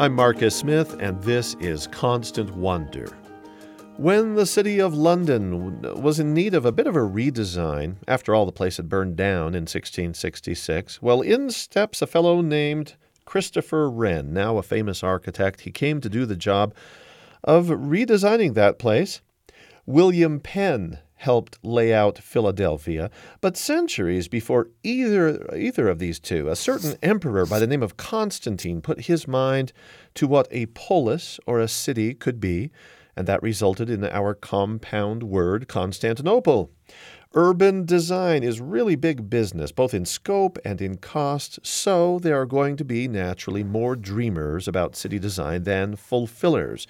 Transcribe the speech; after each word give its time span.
I'm 0.00 0.14
Marcus 0.14 0.56
Smith, 0.56 0.96
and 0.98 1.22
this 1.22 1.56
is 1.60 1.86
Constant 1.86 2.56
Wonder. 2.56 3.14
When 3.98 4.34
the 4.34 4.46
city 4.46 4.80
of 4.80 4.94
London 4.94 5.82
was 6.00 6.18
in 6.18 6.32
need 6.32 6.54
of 6.54 6.64
a 6.64 6.72
bit 6.72 6.86
of 6.86 6.96
a 6.96 7.00
redesign, 7.00 7.96
after 8.08 8.34
all 8.34 8.46
the 8.46 8.50
place 8.50 8.78
had 8.78 8.88
burned 8.88 9.16
down 9.16 9.48
in 9.48 9.64
1666, 9.64 11.02
well, 11.02 11.20
in 11.20 11.50
steps 11.50 12.00
a 12.00 12.06
fellow 12.06 12.40
named 12.40 12.94
Christopher 13.26 13.90
Wren, 13.90 14.32
now 14.32 14.56
a 14.56 14.62
famous 14.62 15.04
architect. 15.04 15.60
He 15.60 15.70
came 15.70 16.00
to 16.00 16.08
do 16.08 16.24
the 16.24 16.34
job 16.34 16.72
of 17.44 17.66
redesigning 17.66 18.54
that 18.54 18.78
place. 18.78 19.20
William 19.84 20.40
Penn 20.40 21.00
helped 21.20 21.58
lay 21.62 21.92
out 21.92 22.16
Philadelphia, 22.16 23.10
but 23.42 23.54
centuries 23.54 24.26
before 24.26 24.68
either 24.82 25.54
either 25.54 25.86
of 25.86 25.98
these 25.98 26.18
two, 26.18 26.48
a 26.48 26.56
certain 26.56 26.96
emperor 27.02 27.44
by 27.44 27.58
the 27.58 27.66
name 27.66 27.82
of 27.82 27.98
Constantine 27.98 28.80
put 28.80 29.02
his 29.02 29.28
mind 29.28 29.72
to 30.14 30.26
what 30.26 30.48
a 30.50 30.64
polis 30.66 31.38
or 31.46 31.60
a 31.60 31.68
city 31.68 32.14
could 32.14 32.40
be, 32.40 32.70
and 33.14 33.28
that 33.28 33.42
resulted 33.42 33.90
in 33.90 34.02
our 34.04 34.32
compound 34.32 35.22
word 35.22 35.68
Constantinople. 35.68 36.70
Urban 37.34 37.84
design 37.84 38.42
is 38.42 38.58
really 38.58 38.96
big 38.96 39.28
business, 39.28 39.72
both 39.72 39.92
in 39.92 40.06
scope 40.06 40.58
and 40.64 40.80
in 40.80 40.96
cost, 40.96 41.58
so 41.62 42.18
there 42.18 42.40
are 42.40 42.46
going 42.46 42.78
to 42.78 42.84
be 42.84 43.06
naturally 43.06 43.62
more 43.62 43.94
dreamers 43.94 44.66
about 44.66 44.96
city 44.96 45.18
design 45.18 45.64
than 45.64 45.96
fulfillers. 45.96 46.86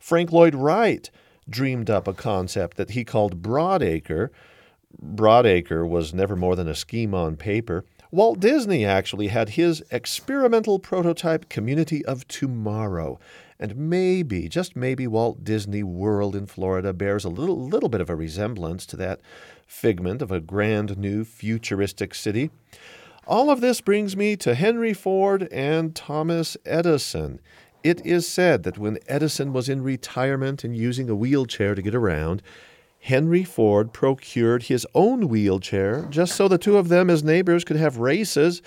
Frank 0.00 0.32
Lloyd 0.32 0.54
Wright 0.54 1.10
dreamed 1.48 1.90
up 1.90 2.06
a 2.06 2.12
concept 2.12 2.76
that 2.76 2.90
he 2.90 3.04
called 3.04 3.42
Broadacre. 3.42 4.30
Broadacre 5.02 5.88
was 5.88 6.14
never 6.14 6.36
more 6.36 6.56
than 6.56 6.68
a 6.68 6.74
scheme 6.74 7.14
on 7.14 7.36
paper. 7.36 7.84
Walt 8.10 8.40
Disney 8.40 8.86
actually 8.86 9.28
had 9.28 9.50
his 9.50 9.82
experimental 9.90 10.78
prototype 10.78 11.48
Community 11.50 12.04
of 12.06 12.26
Tomorrow. 12.26 13.20
And 13.60 13.76
maybe, 13.76 14.48
just 14.48 14.76
maybe, 14.76 15.06
Walt 15.06 15.44
Disney 15.44 15.82
World 15.82 16.34
in 16.34 16.46
Florida 16.46 16.92
bears 16.92 17.24
a 17.24 17.28
little, 17.28 17.58
little 17.58 17.88
bit 17.88 18.00
of 18.00 18.08
a 18.08 18.14
resemblance 18.14 18.86
to 18.86 18.96
that 18.96 19.20
figment 19.66 20.22
of 20.22 20.30
a 20.30 20.40
grand 20.40 20.96
new 20.96 21.24
futuristic 21.24 22.14
city. 22.14 22.50
All 23.26 23.50
of 23.50 23.60
this 23.60 23.82
brings 23.82 24.16
me 24.16 24.36
to 24.36 24.54
Henry 24.54 24.94
Ford 24.94 25.48
and 25.52 25.94
Thomas 25.94 26.56
Edison. 26.64 27.40
It 27.88 28.04
is 28.04 28.28
said 28.28 28.64
that 28.64 28.76
when 28.76 28.98
Edison 29.08 29.54
was 29.54 29.70
in 29.70 29.82
retirement 29.82 30.62
and 30.62 30.76
using 30.76 31.08
a 31.08 31.14
wheelchair 31.14 31.74
to 31.74 31.80
get 31.80 31.94
around, 31.94 32.42
Henry 32.98 33.44
Ford 33.44 33.94
procured 33.94 34.64
his 34.64 34.86
own 34.94 35.26
wheelchair 35.26 36.06
just 36.10 36.36
so 36.36 36.48
the 36.48 36.58
two 36.58 36.76
of 36.76 36.90
them, 36.90 37.08
as 37.08 37.24
neighbors, 37.24 37.64
could 37.64 37.78
have 37.78 37.96
races. 37.96 38.60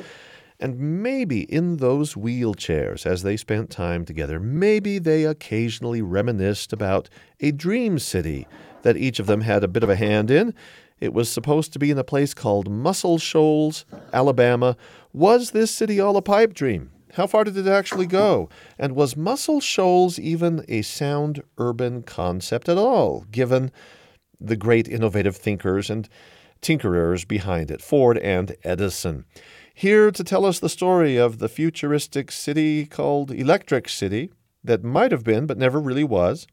And 0.59 1.03
maybe 1.03 1.41
in 1.41 1.77
those 1.77 2.15
wheelchairs, 2.15 3.05
as 3.05 3.21
they 3.21 3.37
spent 3.37 3.69
time 3.69 4.05
together, 4.05 4.39
maybe 4.39 4.97
they 4.97 5.25
occasionally 5.25 6.01
reminisced 6.01 6.73
about 6.73 7.07
a 7.39 7.51
dream 7.51 7.99
city 7.99 8.47
that 8.81 8.97
each 8.97 9.19
of 9.19 9.27
them 9.27 9.41
had 9.41 9.63
a 9.63 9.67
bit 9.67 9.83
of 9.83 9.89
a 9.91 9.95
hand 9.95 10.31
in. 10.31 10.51
It 10.99 11.13
was 11.13 11.29
supposed 11.29 11.73
to 11.73 11.79
be 11.79 11.91
in 11.91 11.99
a 11.99 12.03
place 12.03 12.33
called 12.33 12.71
Muscle 12.71 13.19
Shoals, 13.19 13.85
Alabama. 14.13 14.75
Was 15.13 15.51
this 15.51 15.69
city 15.69 15.99
all 15.99 16.17
a 16.17 16.23
pipe 16.23 16.55
dream? 16.55 16.89
How 17.13 17.27
far 17.27 17.43
did 17.43 17.57
it 17.57 17.67
actually 17.67 18.05
go? 18.05 18.49
And 18.79 18.95
was 18.95 19.17
Muscle 19.17 19.59
Shoals 19.59 20.17
even 20.17 20.63
a 20.67 20.81
sound 20.81 21.43
urban 21.57 22.03
concept 22.03 22.69
at 22.69 22.77
all, 22.77 23.25
given 23.31 23.71
the 24.39 24.55
great 24.55 24.87
innovative 24.87 25.35
thinkers 25.35 25.89
and 25.89 26.07
tinkerers 26.61 27.27
behind 27.27 27.69
it, 27.69 27.81
Ford 27.81 28.17
and 28.17 28.55
Edison? 28.63 29.25
Here 29.73 30.11
to 30.11 30.23
tell 30.23 30.45
us 30.45 30.59
the 30.59 30.69
story 30.69 31.17
of 31.17 31.39
the 31.39 31.49
futuristic 31.49 32.31
city 32.31 32.85
called 32.85 33.31
Electric 33.31 33.89
City, 33.89 34.31
that 34.63 34.83
might 34.83 35.11
have 35.11 35.23
been 35.23 35.47
but 35.47 35.57
never 35.57 35.79
really 35.79 36.03
was, 36.03 36.45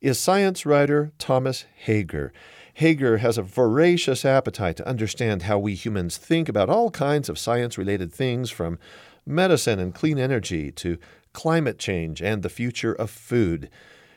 is 0.00 0.18
science 0.18 0.66
writer 0.66 1.12
Thomas 1.18 1.64
Hager. 1.74 2.32
Hager 2.74 3.18
has 3.18 3.38
a 3.38 3.42
voracious 3.42 4.24
appetite 4.24 4.76
to 4.76 4.86
understand 4.86 5.42
how 5.42 5.58
we 5.58 5.74
humans 5.74 6.18
think 6.18 6.48
about 6.48 6.68
all 6.68 6.90
kinds 6.90 7.30
of 7.30 7.38
science 7.38 7.78
related 7.78 8.12
things, 8.12 8.50
from 8.50 8.78
medicine 9.26 9.78
and 9.78 9.94
clean 9.94 10.18
energy 10.18 10.70
to 10.70 10.98
climate 11.32 11.78
change 11.78 12.22
and 12.22 12.42
the 12.42 12.48
future 12.48 12.92
of 12.92 13.10
food. 13.10 13.68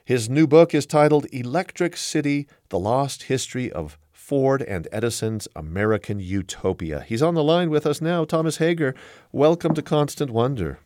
His 0.06 0.30
new 0.30 0.48
book 0.48 0.74
is 0.74 0.86
titled 0.86 1.26
Electric 1.32 1.98
City 1.98 2.48
The 2.70 2.80
Lost 2.80 3.24
History 3.24 3.72
of 3.72 3.98
Ford 4.12 4.62
and 4.62 4.88
Edison's 4.92 5.48
American 5.56 6.20
Utopia. 6.20 7.02
He's 7.02 7.22
on 7.22 7.34
the 7.34 7.44
line 7.44 7.70
with 7.70 7.86
us 7.86 8.00
now. 8.00 8.26
Thomas 8.26 8.58
Hager, 8.58 8.94
welcome 9.32 9.74
to 9.74 9.82
Constant 9.82 10.32
Wonder. 10.32 10.80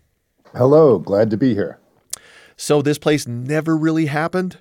Hello, 0.55 0.97
glad 0.97 1.29
to 1.29 1.37
be 1.37 1.53
here. 1.53 1.79
So, 2.55 2.81
this 2.81 2.97
place 2.97 3.27
never 3.27 3.75
really 3.75 4.05
happened? 4.05 4.57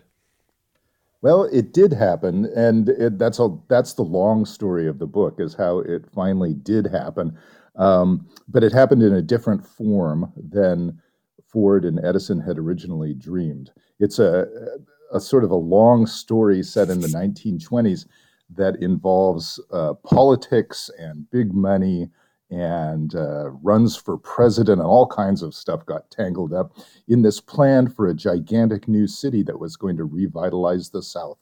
Well, 1.20 1.44
it 1.44 1.72
did 1.72 1.92
happen, 1.92 2.46
and 2.56 2.88
it, 2.88 3.18
that's 3.18 3.38
a, 3.38 3.56
that's 3.68 3.92
the 3.92 4.02
long 4.02 4.44
story 4.44 4.88
of 4.88 4.98
the 4.98 5.06
book 5.06 5.36
is 5.38 5.54
how 5.54 5.78
it 5.78 6.04
finally 6.12 6.54
did 6.54 6.88
happen. 6.88 7.38
Um, 7.76 8.28
but 8.48 8.64
it 8.64 8.72
happened 8.72 9.02
in 9.02 9.14
a 9.14 9.22
different 9.22 9.66
form 9.66 10.32
than 10.36 11.00
Ford 11.46 11.84
and 11.84 12.04
Edison 12.04 12.40
had 12.40 12.58
originally 12.58 13.14
dreamed. 13.14 13.72
It's 13.98 14.18
a, 14.18 14.46
a 15.12 15.20
sort 15.20 15.44
of 15.44 15.50
a 15.50 15.56
long 15.56 16.06
story 16.06 16.62
set 16.62 16.88
in 16.88 17.00
the 17.00 17.08
1920s 17.08 18.06
that 18.54 18.76
involves 18.82 19.60
uh, 19.70 19.94
politics 20.04 20.90
and 20.98 21.28
big 21.30 21.54
money 21.54 22.10
and 22.50 23.14
uh, 23.14 23.48
runs 23.62 23.96
for 23.96 24.18
president 24.18 24.80
and 24.80 24.86
all 24.86 25.06
kinds 25.06 25.42
of 25.42 25.54
stuff 25.54 25.86
got 25.86 26.10
tangled 26.10 26.52
up 26.52 26.76
in 27.08 27.22
this 27.22 27.40
plan 27.40 27.88
for 27.88 28.08
a 28.08 28.14
gigantic 28.14 28.86
new 28.86 29.06
city 29.06 29.42
that 29.42 29.58
was 29.58 29.76
going 29.76 29.96
to 29.96 30.04
revitalize 30.04 30.90
the 30.90 31.02
South. 31.02 31.38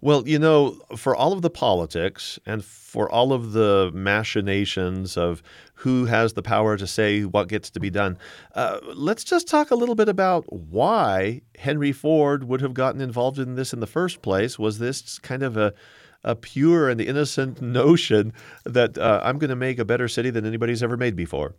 Well, 0.00 0.28
you 0.28 0.38
know, 0.38 0.80
for 0.96 1.16
all 1.16 1.32
of 1.32 1.42
the 1.42 1.50
politics 1.50 2.38
and 2.46 2.64
for 2.64 3.10
all 3.10 3.32
of 3.32 3.52
the 3.52 3.90
machinations 3.92 5.16
of 5.16 5.42
who 5.74 6.04
has 6.04 6.34
the 6.34 6.42
power 6.42 6.76
to 6.76 6.86
say 6.86 7.24
what 7.24 7.48
gets 7.48 7.68
to 7.70 7.80
be 7.80 7.90
done, 7.90 8.16
uh, 8.54 8.78
let's 8.94 9.24
just 9.24 9.48
talk 9.48 9.72
a 9.72 9.74
little 9.74 9.96
bit 9.96 10.08
about 10.08 10.44
why 10.52 11.42
Henry 11.58 11.90
Ford 11.90 12.44
would 12.44 12.60
have 12.60 12.74
gotten 12.74 13.00
involved 13.00 13.40
in 13.40 13.56
this 13.56 13.72
in 13.72 13.80
the 13.80 13.88
first 13.88 14.22
place. 14.22 14.56
Was 14.56 14.78
this 14.78 15.18
kind 15.18 15.42
of 15.42 15.56
a 15.56 15.74
a 16.24 16.34
pure 16.34 16.88
and 16.88 17.00
innocent 17.00 17.62
notion 17.62 18.32
that 18.64 18.98
uh, 18.98 19.20
I'm 19.22 19.38
going 19.38 19.50
to 19.50 19.56
make 19.56 19.78
a 19.78 19.84
better 19.84 20.08
city 20.08 20.30
than 20.30 20.44
anybody's 20.44 20.82
ever 20.82 20.96
made 20.96 21.16
before? 21.16 21.54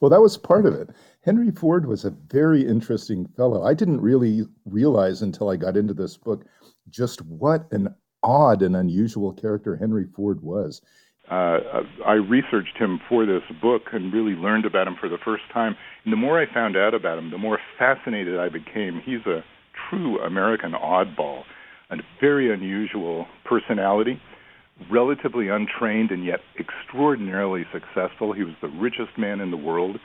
Well, 0.00 0.10
that 0.10 0.20
was 0.20 0.36
part 0.36 0.66
of 0.66 0.74
it. 0.74 0.90
Henry 1.22 1.50
Ford 1.50 1.86
was 1.86 2.04
a 2.04 2.10
very 2.10 2.66
interesting 2.66 3.26
fellow. 3.36 3.64
I 3.64 3.74
didn't 3.74 4.00
really 4.00 4.46
realize 4.64 5.22
until 5.22 5.48
I 5.48 5.56
got 5.56 5.76
into 5.76 5.94
this 5.94 6.16
book 6.16 6.44
just 6.90 7.22
what 7.22 7.66
an 7.72 7.94
odd 8.22 8.62
and 8.62 8.76
unusual 8.76 9.32
character 9.32 9.76
Henry 9.76 10.06
Ford 10.14 10.42
was. 10.42 10.82
Uh, 11.30 11.82
I 12.06 12.12
researched 12.12 12.76
him 12.76 13.00
for 13.08 13.26
this 13.26 13.42
book 13.60 13.82
and 13.92 14.12
really 14.12 14.34
learned 14.34 14.64
about 14.64 14.86
him 14.86 14.96
for 15.00 15.08
the 15.08 15.18
first 15.24 15.42
time. 15.52 15.76
And 16.04 16.12
the 16.12 16.16
more 16.16 16.40
I 16.40 16.52
found 16.52 16.76
out 16.76 16.94
about 16.94 17.18
him, 17.18 17.30
the 17.30 17.38
more 17.38 17.58
fascinated 17.78 18.38
I 18.38 18.48
became. 18.48 19.00
He's 19.04 19.26
a 19.26 19.42
true 19.90 20.20
American 20.20 20.72
oddball, 20.72 21.42
a 21.90 21.96
very 22.20 22.52
unusual 22.52 23.26
personality, 23.44 24.20
relatively 24.90 25.48
untrained 25.48 26.10
and 26.12 26.24
yet 26.24 26.40
extraordinarily 26.60 27.64
successful. 27.72 28.32
He 28.32 28.44
was 28.44 28.54
the 28.62 28.68
richest 28.68 29.18
man 29.18 29.40
in 29.40 29.50
the 29.50 29.56
world 29.56 29.98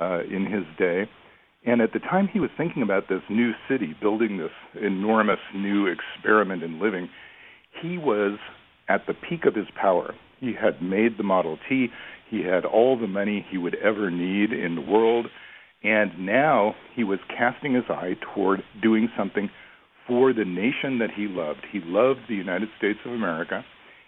uh, 0.00 0.22
in 0.24 0.46
his 0.46 0.64
day. 0.78 1.08
And 1.66 1.80
at 1.80 1.92
the 1.92 1.98
time 1.98 2.28
he 2.32 2.38
was 2.38 2.50
thinking 2.56 2.82
about 2.82 3.08
this 3.08 3.22
new 3.28 3.52
city, 3.68 3.94
building 4.00 4.38
this 4.38 4.52
enormous 4.80 5.40
new 5.52 5.86
experiment 5.86 6.62
in 6.62 6.80
living, 6.80 7.08
he 7.82 7.98
was 7.98 8.38
at 8.88 9.06
the 9.06 9.14
peak 9.14 9.44
of 9.46 9.56
his 9.56 9.66
power. 9.74 10.14
He 10.38 10.54
had 10.54 10.80
made 10.80 11.18
the 11.18 11.24
Model 11.24 11.58
T, 11.68 11.88
he 12.30 12.42
had 12.42 12.64
all 12.64 12.98
the 12.98 13.06
money 13.06 13.44
he 13.50 13.58
would 13.58 13.74
ever 13.76 14.10
need 14.10 14.52
in 14.52 14.76
the 14.76 14.80
world, 14.80 15.26
and 15.82 16.18
now 16.18 16.74
he 16.94 17.04
was 17.04 17.18
casting 17.28 17.74
his 17.74 17.84
eye 17.88 18.14
toward 18.34 18.62
doing 18.82 19.08
something 19.16 19.50
for 20.06 20.32
the 20.32 20.44
nation 20.44 20.98
that 20.98 21.10
he 21.14 21.26
loved. 21.28 21.60
He 21.70 21.80
loved 21.84 22.20
the 22.28 22.34
United 22.34 22.68
States 22.78 22.98
of 23.04 23.12
America, 23.12 23.64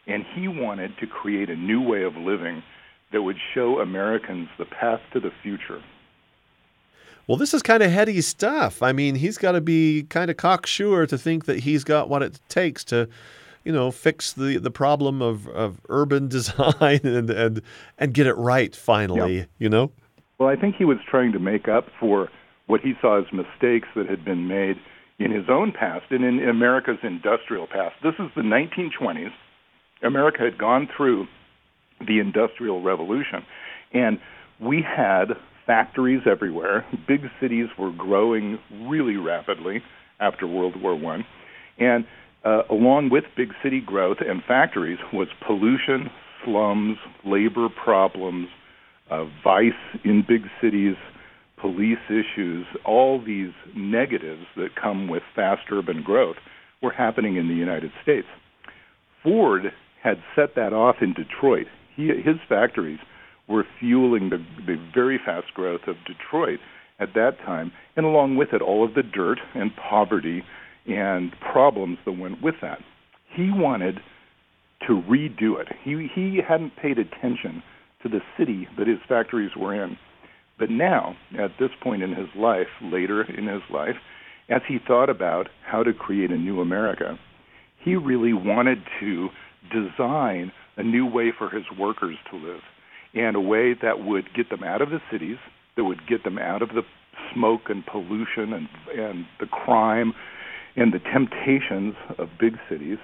and 0.06 0.24
he 0.34 0.48
wanted 0.48 0.92
to 1.00 1.06
create 1.06 1.50
a 1.50 1.56
new 1.56 1.82
way 1.82 2.02
of 2.02 2.14
living 2.14 2.62
that 3.12 3.22
would 3.22 3.36
show 3.54 3.80
Americans 3.80 4.48
the 4.58 4.64
path 4.64 5.00
to 5.12 5.20
the 5.20 5.30
future. 5.42 5.80
Well, 7.28 7.36
this 7.36 7.52
is 7.52 7.62
kind 7.62 7.82
of 7.82 7.90
heady 7.90 8.22
stuff. 8.22 8.82
I 8.82 8.92
mean, 8.92 9.14
he's 9.14 9.36
got 9.36 9.52
to 9.52 9.60
be 9.60 10.04
kind 10.04 10.30
of 10.30 10.38
cocksure 10.38 11.06
to 11.06 11.18
think 11.18 11.44
that 11.44 11.60
he's 11.60 11.84
got 11.84 12.08
what 12.08 12.22
it 12.22 12.40
takes 12.48 12.82
to, 12.84 13.06
you 13.64 13.72
know, 13.72 13.90
fix 13.90 14.32
the, 14.32 14.56
the 14.56 14.70
problem 14.70 15.20
of, 15.20 15.46
of 15.48 15.78
urban 15.90 16.28
design 16.28 17.00
and, 17.04 17.28
and 17.28 17.62
and 17.98 18.14
get 18.14 18.26
it 18.26 18.34
right 18.34 18.74
finally, 18.74 19.36
yep. 19.36 19.48
you 19.58 19.68
know? 19.68 19.92
Well, 20.38 20.48
I 20.48 20.56
think 20.56 20.76
he 20.76 20.86
was 20.86 20.96
trying 21.08 21.32
to 21.32 21.38
make 21.38 21.68
up 21.68 21.88
for 22.00 22.30
what 22.66 22.80
he 22.80 22.94
saw 23.00 23.18
as 23.20 23.26
mistakes 23.30 23.88
that 23.94 24.08
had 24.08 24.24
been 24.24 24.48
made 24.48 24.76
in 25.18 25.30
his 25.30 25.50
own 25.50 25.72
past 25.72 26.06
and 26.10 26.24
in 26.24 26.48
America's 26.48 26.98
industrial 27.02 27.66
past. 27.66 27.96
This 28.02 28.14
is 28.18 28.30
the 28.36 28.42
1920s. 28.42 29.32
America 30.02 30.44
had 30.44 30.56
gone 30.56 30.88
through 30.96 31.26
the 32.06 32.20
Industrial 32.20 32.80
Revolution, 32.80 33.44
and 33.92 34.20
we 34.60 34.80
had 34.80 35.30
factories 35.68 36.22
everywhere. 36.28 36.84
Big 37.06 37.20
cities 37.40 37.66
were 37.78 37.92
growing 37.92 38.58
really 38.88 39.16
rapidly 39.16 39.82
after 40.18 40.48
World 40.48 40.80
War 40.82 40.96
One, 40.96 41.24
and 41.78 42.04
uh, 42.44 42.62
along 42.70 43.10
with 43.10 43.24
big 43.36 43.50
city 43.62 43.80
growth 43.80 44.16
and 44.20 44.42
factories 44.48 44.98
was 45.12 45.28
pollution, 45.46 46.10
slums, 46.44 46.96
labor 47.24 47.68
problems, 47.68 48.48
uh, 49.10 49.26
vice 49.44 49.72
in 50.04 50.24
big 50.26 50.42
cities, 50.60 50.96
police 51.60 51.98
issues, 52.08 52.66
all 52.84 53.22
these 53.24 53.52
negatives 53.76 54.46
that 54.56 54.70
come 54.80 55.08
with 55.08 55.22
fast 55.36 55.62
urban 55.70 56.02
growth 56.02 56.36
were 56.82 56.92
happening 56.92 57.36
in 57.36 57.48
the 57.48 57.54
United 57.54 57.90
States. 58.02 58.26
Ford 59.22 59.72
had 60.02 60.22
set 60.34 60.54
that 60.54 60.72
off 60.72 60.96
in 61.02 61.12
Detroit. 61.12 61.66
He, 61.96 62.06
his 62.06 62.36
factories 62.48 63.00
were 63.48 63.64
fueling 63.80 64.30
the, 64.30 64.38
the 64.66 64.76
very 64.94 65.18
fast 65.24 65.52
growth 65.54 65.82
of 65.86 65.96
Detroit 66.06 66.60
at 67.00 67.14
that 67.14 67.38
time, 67.44 67.72
and 67.96 68.04
along 68.04 68.36
with 68.36 68.52
it, 68.52 68.60
all 68.60 68.84
of 68.84 68.94
the 68.94 69.02
dirt 69.02 69.38
and 69.54 69.70
poverty 69.76 70.42
and 70.86 71.32
problems 71.52 71.98
that 72.04 72.12
went 72.12 72.42
with 72.42 72.56
that. 72.60 72.78
He 73.34 73.50
wanted 73.52 74.00
to 74.86 75.02
redo 75.08 75.60
it. 75.60 75.68
He, 75.82 76.08
he 76.14 76.40
hadn't 76.46 76.76
paid 76.76 76.98
attention 76.98 77.62
to 78.02 78.08
the 78.08 78.20
city 78.38 78.68
that 78.78 78.86
his 78.86 78.98
factories 79.08 79.52
were 79.56 79.74
in. 79.74 79.96
But 80.58 80.70
now, 80.70 81.16
at 81.38 81.52
this 81.58 81.70
point 81.82 82.02
in 82.02 82.14
his 82.14 82.28
life, 82.36 82.68
later 82.82 83.22
in 83.22 83.46
his 83.46 83.62
life, 83.72 83.96
as 84.48 84.62
he 84.66 84.78
thought 84.84 85.10
about 85.10 85.48
how 85.64 85.82
to 85.82 85.92
create 85.92 86.30
a 86.30 86.36
new 86.36 86.60
America, 86.60 87.18
he 87.84 87.94
really 87.96 88.32
wanted 88.32 88.78
to 89.00 89.28
design 89.70 90.52
a 90.76 90.82
new 90.82 91.06
way 91.06 91.32
for 91.36 91.50
his 91.50 91.64
workers 91.78 92.16
to 92.30 92.36
live 92.36 92.60
and 93.18 93.36
a 93.36 93.40
way 93.40 93.74
that 93.82 94.04
would 94.04 94.32
get 94.34 94.48
them 94.48 94.62
out 94.62 94.80
of 94.80 94.90
the 94.90 95.00
cities, 95.10 95.38
that 95.76 95.84
would 95.84 96.06
get 96.06 96.22
them 96.24 96.38
out 96.38 96.62
of 96.62 96.68
the 96.70 96.82
smoke 97.34 97.62
and 97.68 97.84
pollution 97.84 98.52
and, 98.52 98.68
and 98.96 99.26
the 99.40 99.46
crime 99.46 100.12
and 100.76 100.92
the 100.92 101.00
temptations 101.00 101.94
of 102.18 102.28
big 102.38 102.54
cities, 102.70 102.98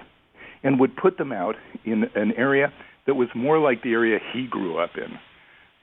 and 0.63 0.79
would 0.79 0.95
put 0.95 1.17
them 1.17 1.33
out 1.33 1.55
in 1.83 2.05
an 2.15 2.31
area 2.37 2.71
that 3.05 3.15
was 3.15 3.27
more 3.35 3.59
like 3.59 3.83
the 3.83 3.91
area 3.91 4.19
he 4.33 4.47
grew 4.47 4.77
up 4.77 4.91
in. 4.95 5.19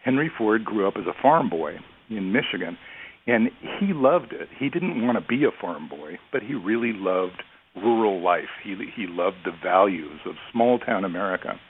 Henry 0.02 0.30
Ford 0.36 0.64
grew 0.64 0.88
up 0.88 0.94
as 0.96 1.06
a 1.06 1.22
farm 1.22 1.50
boy 1.50 1.76
in 2.08 2.32
Michigan, 2.32 2.78
and 3.26 3.50
he 3.78 3.92
loved 3.92 4.32
it. 4.32 4.48
He 4.58 4.70
didn't 4.70 5.06
want 5.06 5.18
to 5.18 5.26
be 5.26 5.44
a 5.44 5.60
farm 5.60 5.88
boy, 5.88 6.18
but 6.32 6.42
he 6.42 6.54
really 6.54 6.92
loved 6.94 7.42
rural 7.76 8.22
life. 8.22 8.48
He 8.64 8.74
he 8.96 9.06
loved 9.06 9.36
the 9.44 9.52
values 9.62 10.20
of 10.26 10.34
small 10.50 10.78
town 10.78 11.04
America. 11.04 11.60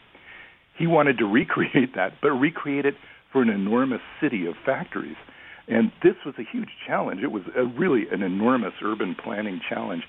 He 0.76 0.86
wanted 0.86 1.19
to 1.19 1.24
recreate 1.30 1.94
that, 1.94 2.14
but 2.20 2.30
recreate 2.32 2.86
it 2.86 2.94
for 3.32 3.42
an 3.42 3.48
enormous 3.48 4.02
city 4.20 4.46
of 4.46 4.54
factories. 4.64 5.16
And 5.69 5.92
this 6.02 6.16
was 6.26 6.34
a 6.38 6.44
huge 6.50 6.69
challenge. 6.86 7.22
It 7.22 7.32
was 7.32 7.42
a, 7.56 7.64
really 7.64 8.08
an 8.10 8.22
enormous 8.22 8.74
urban 8.82 9.14
planning 9.14 9.60
challenge. 9.69 10.02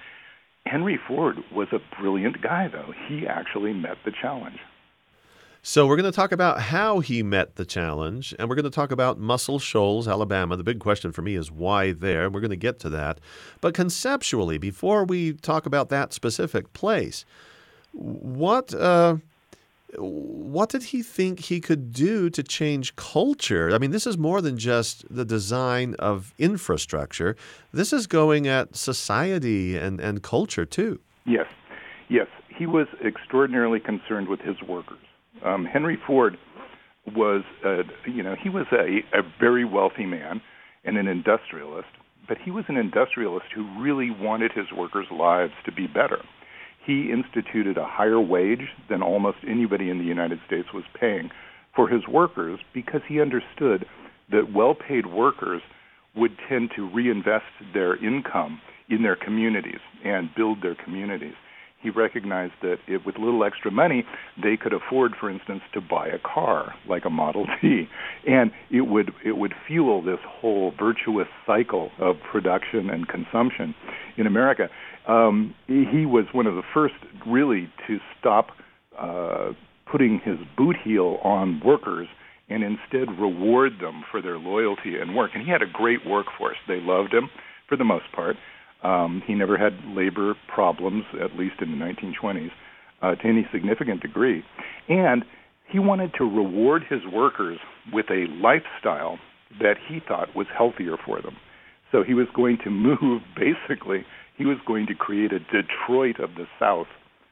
Henry 0.66 1.00
Ford 1.08 1.38
was 1.54 1.68
a 1.72 1.80
brilliant 2.00 2.42
guy, 2.42 2.68
though. 2.68 2.94
He 3.08 3.28
actually 3.28 3.74
met 3.74 3.98
the 4.06 4.12
challenge. 4.12 4.58
So, 5.66 5.88
we're 5.88 5.96
going 5.96 6.12
to 6.12 6.16
talk 6.16 6.34
about 6.34 6.60
how 6.60 7.00
he 7.00 7.24
met 7.24 7.56
the 7.56 7.64
challenge, 7.64 8.36
and 8.38 8.50
we're 8.50 8.56
going 8.56 8.66
to 8.66 8.70
talk 8.70 8.92
about 8.92 9.18
Muscle 9.18 9.60
Shoals, 9.60 10.10
Alabama. 10.10 10.58
The 10.58 10.64
big 10.64 10.80
question 10.80 11.14
for 11.14 11.22
me 11.22 11.36
is 11.36 11.50
why 11.50 11.94
there. 11.94 12.30
We're 12.30 12.42
going 12.42 12.50
to 12.50 12.58
get 12.58 12.80
to 12.80 12.90
that. 12.90 13.20
But 13.62 13.74
conceptually, 13.74 14.58
before 14.58 15.06
we 15.06 15.34
talk 15.34 15.66
about 15.66 15.88
that 15.90 16.12
specific 16.12 16.74
place, 16.74 17.24
what. 17.94 18.74
Uh, 18.74 19.18
what 19.98 20.70
did 20.70 20.84
he 20.84 21.02
think 21.02 21.40
he 21.40 21.60
could 21.60 21.92
do 21.92 22.30
to 22.30 22.44
change 22.44 22.96
culture? 22.96 23.74
I 23.74 23.78
mean, 23.78 23.92
this 23.92 24.08
is 24.08 24.18
more 24.18 24.42
than 24.42 24.58
just 24.58 25.06
the 25.14 25.26
design 25.26 25.96
of 26.00 26.34
infrastructure. 26.38 27.36
This 27.72 27.94
is 27.94 28.08
going 28.08 28.48
at 28.48 28.76
society 28.76 29.78
and, 29.78 30.00
and 30.00 30.22
culture 30.22 30.66
too. 30.66 31.00
Yes, 31.26 31.48
yes. 32.10 32.28
He 32.48 32.66
was 32.66 32.88
extraordinarily 33.04 33.80
concerned 33.80 34.28
with 34.28 34.40
his 34.42 34.62
workers. 34.62 35.00
Um, 35.44 35.66
Henry 35.66 35.98
Ford 36.06 36.38
was, 37.16 37.44
uh, 37.66 37.84
you 38.06 38.24
know, 38.24 38.36
he 38.42 38.50
was 38.50 38.66
a, 38.72 39.04
a 39.18 39.22
very 39.40 39.66
wealthy 39.66 40.06
man 40.06 40.42
and 40.84 40.98
an 40.98 41.08
industrialist, 41.08 41.90
but 42.28 42.38
he 42.38 42.52
was 42.52 42.66
an 42.68 42.78
industrialist 42.78 43.48
who 43.54 43.68
really 43.82 44.10
wanted 44.12 44.52
his 44.52 44.72
workers' 44.76 45.08
lives 45.12 45.54
to 45.66 45.72
be 45.72 45.88
better. 45.88 46.24
He 46.86 47.12
instituted 47.12 47.78
a 47.78 47.86
higher 47.86 48.20
wage 48.20 48.68
than 48.90 49.02
almost 49.02 49.38
anybody 49.48 49.90
in 49.90 50.00
the 50.00 50.04
United 50.04 50.40
States 50.46 50.68
was 50.74 50.84
paying 51.00 51.30
for 51.76 51.88
his 51.88 52.08
workers 52.08 52.60
because 52.74 53.02
he 53.08 53.22
understood 53.22 53.86
that 54.32 54.54
well 54.54 54.76
paid 54.76 55.06
workers 55.08 55.62
would 56.16 56.32
tend 56.48 56.72
to 56.76 56.90
reinvest 56.90 57.46
their 57.74 57.96
income 58.04 58.62
in 58.90 59.02
their 59.02 59.16
communities 59.16 59.80
and 60.04 60.30
build 60.36 60.62
their 60.62 60.76
communities 60.76 61.34
he 61.84 61.90
recognized 61.90 62.54
that 62.62 62.78
if, 62.88 63.06
with 63.06 63.18
little 63.18 63.44
extra 63.44 63.70
money, 63.70 64.06
they 64.42 64.56
could 64.56 64.74
afford, 64.74 65.12
for 65.20 65.30
instance, 65.30 65.62
to 65.74 65.82
buy 65.82 66.08
a 66.08 66.18
car 66.18 66.74
like 66.88 67.04
a 67.06 67.10
Model 67.10 67.46
T, 67.62 67.88
and 68.26 68.52
it 68.72 68.82
would 68.82 69.12
it 69.24 69.38
would 69.38 69.54
fuel 69.68 70.02
this 70.02 70.20
whole 70.26 70.72
virtuous 70.80 71.28
cycle 71.46 71.92
of 72.00 72.16
production 72.32 72.90
and 72.90 73.08
consumption 73.08 73.76
in 74.18 74.26
America. 74.26 74.70
Um, 75.08 75.54
he 75.68 76.06
was 76.06 76.26
one 76.32 76.48
of 76.48 76.56
the 76.56 76.64
first, 76.74 76.96
really, 77.28 77.70
to 77.88 77.98
stop 78.20 78.48
uh, 78.98 79.52
putting 79.92 80.22
his 80.24 80.38
boot 80.58 80.76
heel 80.84 81.18
on 81.24 81.62
workers 81.64 82.08
and 82.50 82.64
instead 82.64 83.20
reward 83.20 83.74
them 83.82 84.04
for 84.12 84.22
their 84.22 84.38
loyalty 84.38 84.98
and 85.00 85.16
work. 85.16 85.32
And 85.34 85.44
he 85.44 85.52
had 85.52 85.62
a 85.62 85.72
great 85.72 86.06
workforce; 86.06 86.58
they 86.68 86.80
loved 86.80 87.14
him 87.14 87.30
for 87.68 87.78
the 87.78 87.84
most 87.84 88.06
part 88.14 88.36
um, 88.84 89.24
he 89.26 89.34
never 89.34 89.58
had 89.58 89.74
labor 89.96 90.36
problems, 90.54 91.06
at 91.22 91.38
least 91.38 91.56
in 91.62 91.72
the 91.72 91.78
1920s, 91.78 92.52
uh, 93.02 93.16
to 93.16 93.28
any 93.28 93.48
significant 93.52 94.02
degree. 94.02 94.44
And 94.90 95.24
he 95.70 95.80
wanted 95.80 96.14
to 96.18 96.26
reward 96.26 96.84
his 96.90 97.00
workers 97.12 97.60
with 97.92 98.06
a 98.10 98.28
lifestyle 98.42 99.18
that 99.60 99.76
he 99.88 100.00
thought 100.06 100.36
was 100.36 100.48
healthier 100.56 100.98
for 101.04 101.22
them. 101.22 101.38
So 101.92 102.04
he 102.04 102.14
was 102.14 102.28
going 102.36 102.58
to 102.64 102.70
move, 102.70 103.22
basically, 103.36 104.06
he 104.38 104.46
was 104.46 104.58
going 104.66 104.88
to 104.88 104.96
create 104.96 105.32
a 105.32 105.40
Detroit 105.40 106.20
of 106.20 106.36
the 106.36 106.48
South 106.60 106.88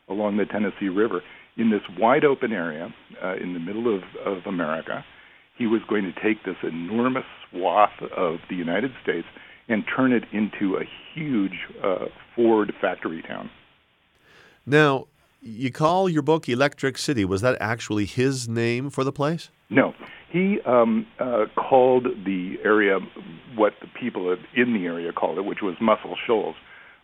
along 0.07 0.37
the 0.37 0.45
Tennessee 0.45 0.89
River 0.89 1.21
in 1.57 1.69
this 1.69 1.81
wide 1.97 2.23
open 2.23 2.51
area 2.51 2.93
uh, 3.23 3.35
in 3.35 3.53
the 3.53 3.59
middle 3.59 3.93
of, 3.93 4.03
of 4.25 4.45
America. 4.45 5.03
He 5.57 5.67
was 5.67 5.81
going 5.87 6.03
to 6.03 6.13
take 6.13 6.43
this 6.43 6.55
enormous 6.63 7.25
swath 7.49 8.01
of 8.15 8.37
the 8.49 8.55
United 8.55 8.91
States 9.03 9.27
and 9.67 9.83
turn 9.95 10.11
it 10.11 10.23
into 10.31 10.75
a 10.75 10.83
huge 11.13 11.67
uh, 11.83 12.05
Ford 12.35 12.73
factory 12.81 13.21
town. 13.21 13.49
Now, 14.65 15.07
you 15.41 15.71
call 15.71 16.09
your 16.09 16.21
book 16.21 16.47
Electric 16.47 16.97
City. 16.97 17.25
Was 17.25 17.41
that 17.41 17.57
actually 17.59 18.05
his 18.05 18.47
name 18.47 18.89
for 18.89 19.03
the 19.03 19.11
place? 19.11 19.49
No. 19.69 19.93
He 20.29 20.59
um, 20.65 21.05
uh, 21.19 21.45
called 21.55 22.05
the 22.25 22.55
area 22.63 22.99
what 23.55 23.73
the 23.81 23.87
people 23.99 24.35
in 24.55 24.73
the 24.73 24.85
area 24.85 25.11
called 25.11 25.37
it, 25.37 25.45
which 25.45 25.61
was 25.61 25.75
Muscle 25.81 26.15
Shoals. 26.25 26.55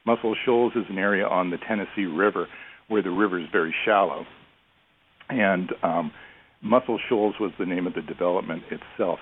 Muscle 0.07 0.35
Shoals 0.45 0.71
is 0.77 0.85
an 0.89 0.97
area 0.97 1.27
on 1.27 1.49
the 1.49 1.57
Tennessee 1.57 2.05
River 2.05 2.47
where 2.87 3.01
the 3.01 3.09
river 3.09 3.37
is 3.41 3.47
very 3.51 3.75
shallow. 3.83 4.25
And 5.27 5.73
um, 5.83 6.13
Muscle 6.61 6.97
Shoals 7.09 7.35
was 7.41 7.51
the 7.59 7.65
name 7.65 7.85
of 7.85 7.93
the 7.93 8.01
development 8.01 8.63
itself. 8.71 9.19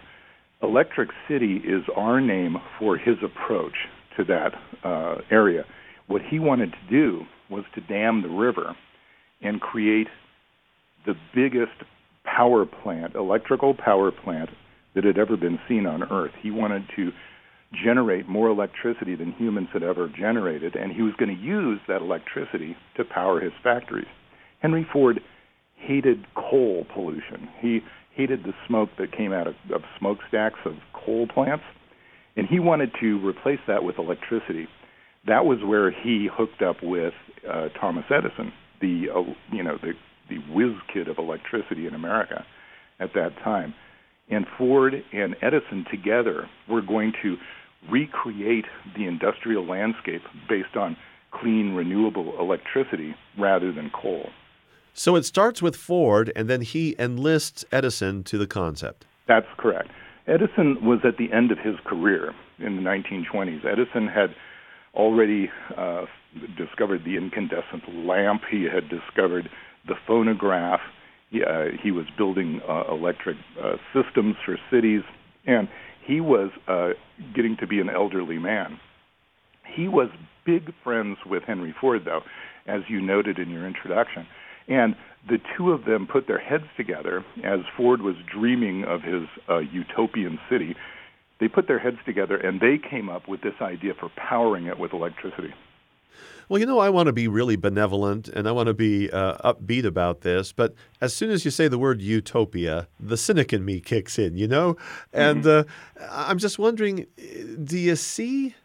Electric 0.62 1.10
City 1.28 1.56
is 1.56 1.82
our 1.96 2.22
name 2.22 2.58
for 2.78 2.98
his 2.98 3.16
approach 3.24 3.74
to 4.16 4.24
that 4.26 4.52
uh, 4.84 5.22
area. 5.32 5.66
What 6.06 6.22
he 6.22 6.38
wanted 6.38 6.72
to 6.74 6.88
do 6.88 7.24
was 7.50 7.64
to 7.74 7.82
dam 7.82 8.22
the 8.22 8.30
river 8.30 8.76
and 9.42 9.60
create 9.60 10.08
the 11.08 11.16
biggest 11.34 11.90
power 12.24 12.64
plant, 12.64 13.16
electrical 13.16 13.74
power 13.74 14.12
plant 14.12 14.52
that 14.94 15.04
had 15.04 15.18
ever 15.18 15.36
been 15.36 15.58
seen 15.68 15.88
on 15.88 16.04
Earth. 16.04 16.32
He 16.44 16.52
wanted 16.52 16.84
to 16.96 17.12
generate 17.84 18.28
more 18.28 18.50
electricity 18.50 19.16
than 19.16 19.32
humans 19.34 19.70
had 19.74 19.84
ever 19.84 20.08
generated, 20.10 20.76
and 20.76 20.92
he 20.92 21.02
was 21.02 21.14
going 21.18 21.36
to 21.36 21.42
use 21.42 21.80
that 21.88 22.02
electricity 22.02 22.76
to 22.98 23.04
power 23.04 23.40
his 23.40 23.54
factories. 23.64 24.08
Henry 24.60 24.86
Ford 24.92 25.20
hated 25.76 26.26
coal 26.36 26.86
pollution. 26.94 27.50
He 27.60 27.82
hated 28.16 28.44
the 28.44 28.54
smoke 28.68 28.90
that 28.98 29.16
came 29.16 29.34
out 29.34 29.48
of, 29.48 29.56
of 29.74 29.82
smokestacks 30.00 30.60
of 30.66 30.74
coal 30.94 31.28
plants, 31.28 31.64
and 32.36 32.48
he 32.48 32.60
wanted 32.60 32.92
to 33.02 33.26
replace 33.26 33.60
that 33.68 33.84
with 33.84 34.00
electricity. 34.00 34.68
That 35.28 35.46
was 35.46 35.60
where 35.64 35.92
he 35.92 36.30
hooked 36.32 36.62
up 36.62 36.78
with 36.82 37.14
uh, 37.50 37.70
Thomas 37.80 38.06
Edison, 38.10 38.52
the 38.82 39.08
uh, 39.14 39.22
you 39.52 39.64
know 39.64 39.78
the 39.82 39.94
the 40.30 40.38
whiz 40.54 40.74
kid 40.92 41.08
of 41.08 41.18
electricity 41.18 41.88
in 41.88 41.94
America 41.94 42.46
at 43.00 43.14
that 43.14 43.32
time. 43.44 43.74
And 44.30 44.46
Ford 44.58 44.94
and 45.14 45.36
Edison 45.42 45.86
together 45.92 46.50
were 46.68 46.82
going 46.82 47.14
to 47.22 47.38
recreate 47.90 48.66
the 48.96 49.06
industrial 49.06 49.66
landscape 49.66 50.22
based 50.50 50.76
on 50.76 50.98
clean, 51.32 51.74
renewable 51.74 52.40
electricity 52.40 53.16
rather 53.38 53.72
than 53.72 53.90
coal. 53.90 54.30
So 54.94 55.16
it 55.16 55.26
starts 55.26 55.62
with 55.62 55.76
Ford, 55.76 56.32
and 56.36 56.50
then 56.50 56.62
he 56.62 56.96
enlists 56.98 57.66
Edison 57.72 58.24
to 58.24 58.38
the 58.38 58.48
concept. 58.48 59.06
That's 59.28 59.48
correct. 59.58 59.90
Edison 60.28 60.84
was 60.84 61.00
at 61.04 61.18
the 61.18 61.32
end 61.32 61.52
of 61.52 61.60
his 61.60 61.76
career 61.86 62.34
in 62.60 62.78
the 62.78 62.82
1920s. 62.82 63.66
Edison 63.66 64.08
had 64.08 64.34
already 64.96 65.52
uh, 65.78 66.06
discovered 66.58 67.04
the 67.04 67.18
incandescent 67.18 68.06
lamp. 68.06 68.44
He 68.50 68.64
had 68.64 68.90
discovered 68.90 69.50
the 69.88 69.96
phonograph. 70.08 70.80
He, 71.30 71.44
uh, 71.44 71.66
he 71.82 71.92
was 71.92 72.06
building 72.18 72.62
uh, 72.68 72.84
electric 72.90 73.38
uh, 73.62 73.76
systems 73.94 74.36
for 74.46 74.58
cities, 74.72 75.02
and 75.46 75.68
he 76.06 76.22
was 76.22 76.52
uh, 76.68 76.90
getting 77.36 77.58
to 77.60 77.68
be 77.68 77.80
an 77.80 77.90
elderly 77.90 78.38
man. 78.38 78.80
He 79.76 79.88
was 79.88 80.10
big 80.46 80.72
friends 80.84 81.18
with 81.26 81.44
Henry 81.44 81.74
Ford, 81.80 82.04
though, 82.06 82.22
as 82.68 82.82
you 82.88 83.02
noted 83.02 83.40
in 83.40 83.50
your 83.50 83.66
introduction. 83.66 84.28
And 84.68 84.96
the 85.28 85.38
two 85.58 85.72
of 85.72 85.86
them 85.86 86.08
put 86.12 86.28
their 86.28 86.40
heads 86.40 86.66
together 86.78 87.26
as 87.44 87.60
Ford 87.76 88.02
was 88.02 88.16
dreaming 88.32 88.84
of 88.84 89.02
his 89.02 89.24
uh, 89.50 89.60
utopian 89.60 90.40
city. 90.50 90.76
They 91.40 91.48
put 91.48 91.68
their 91.68 91.80
heads 91.80 91.98
together 92.06 92.38
and 92.38 92.62
they 92.62 92.78
came 92.78 93.10
up 93.10 93.28
with 93.28 93.42
this 93.42 93.56
idea 93.62 93.94
for 94.00 94.10
powering 94.16 94.68
it 94.68 94.80
with 94.80 94.94
electricity. 94.94 95.54
Well, 96.48 96.60
you 96.60 96.66
know, 96.66 96.80
I 96.80 96.90
want 96.90 97.08
to 97.08 97.14
be 97.14 97.28
really 97.28 97.56
benevolent 97.56 98.28
and 98.28 98.48
I 98.48 98.52
want 98.52 98.68
to 98.68 98.74
be 98.74 99.10
uh, 99.10 99.54
upbeat 99.54 99.86
about 99.86 100.22
this, 100.22 100.52
but 100.52 100.74
as 101.02 101.16
soon 101.16 101.32
as 101.32 101.44
you 101.44 101.52
say 101.52 101.68
the 101.68 101.80
word 101.80 102.02
utopia, 102.02 102.88
the 103.00 103.18
cynic 103.18 103.52
in 103.52 103.66
me 103.66 103.80
kicks 103.80 104.20
in, 104.20 104.38
you 104.38 104.48
know? 104.48 104.78
And 105.12 105.44
mm-hmm. 105.44 105.70
uh, 106.04 106.08
I'm 106.12 106.38
just 106.38 106.60
wondering 106.60 107.08
do 107.64 107.78
you 107.78 107.96
see 107.96 108.56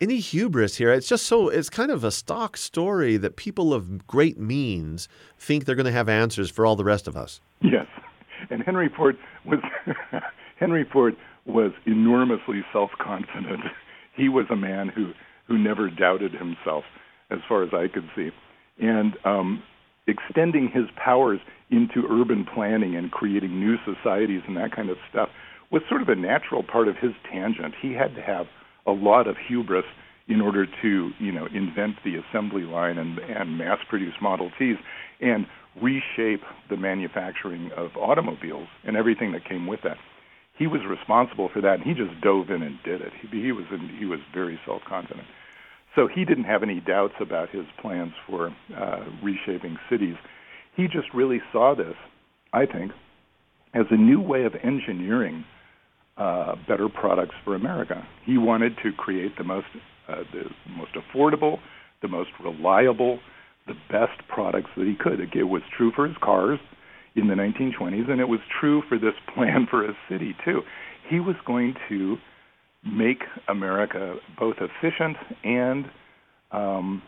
any 0.00 0.18
hubris 0.18 0.76
here? 0.76 0.92
It's 0.92 1.08
just 1.08 1.26
so, 1.26 1.48
it's 1.48 1.70
kind 1.70 1.90
of 1.90 2.04
a 2.04 2.10
stock 2.10 2.56
story 2.56 3.16
that 3.16 3.36
people 3.36 3.74
of 3.74 4.06
great 4.06 4.38
means 4.38 5.08
think 5.38 5.64
they're 5.64 5.74
going 5.74 5.86
to 5.86 5.92
have 5.92 6.08
answers 6.08 6.50
for 6.50 6.64
all 6.64 6.76
the 6.76 6.84
rest 6.84 7.08
of 7.08 7.16
us. 7.16 7.40
Yes. 7.60 7.86
And 8.50 8.62
Henry 8.62 8.90
Ford 8.94 9.16
was, 9.44 9.60
Henry 10.56 10.84
Ford 10.92 11.16
was 11.46 11.72
enormously 11.86 12.64
self 12.72 12.90
confident. 13.00 13.64
He 14.14 14.28
was 14.28 14.46
a 14.50 14.56
man 14.56 14.88
who, 14.88 15.12
who 15.46 15.58
never 15.58 15.90
doubted 15.90 16.32
himself 16.32 16.84
as 17.30 17.38
far 17.48 17.62
as 17.62 17.70
I 17.72 17.88
could 17.92 18.08
see. 18.16 18.30
And 18.78 19.14
um, 19.24 19.62
extending 20.06 20.70
his 20.72 20.84
powers 21.02 21.40
into 21.70 22.06
urban 22.10 22.46
planning 22.54 22.96
and 22.96 23.10
creating 23.10 23.58
new 23.58 23.76
societies 23.84 24.42
and 24.46 24.56
that 24.56 24.74
kind 24.74 24.90
of 24.90 24.96
stuff 25.10 25.28
was 25.70 25.82
sort 25.88 26.02
of 26.02 26.08
a 26.08 26.14
natural 26.14 26.62
part 26.62 26.88
of 26.88 26.96
his 26.96 27.12
tangent. 27.30 27.74
He 27.80 27.92
had 27.92 28.14
to 28.14 28.22
have 28.22 28.46
a 28.86 28.92
lot 28.92 29.26
of 29.26 29.36
hubris 29.48 29.84
in 30.28 30.40
order 30.40 30.66
to, 30.66 31.10
you 31.18 31.32
know, 31.32 31.46
invent 31.46 31.96
the 32.04 32.16
assembly 32.16 32.62
line 32.62 32.98
and, 32.98 33.18
and 33.18 33.58
mass 33.58 33.78
produce 33.88 34.14
Model 34.22 34.50
Ts 34.58 34.78
and 35.20 35.46
reshape 35.82 36.42
the 36.70 36.76
manufacturing 36.76 37.70
of 37.76 37.90
automobiles 37.96 38.68
and 38.84 38.96
everything 38.96 39.32
that 39.32 39.44
came 39.46 39.66
with 39.66 39.80
that. 39.84 39.96
He 40.56 40.66
was 40.66 40.80
responsible 40.88 41.50
for 41.52 41.60
that, 41.62 41.80
and 41.80 41.82
he 41.82 41.94
just 41.94 42.20
dove 42.22 42.48
in 42.50 42.62
and 42.62 42.78
did 42.84 43.00
it. 43.00 43.12
He, 43.20 43.42
he 43.42 43.52
was 43.52 43.64
in, 43.72 43.90
he 43.98 44.04
was 44.04 44.20
very 44.32 44.58
self 44.64 44.82
confident. 44.88 45.26
So 45.94 46.08
he 46.12 46.24
didn't 46.24 46.44
have 46.44 46.62
any 46.62 46.80
doubts 46.80 47.14
about 47.20 47.50
his 47.50 47.64
plans 47.80 48.12
for 48.26 48.54
uh, 48.76 49.04
reshaping 49.22 49.76
cities. 49.88 50.16
He 50.76 50.84
just 50.84 51.06
really 51.14 51.40
saw 51.52 51.74
this, 51.74 51.94
I 52.52 52.66
think, 52.66 52.92
as 53.74 53.86
a 53.90 53.96
new 53.96 54.20
way 54.20 54.44
of 54.44 54.54
engineering 54.62 55.44
uh, 56.16 56.56
better 56.68 56.88
products 56.88 57.34
for 57.44 57.54
America. 57.54 58.06
He 58.24 58.38
wanted 58.38 58.76
to 58.82 58.92
create 58.92 59.36
the 59.36 59.44
most, 59.44 59.66
uh, 60.08 60.22
the 60.32 60.44
most 60.76 60.92
affordable, 60.94 61.58
the 62.02 62.08
most 62.08 62.30
reliable, 62.42 63.18
the 63.66 63.74
best 63.90 64.26
products 64.28 64.70
that 64.76 64.86
he 64.86 64.94
could. 64.98 65.20
It 65.20 65.44
was 65.44 65.62
true 65.76 65.92
for 65.94 66.06
his 66.06 66.16
cars 66.22 66.58
in 67.16 67.28
the 67.28 67.34
1920s, 67.34 68.10
and 68.10 68.20
it 68.20 68.28
was 68.28 68.40
true 68.60 68.82
for 68.88 68.98
this 68.98 69.14
plan 69.34 69.66
for 69.70 69.84
a 69.84 69.94
city 70.08 70.36
too. 70.44 70.62
He 71.08 71.20
was 71.20 71.36
going 71.46 71.74
to 71.88 72.16
make 72.86 73.22
America 73.48 74.16
both 74.38 74.56
efficient 74.60 75.16
and 75.42 75.86
um, 76.52 77.02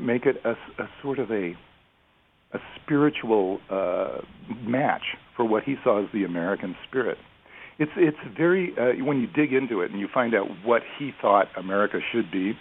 make 0.00 0.26
it 0.26 0.36
a, 0.44 0.50
a, 0.50 0.88
sort 1.02 1.18
of 1.18 1.30
a 1.30 1.54
a 2.54 2.58
spiritual 2.82 3.60
uh, 3.70 4.18
match 4.62 5.02
for 5.34 5.44
what 5.44 5.62
he 5.62 5.76
saw 5.82 6.02
as 6.02 6.08
the 6.12 6.24
American 6.24 6.76
spirit. 6.86 7.16
It's 7.78 7.92
it's 7.96 8.18
very 8.36 8.74
uh, 8.78 9.04
when 9.04 9.20
you 9.20 9.26
dig 9.26 9.52
into 9.54 9.80
it 9.80 9.90
and 9.90 9.98
you 9.98 10.08
find 10.12 10.34
out 10.34 10.46
what 10.62 10.82
he 10.98 11.12
thought 11.20 11.46
America 11.56 12.00
should 12.12 12.30
be. 12.30 12.52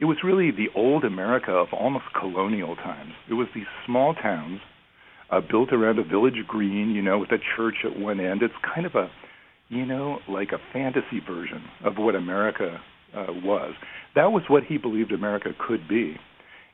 It 0.00 0.06
was 0.06 0.18
really 0.24 0.50
the 0.50 0.68
old 0.74 1.04
America 1.04 1.50
of 1.50 1.68
almost 1.72 2.06
colonial 2.18 2.76
times. 2.76 3.12
It 3.28 3.34
was 3.34 3.48
these 3.54 3.66
small 3.84 4.14
towns 4.14 4.60
uh, 5.30 5.40
built 5.40 5.72
around 5.72 5.98
a 5.98 6.04
village 6.04 6.46
green, 6.46 6.90
you 6.90 7.02
know, 7.02 7.18
with 7.18 7.32
a 7.32 7.38
church 7.56 7.84
at 7.84 7.98
one 7.98 8.20
end. 8.20 8.42
It's 8.42 8.54
kind 8.62 8.86
of 8.86 8.94
a 8.94 9.10
you 9.68 9.84
know, 9.84 10.18
like 10.28 10.52
a 10.52 10.72
fantasy 10.72 11.20
version 11.26 11.62
of 11.84 11.96
what 11.96 12.14
America 12.14 12.80
uh, 13.14 13.26
was. 13.28 13.74
That 14.14 14.32
was 14.32 14.42
what 14.48 14.64
he 14.64 14.78
believed 14.78 15.12
America 15.12 15.50
could 15.58 15.86
be. 15.88 16.16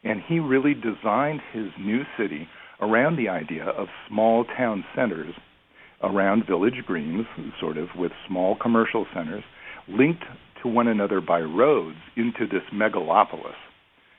And 0.02 0.20
he 0.26 0.38
really 0.38 0.74
designed 0.74 1.40
his 1.52 1.66
new 1.80 2.02
city 2.18 2.48
around 2.80 3.16
the 3.16 3.28
idea 3.28 3.64
of 3.64 3.88
small 4.08 4.44
town 4.44 4.84
centers 4.94 5.34
around 6.02 6.46
village 6.46 6.82
greens, 6.86 7.26
sort 7.58 7.78
of 7.78 7.88
with 7.96 8.12
small 8.28 8.56
commercial 8.60 9.06
centers, 9.14 9.44
linked 9.88 10.24
to 10.62 10.68
one 10.68 10.88
another 10.88 11.20
by 11.20 11.40
roads 11.40 11.96
into 12.16 12.46
this 12.46 12.62
megalopolis. 12.72 13.56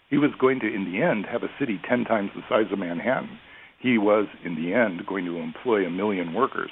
He 0.09 0.17
was 0.17 0.31
going 0.39 0.59
to, 0.61 0.73
in 0.73 0.91
the 0.91 1.01
end, 1.01 1.25
have 1.31 1.43
a 1.43 1.53
city 1.59 1.79
10 1.87 2.05
times 2.05 2.31
the 2.35 2.41
size 2.49 2.71
of 2.71 2.79
Manhattan. 2.79 3.39
He 3.79 3.97
was, 3.97 4.27
in 4.43 4.55
the 4.55 4.73
end, 4.73 5.05
going 5.05 5.25
to 5.25 5.37
employ 5.37 5.85
a 5.85 5.89
million 5.89 6.33
workers. 6.33 6.69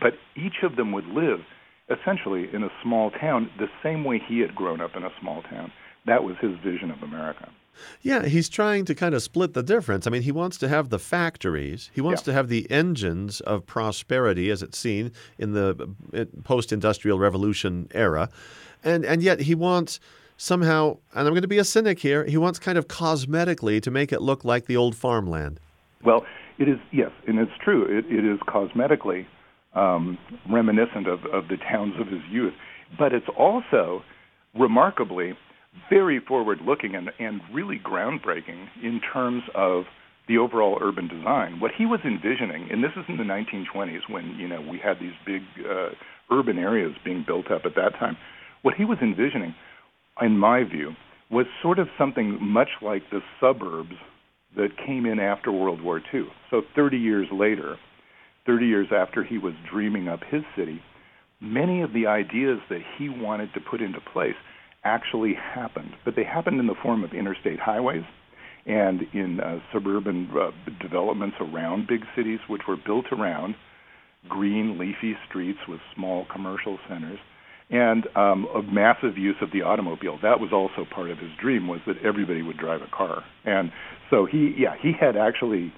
But 0.00 0.14
each 0.36 0.62
of 0.62 0.76
them 0.76 0.92
would 0.92 1.06
live 1.06 1.40
essentially 1.88 2.48
in 2.52 2.62
a 2.64 2.70
small 2.82 3.10
town 3.10 3.50
the 3.58 3.68
same 3.82 4.04
way 4.04 4.20
he 4.26 4.40
had 4.40 4.54
grown 4.54 4.80
up 4.80 4.96
in 4.96 5.04
a 5.04 5.10
small 5.20 5.42
town. 5.42 5.72
That 6.06 6.24
was 6.24 6.36
his 6.40 6.52
vision 6.64 6.90
of 6.90 7.02
America. 7.02 7.48
Yeah, 8.00 8.24
he's 8.24 8.48
trying 8.48 8.84
to 8.86 8.94
kind 8.94 9.14
of 9.14 9.22
split 9.22 9.52
the 9.52 9.62
difference. 9.62 10.06
I 10.06 10.10
mean, 10.10 10.22
he 10.22 10.32
wants 10.32 10.56
to 10.58 10.68
have 10.68 10.88
the 10.88 10.98
factories, 10.98 11.90
he 11.92 12.00
wants 12.00 12.22
yeah. 12.22 12.26
to 12.26 12.32
have 12.32 12.48
the 12.48 12.70
engines 12.70 13.40
of 13.40 13.66
prosperity 13.66 14.50
as 14.50 14.62
it's 14.62 14.78
seen 14.78 15.12
in 15.38 15.52
the 15.52 15.94
uh, 16.14 16.24
post 16.42 16.72
industrial 16.72 17.18
revolution 17.18 17.88
era. 17.92 18.30
And, 18.82 19.04
and 19.04 19.22
yet 19.22 19.40
he 19.40 19.54
wants 19.54 20.00
somehow, 20.38 20.98
and 21.14 21.26
I'm 21.26 21.34
going 21.34 21.42
to 21.42 21.48
be 21.48 21.58
a 21.58 21.64
cynic 21.64 21.98
here, 21.98 22.24
he 22.24 22.36
wants 22.36 22.58
kind 22.58 22.78
of 22.78 22.88
cosmetically 22.88 23.82
to 23.82 23.90
make 23.90 24.12
it 24.12 24.22
look 24.22 24.44
like 24.44 24.66
the 24.66 24.76
old 24.76 24.96
farmland. 24.96 25.60
Well, 26.02 26.24
it 26.58 26.68
is, 26.68 26.78
yes, 26.92 27.10
and 27.26 27.38
it's 27.38 27.52
true. 27.62 27.84
It, 27.84 28.06
it 28.06 28.24
is 28.24 28.38
cosmetically 28.48 29.26
um, 29.76 30.18
reminiscent 30.50 31.06
of, 31.06 31.20
of 31.32 31.48
the 31.48 31.56
towns 31.70 31.94
of 32.00 32.08
his 32.08 32.22
youth. 32.30 32.54
But 32.98 33.12
it's 33.12 33.26
also 33.38 34.02
remarkably 34.58 35.34
very 35.90 36.20
forward 36.20 36.58
looking 36.66 36.94
and, 36.94 37.10
and 37.18 37.40
really 37.52 37.78
groundbreaking 37.78 38.66
in 38.82 39.00
terms 39.12 39.42
of 39.54 39.84
the 40.28 40.38
overall 40.38 40.78
urban 40.80 41.06
design. 41.06 41.60
What 41.60 41.70
he 41.76 41.86
was 41.86 42.00
envisioning, 42.04 42.68
and 42.70 42.82
this 42.82 42.90
is 42.96 43.04
in 43.08 43.16
the 43.16 43.22
1920s 43.22 44.10
when 44.10 44.36
you 44.38 44.48
know 44.48 44.60
we 44.60 44.78
had 44.82 44.98
these 44.98 45.12
big 45.24 45.42
uh, 45.64 45.90
urban 46.32 46.58
areas 46.58 46.92
being 47.04 47.24
built 47.26 47.50
up 47.50 47.62
at 47.64 47.74
that 47.76 47.92
time. 47.98 48.16
What 48.62 48.74
he 48.74 48.84
was 48.84 48.98
envisioning, 49.00 49.54
in 50.20 50.36
my 50.36 50.64
view, 50.64 50.92
was 51.30 51.46
sort 51.62 51.78
of 51.78 51.88
something 51.98 52.38
much 52.40 52.70
like 52.82 53.02
the 53.10 53.20
suburbs 53.40 53.94
that 54.56 54.70
came 54.84 55.06
in 55.06 55.20
after 55.20 55.52
World 55.52 55.82
War 55.82 56.00
II. 56.12 56.24
So 56.50 56.62
30 56.74 56.96
years 56.96 57.26
later, 57.30 57.76
30 58.46 58.66
years 58.66 58.88
after 58.94 59.24
he 59.24 59.38
was 59.38 59.54
dreaming 59.70 60.08
up 60.08 60.20
his 60.30 60.42
city, 60.56 60.80
many 61.40 61.82
of 61.82 61.92
the 61.92 62.06
ideas 62.06 62.60
that 62.70 62.80
he 62.96 63.08
wanted 63.08 63.52
to 63.54 63.60
put 63.60 63.82
into 63.82 64.00
place 64.12 64.36
actually 64.84 65.34
happened. 65.34 65.92
But 66.04 66.14
they 66.16 66.24
happened 66.24 66.60
in 66.60 66.66
the 66.66 66.76
form 66.82 67.04
of 67.04 67.12
interstate 67.12 67.58
highways 67.58 68.04
and 68.66 69.02
in 69.12 69.40
uh, 69.40 69.58
suburban 69.72 70.30
uh, 70.32 70.50
developments 70.80 71.36
around 71.40 71.86
big 71.86 72.04
cities, 72.16 72.40
which 72.48 72.62
were 72.68 72.76
built 72.76 73.06
around 73.12 73.54
green, 74.28 74.78
leafy 74.78 75.16
streets 75.28 75.60
with 75.68 75.80
small 75.94 76.26
commercial 76.32 76.78
centers 76.88 77.18
and 77.68 78.06
um, 78.14 78.46
a 78.54 78.62
massive 78.62 79.18
use 79.18 79.36
of 79.40 79.50
the 79.52 79.62
automobile. 79.62 80.18
That 80.22 80.38
was 80.38 80.50
also 80.52 80.88
part 80.88 81.10
of 81.10 81.18
his 81.18 81.30
dream 81.40 81.66
was 81.66 81.80
that 81.86 81.96
everybody 82.04 82.42
would 82.42 82.58
drive 82.58 82.80
a 82.82 82.96
car. 82.96 83.24
And 83.44 83.72
so 84.08 84.24
he, 84.24 84.54
yeah, 84.56 84.76
he 84.80 84.92
had 84.92 85.16
actually 85.16 85.72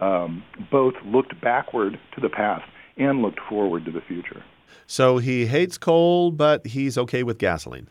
um, 0.00 0.42
both 0.70 0.94
looked 1.04 1.40
backward 1.40 1.98
to 2.14 2.20
the 2.20 2.28
past 2.28 2.64
and 2.96 3.22
looked 3.22 3.40
forward 3.48 3.84
to 3.84 3.90
the 3.90 4.00
future. 4.00 4.42
So 4.86 5.18
he 5.18 5.46
hates 5.46 5.78
coal, 5.78 6.30
but 6.30 6.66
he's 6.66 6.98
okay 6.98 7.22
with 7.22 7.38
gasoline. 7.38 7.88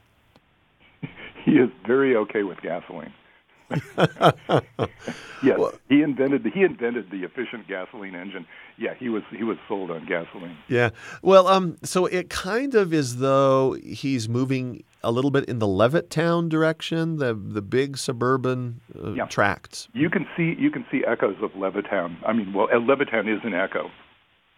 he 1.45 1.51
is 1.51 1.69
very 1.87 2.15
okay 2.15 2.43
with 2.43 2.61
gasoline. 2.61 3.13
yes, 5.43 5.57
well, 5.59 5.73
he 5.89 6.01
invented 6.01 6.43
the, 6.43 6.49
he 6.49 6.63
invented 6.63 7.11
the 7.11 7.23
efficient 7.23 7.67
gasoline 7.67 8.15
engine. 8.15 8.45
Yeah, 8.77 8.93
he 8.95 9.09
was 9.09 9.23
he 9.35 9.43
was 9.43 9.57
sold 9.67 9.91
on 9.91 10.05
gasoline. 10.05 10.57
Yeah. 10.67 10.89
Well, 11.21 11.47
um, 11.47 11.77
so 11.83 12.05
it 12.05 12.29
kind 12.29 12.75
of 12.75 12.93
is 12.93 13.17
though 13.17 13.73
he's 13.83 14.27
moving 14.27 14.83
a 15.03 15.11
little 15.11 15.31
bit 15.31 15.45
in 15.45 15.59
the 15.59 15.67
Levittown 15.67 16.49
direction, 16.49 17.17
the 17.17 17.33
the 17.33 17.61
big 17.61 17.97
suburban 17.97 18.81
uh, 18.97 19.13
yeah. 19.13 19.25
tracts. 19.25 19.87
You 19.93 20.09
can 20.09 20.27
see 20.35 20.55
you 20.57 20.71
can 20.71 20.85
see 20.91 21.03
echoes 21.07 21.35
of 21.41 21.51
Levittown. 21.51 22.17
I 22.25 22.33
mean, 22.33 22.53
well, 22.53 22.67
Levittown 22.67 23.33
is 23.33 23.41
an 23.43 23.53
echo 23.53 23.91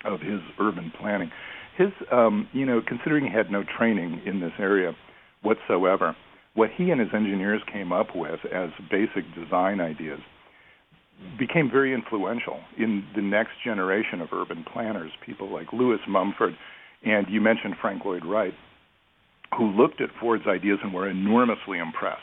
of 0.06 0.22
his 0.22 0.40
urban 0.60 0.92
planning. 1.00 1.32
his, 1.78 1.90
um, 2.12 2.48
you 2.54 2.66
know, 2.66 2.82
considering 2.86 3.26
he 3.26 3.32
had 3.32 3.52
no 3.52 3.64
training 3.64 4.22
in 4.26 4.40
this 4.40 4.54
area 4.60 4.96
whatsoever, 5.42 6.16
what 6.54 6.70
he 6.76 6.92
and 6.92 7.00
his 7.00 7.10
engineers 7.14 7.62
came 7.72 7.92
up 7.92 8.16
with 8.16 8.40
as 8.54 8.70
basic 8.90 9.24
design 9.36 9.80
ideas 9.80 10.20
became 11.38 11.70
very 11.70 11.94
influential 11.94 12.60
in 12.78 13.06
the 13.16 13.22
next 13.22 13.52
generation 13.64 14.22
of 14.22 14.30
urban 14.34 14.66
planners, 14.74 15.12
people 15.26 15.52
like 15.52 15.72
Lewis 15.72 16.00
Mumford, 16.08 16.56
and 17.04 17.28
you 17.30 17.42
mentioned 17.42 17.76
Frank 17.80 18.04
Lloyd 18.04 18.26
Wright, 18.26 18.54
who 19.58 19.72
looked 19.72 20.02
at 20.02 20.10
Ford's 20.20 20.48
ideas 20.48 20.80
and 20.84 20.94
were 20.94 21.10
enormously 21.10 21.78
impressed 21.78 22.22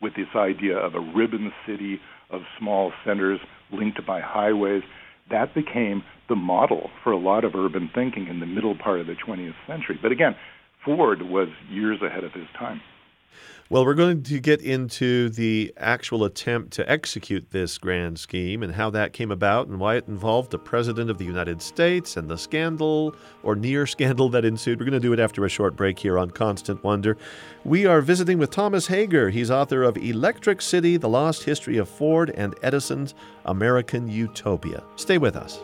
with 0.00 0.14
this 0.14 0.28
idea 0.34 0.76
of 0.76 0.94
a 0.94 1.00
ribbon 1.00 1.52
city 1.66 1.98
of 2.30 2.42
small 2.58 2.92
centers 3.04 3.40
linked 3.72 4.04
by 4.06 4.20
highways. 4.20 4.82
That 5.30 5.54
became 5.54 6.02
the 6.28 6.36
model 6.36 6.90
for 7.02 7.12
a 7.12 7.18
lot 7.18 7.44
of 7.44 7.54
urban 7.54 7.90
thinking 7.94 8.28
in 8.28 8.40
the 8.40 8.46
middle 8.46 8.76
part 8.76 9.00
of 9.00 9.06
the 9.06 9.14
20th 9.26 9.54
century. 9.66 9.98
But 10.00 10.12
again, 10.12 10.36
Ford 10.84 11.22
was 11.22 11.48
years 11.70 11.98
ahead 12.02 12.24
of 12.24 12.32
his 12.32 12.46
time. 12.58 12.80
Well, 13.68 13.84
we're 13.84 13.94
going 13.94 14.22
to 14.22 14.38
get 14.38 14.62
into 14.62 15.28
the 15.28 15.74
actual 15.76 16.22
attempt 16.22 16.72
to 16.74 16.88
execute 16.88 17.50
this 17.50 17.78
grand 17.78 18.16
scheme 18.16 18.62
and 18.62 18.72
how 18.72 18.90
that 18.90 19.12
came 19.12 19.32
about 19.32 19.66
and 19.66 19.80
why 19.80 19.96
it 19.96 20.06
involved 20.06 20.52
the 20.52 20.58
President 20.58 21.10
of 21.10 21.18
the 21.18 21.24
United 21.24 21.60
States 21.60 22.16
and 22.16 22.28
the 22.28 22.38
scandal 22.38 23.16
or 23.42 23.56
near 23.56 23.84
scandal 23.86 24.28
that 24.28 24.44
ensued. 24.44 24.78
We're 24.78 24.84
going 24.84 24.92
to 24.92 25.00
do 25.00 25.12
it 25.12 25.18
after 25.18 25.44
a 25.44 25.48
short 25.48 25.74
break 25.74 25.98
here 25.98 26.16
on 26.16 26.30
Constant 26.30 26.84
Wonder. 26.84 27.16
We 27.64 27.86
are 27.86 28.00
visiting 28.00 28.38
with 28.38 28.50
Thomas 28.50 28.86
Hager. 28.86 29.30
He's 29.30 29.50
author 29.50 29.82
of 29.82 29.96
Electric 29.96 30.62
City 30.62 30.96
The 30.96 31.08
Lost 31.08 31.42
History 31.42 31.76
of 31.76 31.88
Ford 31.88 32.30
and 32.36 32.54
Edison's 32.62 33.14
American 33.46 34.06
Utopia. 34.06 34.84
Stay 34.94 35.18
with 35.18 35.34
us. 35.34 35.58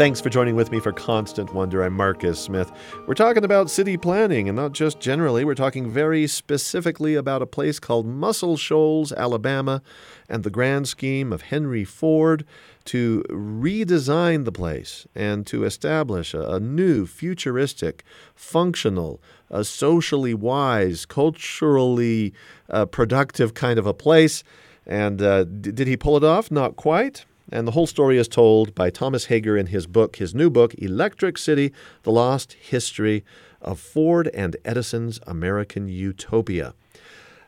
Thanks 0.00 0.18
for 0.18 0.30
joining 0.30 0.56
with 0.56 0.70
me 0.70 0.80
for 0.80 0.92
Constant 0.92 1.52
Wonder. 1.52 1.82
I'm 1.82 1.92
Marcus 1.92 2.40
Smith. 2.40 2.72
We're 3.06 3.12
talking 3.12 3.44
about 3.44 3.68
city 3.68 3.98
planning, 3.98 4.48
and 4.48 4.56
not 4.56 4.72
just 4.72 4.98
generally, 4.98 5.44
we're 5.44 5.54
talking 5.54 5.90
very 5.90 6.26
specifically 6.26 7.16
about 7.16 7.42
a 7.42 7.46
place 7.46 7.78
called 7.78 8.06
Muscle 8.06 8.56
Shoals, 8.56 9.12
Alabama, 9.12 9.82
and 10.26 10.42
the 10.42 10.48
grand 10.48 10.88
scheme 10.88 11.34
of 11.34 11.42
Henry 11.42 11.84
Ford 11.84 12.46
to 12.86 13.22
redesign 13.28 14.46
the 14.46 14.52
place 14.52 15.06
and 15.14 15.46
to 15.48 15.64
establish 15.64 16.32
a, 16.32 16.50
a 16.50 16.58
new, 16.58 17.04
futuristic, 17.06 18.02
functional, 18.34 19.20
a 19.50 19.64
socially 19.64 20.32
wise, 20.32 21.04
culturally 21.04 22.32
uh, 22.70 22.86
productive 22.86 23.52
kind 23.52 23.78
of 23.78 23.84
a 23.84 23.92
place. 23.92 24.44
And 24.86 25.20
uh, 25.20 25.44
d- 25.44 25.72
did 25.72 25.86
he 25.86 25.98
pull 25.98 26.16
it 26.16 26.24
off? 26.24 26.50
Not 26.50 26.76
quite. 26.76 27.26
And 27.52 27.66
the 27.66 27.72
whole 27.72 27.86
story 27.86 28.16
is 28.16 28.28
told 28.28 28.74
by 28.74 28.90
Thomas 28.90 29.26
Hager 29.26 29.56
in 29.56 29.66
his 29.66 29.86
book, 29.86 30.16
his 30.16 30.34
new 30.34 30.50
book, 30.50 30.74
Electric 30.74 31.36
City 31.36 31.72
The 32.04 32.12
Lost 32.12 32.52
History 32.54 33.24
of 33.60 33.80
Ford 33.80 34.28
and 34.32 34.56
Edison's 34.64 35.20
American 35.26 35.88
Utopia. 35.88 36.74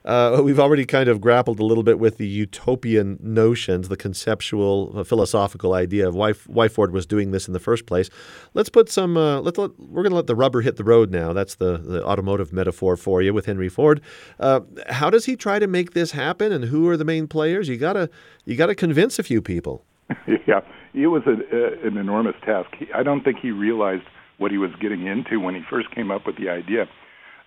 Uh, 0.05 0.41
we've 0.43 0.59
already 0.59 0.85
kind 0.85 1.09
of 1.09 1.21
grappled 1.21 1.61
a 1.61 1.65
little 1.65 1.85
bit 1.85 1.99
with 1.99 2.19
the 2.19 2.27
utopian 2.27 3.19
notions, 3.23 3.89
the 3.89 3.97
conceptual, 3.97 4.93
uh, 4.97 5.05
philosophical 5.05 5.75
idea 5.75 6.09
of 6.09 6.15
why, 6.15 6.33
why 6.47 6.67
Ford 6.67 6.93
was 6.93 7.07
doing 7.07 7.31
this 7.31 7.47
in 7.47 7.53
the 7.53 7.61
first 7.61 7.87
place. 7.87 8.11
Let's 8.53 8.69
put 8.69 8.91
some. 8.91 9.17
Uh, 9.17 9.41
let's 9.41 9.59
let, 9.59 9.79
we're 9.79 10.03
going 10.03 10.11
to 10.11 10.17
let 10.17 10.27
the 10.27 10.35
rubber 10.35 10.61
hit 10.61 10.77
the 10.77 10.85
road 10.85 11.13
now. 11.13 11.33
That's 11.33 11.55
the, 11.55 11.79
the 11.79 12.05
automotive 12.05 12.53
metaphor 12.53 12.97
for 12.97 13.23
you 13.23 13.33
with 13.33 13.47
Henry 13.47 13.69
Ford. 13.69 14.01
Uh, 14.41 14.61
how 14.89 15.09
does 15.09 15.27
he 15.27 15.37
try 15.37 15.61
to 15.61 15.69
make 15.69 15.93
this 15.93 16.11
happen, 16.11 16.51
and 16.51 16.65
who 16.65 16.89
are 16.89 16.97
the 16.97 17.05
main 17.05 17.29
players? 17.29 17.69
You 17.69 17.77
gotta 17.77 18.11
you 18.45 18.57
gotta 18.57 18.75
convince 18.75 19.21
a 19.21 19.23
few 19.23 19.41
people. 19.41 19.85
yeah, 20.47 20.61
it 20.95 21.07
was 21.09 21.23
a, 21.27 21.31
a, 21.31 21.87
an 21.87 21.97
enormous 21.97 22.35
task. 22.45 22.71
He, 22.79 22.87
I 22.95 23.03
don't 23.03 23.23
think 23.23 23.39
he 23.41 23.51
realized 23.51 24.05
what 24.39 24.51
he 24.51 24.59
was 24.59 24.71
getting 24.81 25.07
into 25.07 25.41
when 25.41 25.55
he 25.55 25.61
first 25.69 25.91
came 25.95 26.11
up 26.11 26.27
with 26.27 26.37
the 26.37 26.49
idea. 26.49 26.87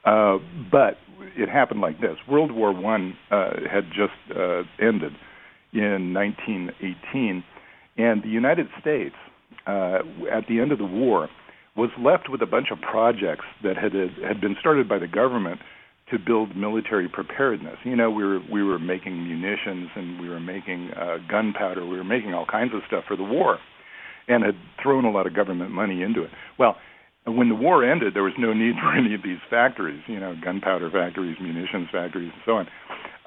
Uh, 0.06 0.38
but 0.72 0.98
it 1.36 1.50
happened 1.50 1.82
like 1.82 2.00
this: 2.00 2.18
World 2.30 2.52
War 2.52 2.74
One 2.74 3.18
uh, 3.32 3.52
had 3.72 3.86
just 3.90 4.14
uh, 4.36 4.64
ended 4.80 5.14
in 5.74 6.14
1918, 6.14 7.44
and 7.98 8.24
the 8.24 8.30
United 8.30 8.68
States, 8.80 9.16
uh, 9.68 10.00
at 10.32 10.48
the 10.48 10.60
end 10.60 10.72
of 10.72 10.78
the 10.78 10.86
war, 10.86 11.28
was 11.76 11.90
left 12.00 12.30
with 12.30 12.42
a 12.42 12.46
bunch 12.46 12.68
of 12.72 12.80
projects 12.80 13.46
that 13.64 13.76
had 13.78 13.94
had 13.94 14.40
been 14.40 14.56
started 14.60 14.88
by 14.88 15.00
the 15.00 15.08
government 15.08 15.60
to 16.12 16.20
build 16.20 16.56
military 16.56 17.10
preparedness. 17.10 17.78
You 17.84 17.96
know, 17.96 18.12
we 18.12 18.24
were 18.24 18.40
we 18.52 18.64
were 18.64 18.80
making 18.80 19.24
munitions 19.24 19.90
and 19.96 20.20
we 20.20 20.30
were 20.30 20.40
making 20.40 20.92
uh, 20.92 21.18
gunpowder. 21.30 21.86
We 21.86 21.98
were 21.98 22.04
making 22.04 22.34
all 22.34 22.46
kinds 22.46 22.74
of 22.74 22.82
stuff 22.88 23.06
for 23.08 23.18
the 23.18 23.24
war, 23.24 23.58
and 24.28 24.44
had 24.44 24.56
thrown 24.82 25.06
a 25.06 25.12
lot 25.12 25.26
of 25.26 25.36
government 25.36 25.72
money 25.72 26.04
into 26.04 26.24
it. 26.24 26.30
Well, 26.60 26.78
when 27.26 27.50
the 27.50 27.56
war 27.56 27.84
ended, 27.84 28.14
there 28.14 28.24
was 28.24 28.34
no 28.38 28.54
need 28.54 28.76
for 28.82 28.96
any 28.96 29.16
of 29.16 29.24
these 29.24 29.40
factories. 29.50 30.02
You 30.08 30.20
know, 30.20 30.36
gunpowder 30.44 30.92
factories, 30.92 31.38
munitions 31.42 31.90
factories, 31.92 32.32
and 32.34 32.42
so 32.46 32.52
on. 32.54 32.68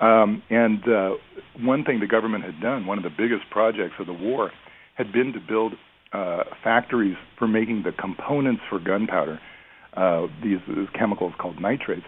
Um, 0.01 0.43
and 0.49 0.88
uh, 0.88 1.11
one 1.59 1.83
thing 1.85 1.99
the 1.99 2.07
government 2.07 2.45
had 2.45 2.61
done, 2.61 2.87
one 2.87 2.99
of 2.99 3.05
the 3.05 3.11
biggest 3.11 3.51
projects 3.51 3.95
of 3.99 4.07
the 4.07 4.12
war, 4.12 4.53
had 4.95 5.12
been 5.12 5.33
to 5.33 5.41
build 5.41 5.73
uh, 6.12 6.45
factories 6.62 7.17
for 7.37 7.49
making 7.49 7.83
the 7.83 7.91
components 7.91 8.62
for 8.71 8.79
gunpowder. 8.79 9.41
Uh, 9.97 10.29
these, 10.45 10.59
these 10.69 10.87
chemicals 10.97 11.33
called 11.41 11.61
nitrates 11.61 12.07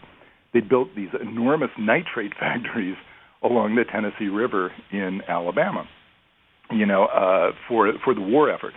they 0.53 0.61
built 0.61 0.89
these 0.97 1.11
enormous 1.21 1.71
nitrate 1.79 2.33
factories 2.39 2.97
along 3.43 3.75
the 3.75 3.85
Tennessee 3.85 4.29
River 4.29 4.73
in 4.91 5.23
Alabama, 5.29 5.89
you 6.71 6.87
know, 6.87 7.07
uh, 7.07 7.53
for 7.69 7.93
for 8.05 8.15
the 8.15 8.21
war 8.21 8.51
effort. 8.51 8.75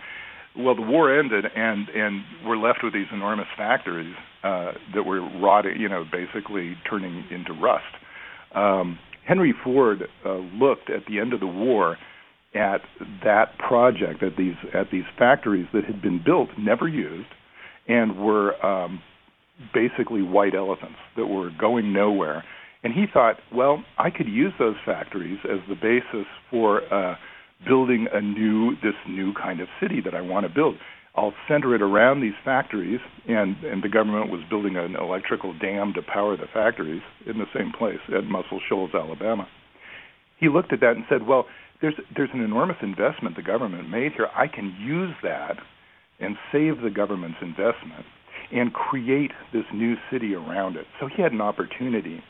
Well, 0.56 0.76
the 0.76 0.82
war 0.82 1.16
ended, 1.18 1.44
and 1.54 1.88
and 1.88 2.22
we're 2.46 2.56
left 2.56 2.80
with 2.82 2.92
these 2.92 3.08
enormous 3.12 3.48
factories 3.56 4.14
uh, 4.42 4.72
that 4.94 5.04
were 5.04 5.20
rotting, 5.40 5.80
you 5.80 5.88
know, 5.88 6.04
basically 6.10 6.76
turning 6.88 7.24
into 7.30 7.52
rust. 7.52 7.84
Um, 8.54 8.98
Henry 9.26 9.54
Ford 9.64 10.04
uh, 10.24 10.34
looked 10.34 10.90
at 10.90 11.06
the 11.08 11.18
end 11.18 11.32
of 11.32 11.40
the 11.40 11.46
war 11.46 11.96
at 12.54 12.82
that 13.24 13.58
project, 13.58 14.22
at 14.22 14.36
these 14.36 14.54
at 14.72 14.90
these 14.92 15.04
factories 15.18 15.66
that 15.72 15.84
had 15.84 16.00
been 16.00 16.22
built, 16.24 16.50
never 16.58 16.86
used, 16.86 17.28
and 17.88 18.16
were 18.16 18.54
um, 18.64 19.02
basically 19.72 20.22
white 20.22 20.54
elephants 20.54 20.98
that 21.16 21.26
were 21.26 21.50
going 21.58 21.92
nowhere. 21.92 22.44
And 22.82 22.92
he 22.92 23.06
thought, 23.12 23.36
well, 23.54 23.82
I 23.98 24.10
could 24.10 24.28
use 24.28 24.52
those 24.58 24.76
factories 24.84 25.38
as 25.44 25.60
the 25.68 25.74
basis 25.74 26.26
for 26.50 26.82
uh, 26.92 27.16
building 27.66 28.06
a 28.12 28.20
new, 28.20 28.72
this 28.82 28.94
new 29.08 29.32
kind 29.34 29.60
of 29.60 29.68
city 29.80 30.00
that 30.04 30.14
I 30.14 30.20
want 30.20 30.46
to 30.46 30.52
build. 30.52 30.76
I'll 31.16 31.32
center 31.48 31.74
it 31.74 31.82
around 31.82 32.20
these 32.20 32.34
factories, 32.44 32.98
and, 33.28 33.56
and 33.64 33.82
the 33.84 33.88
government 33.88 34.32
was 34.32 34.40
building 34.50 34.76
an 34.76 34.96
electrical 34.96 35.56
dam 35.56 35.92
to 35.94 36.02
power 36.02 36.36
the 36.36 36.48
factories 36.52 37.02
in 37.24 37.38
the 37.38 37.46
same 37.56 37.72
place 37.76 38.00
at 38.08 38.24
Muscle 38.24 38.60
Shoals, 38.68 38.90
Alabama. 38.94 39.46
He 40.38 40.48
looked 40.48 40.72
at 40.72 40.80
that 40.80 40.96
and 40.96 41.04
said, 41.08 41.26
well, 41.26 41.46
there's, 41.80 41.94
there's 42.16 42.30
an 42.34 42.42
enormous 42.42 42.76
investment 42.82 43.36
the 43.36 43.42
government 43.42 43.88
made 43.88 44.12
here. 44.12 44.28
I 44.34 44.48
can 44.48 44.76
use 44.80 45.14
that 45.22 45.56
and 46.18 46.36
save 46.50 46.82
the 46.82 46.90
government's 46.90 47.38
investment 47.40 48.04
and 48.52 48.72
create 48.72 49.32
this 49.52 49.64
new 49.72 49.94
city 50.10 50.34
around 50.34 50.76
it. 50.76 50.86
So 51.00 51.08
he 51.08 51.22
had 51.22 51.32
an 51.32 51.40
opportunity 51.40 52.22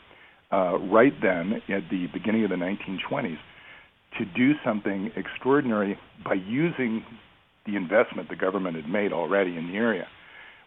uh, 0.51 0.77
right 0.79 1.13
then 1.21 1.61
at 1.69 1.89
the 1.89 2.07
beginning 2.13 2.43
of 2.43 2.49
the 2.49 2.55
1920s 2.55 3.37
to 4.17 4.25
do 4.25 4.53
something 4.63 5.11
extraordinary 5.15 5.97
by 6.23 6.35
using 6.35 7.03
the 7.65 7.75
investment 7.75 8.29
the 8.29 8.35
government 8.35 8.75
had 8.75 8.87
made 8.87 9.11
already 9.11 9.57
in 9.57 9.67
the 9.67 9.75
area. 9.75 10.07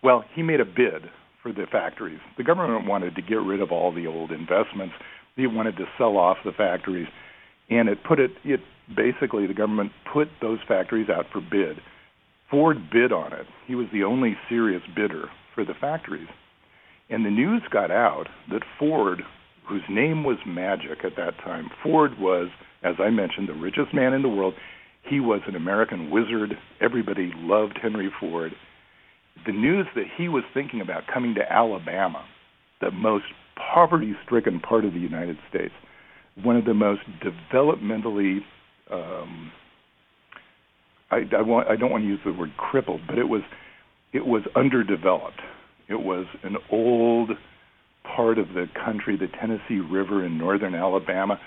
Well, 0.02 0.24
he 0.34 0.42
made 0.42 0.60
a 0.60 0.64
bid 0.64 1.10
for 1.42 1.52
the 1.52 1.66
factories. 1.70 2.18
The 2.36 2.44
government 2.44 2.86
wanted 2.86 3.14
to 3.16 3.22
get 3.22 3.36
rid 3.36 3.60
of 3.60 3.72
all 3.72 3.94
the 3.94 4.06
old 4.06 4.30
investments. 4.30 4.94
They 5.36 5.46
wanted 5.46 5.76
to 5.76 5.84
sell 5.96 6.16
off 6.16 6.38
the 6.44 6.52
factories, 6.52 7.06
and 7.70 7.88
it 7.88 7.98
put 8.06 8.18
it. 8.18 8.32
It 8.44 8.60
basically 8.94 9.46
the 9.46 9.54
government 9.54 9.92
put 10.12 10.28
those 10.40 10.58
factories 10.66 11.08
out 11.08 11.26
for 11.32 11.40
bid. 11.40 11.80
Ford 12.50 12.90
bid 12.90 13.12
on 13.12 13.32
it. 13.32 13.46
He 13.66 13.74
was 13.74 13.86
the 13.92 14.04
only 14.04 14.36
serious 14.48 14.82
bidder 14.96 15.26
for 15.58 15.64
the 15.64 15.74
factories. 15.74 16.28
And 17.10 17.26
the 17.26 17.30
news 17.30 17.62
got 17.72 17.90
out 17.90 18.28
that 18.48 18.62
Ford, 18.78 19.22
whose 19.68 19.82
name 19.90 20.22
was 20.22 20.36
magic 20.46 21.04
at 21.04 21.16
that 21.16 21.36
time, 21.38 21.68
Ford 21.82 22.12
was, 22.20 22.46
as 22.84 22.94
I 23.00 23.10
mentioned, 23.10 23.48
the 23.48 23.54
richest 23.54 23.92
man 23.92 24.12
in 24.12 24.22
the 24.22 24.28
world. 24.28 24.54
He 25.02 25.18
was 25.18 25.40
an 25.48 25.56
American 25.56 26.10
wizard. 26.12 26.56
Everybody 26.80 27.32
loved 27.34 27.76
Henry 27.82 28.08
Ford. 28.20 28.52
The 29.46 29.52
news 29.52 29.86
that 29.96 30.04
he 30.16 30.28
was 30.28 30.44
thinking 30.54 30.80
about 30.80 31.08
coming 31.12 31.34
to 31.34 31.52
Alabama, 31.52 32.24
the 32.80 32.92
most 32.92 33.24
poverty 33.56 34.12
stricken 34.24 34.60
part 34.60 34.84
of 34.84 34.92
the 34.92 35.00
United 35.00 35.38
States, 35.50 35.74
one 36.44 36.56
of 36.56 36.66
the 36.66 36.74
most 36.74 37.00
developmentally 37.20 38.38
um, 38.92 39.50
I, 41.10 41.22
I, 41.36 41.42
want, 41.42 41.68
I 41.68 41.74
don't 41.74 41.90
want 41.90 42.04
to 42.04 42.08
use 42.08 42.20
the 42.24 42.32
word 42.32 42.52
crippled, 42.56 43.00
but 43.08 43.18
it 43.18 43.28
was 43.28 43.42
it 44.12 44.26
was 44.26 44.42
underdeveloped. 44.56 45.40
It 45.88 46.00
was 46.02 46.26
an 46.42 46.56
old 46.70 47.30
part 48.04 48.38
of 48.38 48.48
the 48.48 48.66
country, 48.84 49.16
the 49.16 49.28
Tennessee 49.28 49.80
River 49.80 50.24
in 50.24 50.38
northern 50.38 50.74
Alabama. 50.74 51.40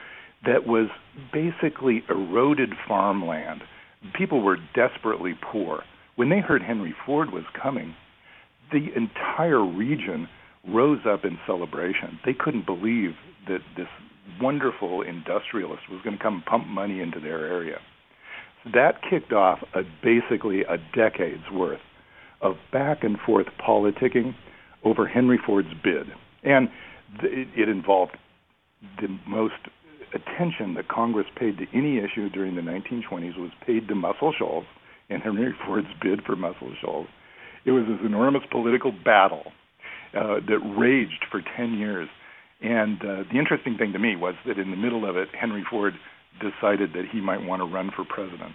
that 0.44 0.66
was 0.66 0.88
basically 1.32 2.04
eroded 2.10 2.74
farmland. 2.88 3.62
People 4.18 4.42
were 4.42 4.58
desperately 4.74 5.38
poor. 5.40 5.84
When 6.16 6.30
they 6.30 6.40
heard 6.40 6.64
Henry 6.64 6.96
Ford 7.06 7.32
was 7.32 7.44
coming, 7.62 7.96
the 8.72 8.88
entire 8.96 9.64
region 9.64 10.28
rose 10.68 11.02
up 11.06 11.26
in 11.26 11.38
celebration. 11.46 12.20
They 12.26 12.34
couldn't 12.34 12.66
believe 12.66 13.12
that 13.48 13.60
this 13.78 13.88
wonderful 14.42 15.02
industrialist 15.04 15.84
was 15.92 16.02
going 16.04 16.18
to 16.18 16.24
come 16.24 16.44
pump 16.48 16.66
money 16.66 17.02
into 17.02 17.20
their 17.20 17.46
area. 17.46 17.78
So 18.64 18.72
that 18.74 19.02
kicked 19.08 19.34
off 19.34 19.60
a, 19.76 19.82
basically 20.04 20.62
a 20.62 20.78
decade's 20.96 21.50
worth 21.52 21.82
of 22.42 22.56
back 22.72 23.04
and 23.04 23.18
forth 23.20 23.48
politicking 23.60 24.34
over 24.84 25.08
Henry 25.08 25.40
Ford's 25.46 25.74
bid. 25.84 26.08
And 26.44 26.70
th- 27.22 27.48
it 27.56 27.70
involved 27.70 28.18
the 29.00 29.08
most 29.28 29.54
attention 30.14 30.74
that 30.76 30.88
Congress 30.88 31.28
paid 31.36 31.58
to 31.58 31.66
any 31.74 31.98
issue 31.98 32.30
during 32.30 32.56
the 32.56 32.62
1920s 32.62 33.38
was 33.38 33.52
paid 33.66 33.88
to 33.88 33.96
Muscle 33.96 34.34
Shoals 34.38 34.66
and 35.10 35.22
Henry 35.22 35.54
Ford's 35.66 35.88
bid 36.02 36.24
for 36.24 36.36
Muscle 36.36 36.74
Shoals. 36.82 37.08
It 37.66 37.72
was 37.72 37.86
this 37.88 38.00
enormous 38.06 38.44
political 38.52 38.92
battle 38.92 39.52
uh, 40.16 40.40
that 40.48 40.60
raged 40.78 41.26
for 41.30 41.42
10 41.56 41.74
years. 41.78 42.10
And 42.62 43.00
uh, 43.02 43.24
the 43.32 43.40
interesting 43.40 43.78
thing 43.78 43.94
to 43.94 44.00
me 44.00 44.16
was 44.16 44.36
that 44.46 44.58
in 44.58 44.72
the 44.72 44.78
middle 44.78 45.08
of 45.08 45.16
it, 45.16 45.30
Henry 45.40 45.64
Ford 45.70 45.94
decided 46.40 46.94
that 46.94 47.06
he 47.12 47.22
might 47.22 47.44
want 47.44 47.62
to 47.62 47.66
run 47.66 47.92
for 47.96 48.04
president. 48.04 48.54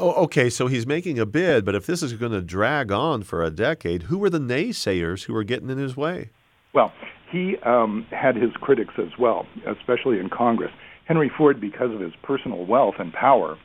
Oh, 0.00 0.12
okay. 0.24 0.48
So 0.48 0.68
he's 0.68 0.86
making 0.86 1.18
a 1.18 1.26
bid, 1.26 1.64
but 1.64 1.74
if 1.74 1.84
this 1.84 2.02
is 2.02 2.12
going 2.12 2.32
to 2.32 2.40
drag 2.40 2.92
on 2.92 3.22
for 3.22 3.42
a 3.42 3.50
decade, 3.50 4.04
who 4.04 4.18
were 4.18 4.30
the 4.30 4.38
naysayers 4.38 5.24
who 5.24 5.32
were 5.32 5.44
getting 5.44 5.70
in 5.70 5.78
his 5.78 5.96
way? 5.96 6.30
Well, 6.72 6.92
he 7.30 7.56
um, 7.64 8.06
had 8.10 8.36
his 8.36 8.52
critics 8.60 8.94
as 8.98 9.18
well, 9.18 9.46
especially 9.66 10.18
in 10.20 10.30
Congress. 10.30 10.70
Henry 11.06 11.30
Ford, 11.36 11.60
because 11.60 11.92
of 11.92 12.00
his 12.00 12.12
personal 12.22 12.64
wealth 12.64 12.94
and 12.98 13.12
power, 13.12 13.58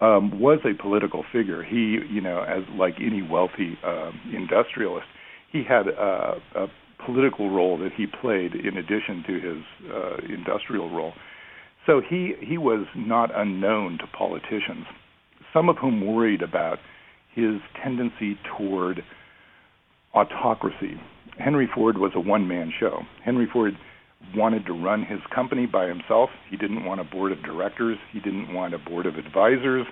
um, 0.00 0.40
was 0.40 0.58
a 0.64 0.80
political 0.80 1.24
figure. 1.32 1.62
He, 1.62 1.98
you 2.10 2.20
know, 2.20 2.42
as 2.42 2.64
like 2.76 2.94
any 3.00 3.22
wealthy 3.22 3.78
uh, 3.84 4.10
industrialist, 4.32 5.06
he 5.50 5.62
had 5.62 5.88
a, 5.88 6.40
a 6.54 6.66
political 7.04 7.50
role 7.50 7.78
that 7.78 7.92
he 7.96 8.06
played 8.06 8.54
in 8.54 8.76
addition 8.76 9.22
to 9.26 9.40
his 9.40 9.90
uh, 9.90 10.16
industrial 10.28 10.90
role. 10.90 11.12
So 11.86 12.00
he 12.00 12.34
he 12.40 12.58
was 12.58 12.86
not 12.94 13.30
unknown 13.34 13.98
to 13.98 14.06
politicians, 14.06 14.86
some 15.52 15.68
of 15.68 15.76
whom 15.76 16.06
worried 16.06 16.42
about 16.42 16.78
his 17.34 17.60
tendency 17.82 18.38
toward 18.56 19.02
autocracy. 20.14 21.00
Henry 21.38 21.68
Ford 21.74 21.98
was 21.98 22.12
a 22.14 22.20
one-man 22.20 22.72
show. 22.78 23.00
Henry 23.24 23.48
Ford 23.50 23.74
wanted 24.34 24.66
to 24.66 24.72
run 24.72 25.04
his 25.04 25.18
company 25.34 25.66
by 25.66 25.86
himself. 25.86 26.30
He 26.50 26.56
didn't 26.56 26.84
want 26.84 27.00
a 27.00 27.04
board 27.04 27.32
of 27.32 27.42
directors. 27.42 27.98
He 28.12 28.20
didn't 28.20 28.52
want 28.52 28.74
a 28.74 28.78
board 28.78 29.06
of 29.06 29.16
advisors. 29.16 29.86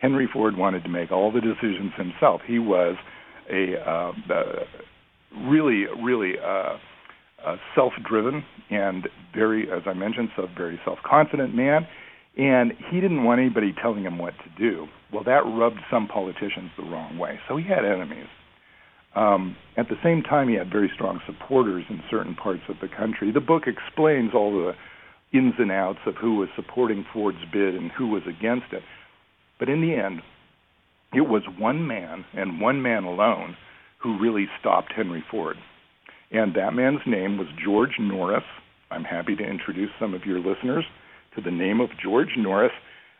Henry 0.00 0.28
Ford 0.32 0.56
wanted 0.56 0.82
to 0.84 0.88
make 0.88 1.10
all 1.10 1.32
the 1.32 1.40
decisions 1.40 1.92
himself. 1.96 2.42
He 2.46 2.58
was 2.58 2.96
a 3.50 3.76
uh, 3.80 4.12
uh, 4.32 4.42
really, 5.46 5.84
really 6.02 6.34
uh, 6.38 6.76
uh, 7.44 7.56
self-driven 7.74 8.44
and 8.70 9.08
very, 9.34 9.70
as 9.70 9.82
I 9.86 9.94
mentioned, 9.94 10.28
so 10.36 10.46
very 10.56 10.80
self-confident 10.84 11.54
man. 11.54 11.86
And 12.36 12.72
he 12.90 13.00
didn't 13.00 13.24
want 13.24 13.40
anybody 13.40 13.72
telling 13.80 14.02
him 14.02 14.18
what 14.18 14.34
to 14.38 14.50
do. 14.58 14.86
Well, 15.12 15.22
that 15.24 15.44
rubbed 15.46 15.80
some 15.90 16.08
politicians 16.08 16.70
the 16.76 16.82
wrong 16.82 17.16
way. 17.18 17.38
So 17.48 17.56
he 17.56 17.64
had 17.64 17.84
enemies. 17.84 18.26
Um, 19.14 19.56
at 19.76 19.88
the 19.88 19.94
same 20.02 20.22
time, 20.22 20.48
he 20.48 20.56
had 20.56 20.70
very 20.70 20.90
strong 20.92 21.20
supporters 21.26 21.84
in 21.88 22.02
certain 22.10 22.34
parts 22.34 22.62
of 22.68 22.76
the 22.80 22.88
country. 22.88 23.30
The 23.30 23.40
book 23.40 23.64
explains 23.66 24.32
all 24.34 24.52
the 24.52 24.72
ins 25.36 25.54
and 25.58 25.70
outs 25.70 26.00
of 26.06 26.16
who 26.16 26.36
was 26.36 26.48
supporting 26.56 27.04
Ford's 27.12 27.44
bid 27.52 27.76
and 27.76 27.92
who 27.92 28.08
was 28.08 28.22
against 28.26 28.72
it. 28.72 28.82
But 29.60 29.68
in 29.68 29.80
the 29.80 29.94
end, 29.94 30.20
it 31.12 31.28
was 31.28 31.42
one 31.58 31.86
man 31.86 32.24
and 32.34 32.60
one 32.60 32.82
man 32.82 33.04
alone 33.04 33.56
who 34.02 34.18
really 34.18 34.46
stopped 34.58 34.92
Henry 34.94 35.24
Ford. 35.30 35.56
And 36.32 36.54
that 36.56 36.74
man's 36.74 37.00
name 37.06 37.38
was 37.38 37.46
George 37.64 37.96
Norris. 38.00 38.42
I'm 38.90 39.04
happy 39.04 39.36
to 39.36 39.44
introduce 39.44 39.90
some 40.00 40.14
of 40.14 40.24
your 40.26 40.40
listeners 40.40 40.84
to 41.34 41.42
the 41.42 41.50
name 41.50 41.80
of 41.80 41.90
George 42.02 42.30
Norris, 42.36 42.72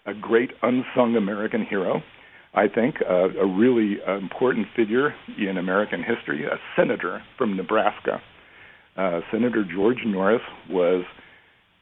a 0.06 0.14
great 0.14 0.50
unsung 0.62 1.16
American 1.16 1.64
hero. 1.64 2.02
I 2.54 2.68
think 2.68 2.96
uh, 3.08 3.30
a 3.30 3.46
really 3.46 3.96
uh, 4.06 4.16
important 4.16 4.66
figure 4.76 5.14
in 5.38 5.58
American 5.58 6.02
history, 6.02 6.44
a 6.44 6.56
senator 6.76 7.22
from 7.36 7.56
Nebraska. 7.56 8.20
Uh, 8.96 9.20
Senator 9.32 9.64
George 9.64 9.98
Norris 10.06 10.42
was 10.70 11.04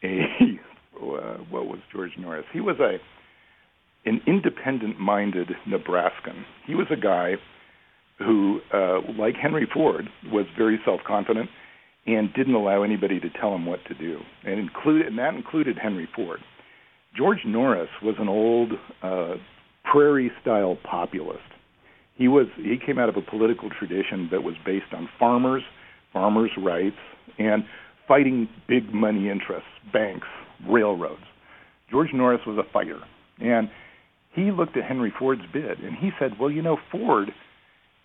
a 0.03 0.21
uh, 0.97 1.37
what 1.51 1.67
was 1.67 1.79
George 1.93 2.13
Norris? 2.19 2.45
He 2.53 2.61
was 2.61 2.77
a 2.81 2.97
an 4.05 4.21
independent-minded 4.27 5.53
Nebraskan. 5.67 6.45
He 6.67 6.75
was 6.75 6.89
a 6.91 6.97
guy 6.97 7.35
who, 8.19 8.61
uh, 8.75 9.01
like 9.17 9.37
Henry 9.41 9.69
Ford, 9.73 10.09
was 10.33 10.45
very 10.59 10.81
self-confident 10.85 11.49
and 12.07 12.33
didn't 12.35 12.55
allow 12.55 12.83
anybody 12.83 13.21
to 13.21 13.31
tell 13.31 13.55
him 13.55 13.67
what 13.67 13.81
to 13.87 13.95
do, 13.95 14.19
and 14.45 14.59
include 14.59 15.07
and 15.07 15.19
that 15.19 15.35
included 15.35 15.79
Henry 15.79 16.09
Ford. 16.15 16.41
George 17.17 17.41
Norris 17.45 17.91
was 18.03 18.15
an 18.19 18.29
old 18.29 18.73
uh, 19.03 19.35
prairie-style 19.85 20.79
populist. 20.83 21.41
He 22.17 22.29
was 22.29 22.47
he 22.57 22.77
came 22.85 22.99
out 22.99 23.09
of 23.09 23.17
a 23.17 23.23
political 23.23 23.71
tradition 23.71 24.29
that 24.31 24.43
was 24.43 24.55
based 24.65 24.93
on 24.93 25.09
farmers, 25.19 25.63
farmers' 26.13 26.51
rights, 26.59 26.97
and 27.39 27.65
fighting 28.09 28.49
big 28.69 28.93
money 28.93 29.29
interests, 29.29 29.69
banks, 29.93 30.27
railroads. 30.69 31.23
George 31.91 32.09
Norris 32.13 32.41
was 32.47 32.59
a 32.59 32.73
fighter, 32.73 33.01
and 33.39 33.69
he 34.35 34.51
looked 34.51 34.77
at 34.77 34.85
Henry 34.85 35.13
Ford's 35.17 35.43
bid 35.53 35.79
and 35.79 35.97
he 35.97 36.11
said, 36.19 36.39
"Well, 36.39 36.51
you 36.51 36.63
know, 36.63 36.79
Ford, 36.91 37.33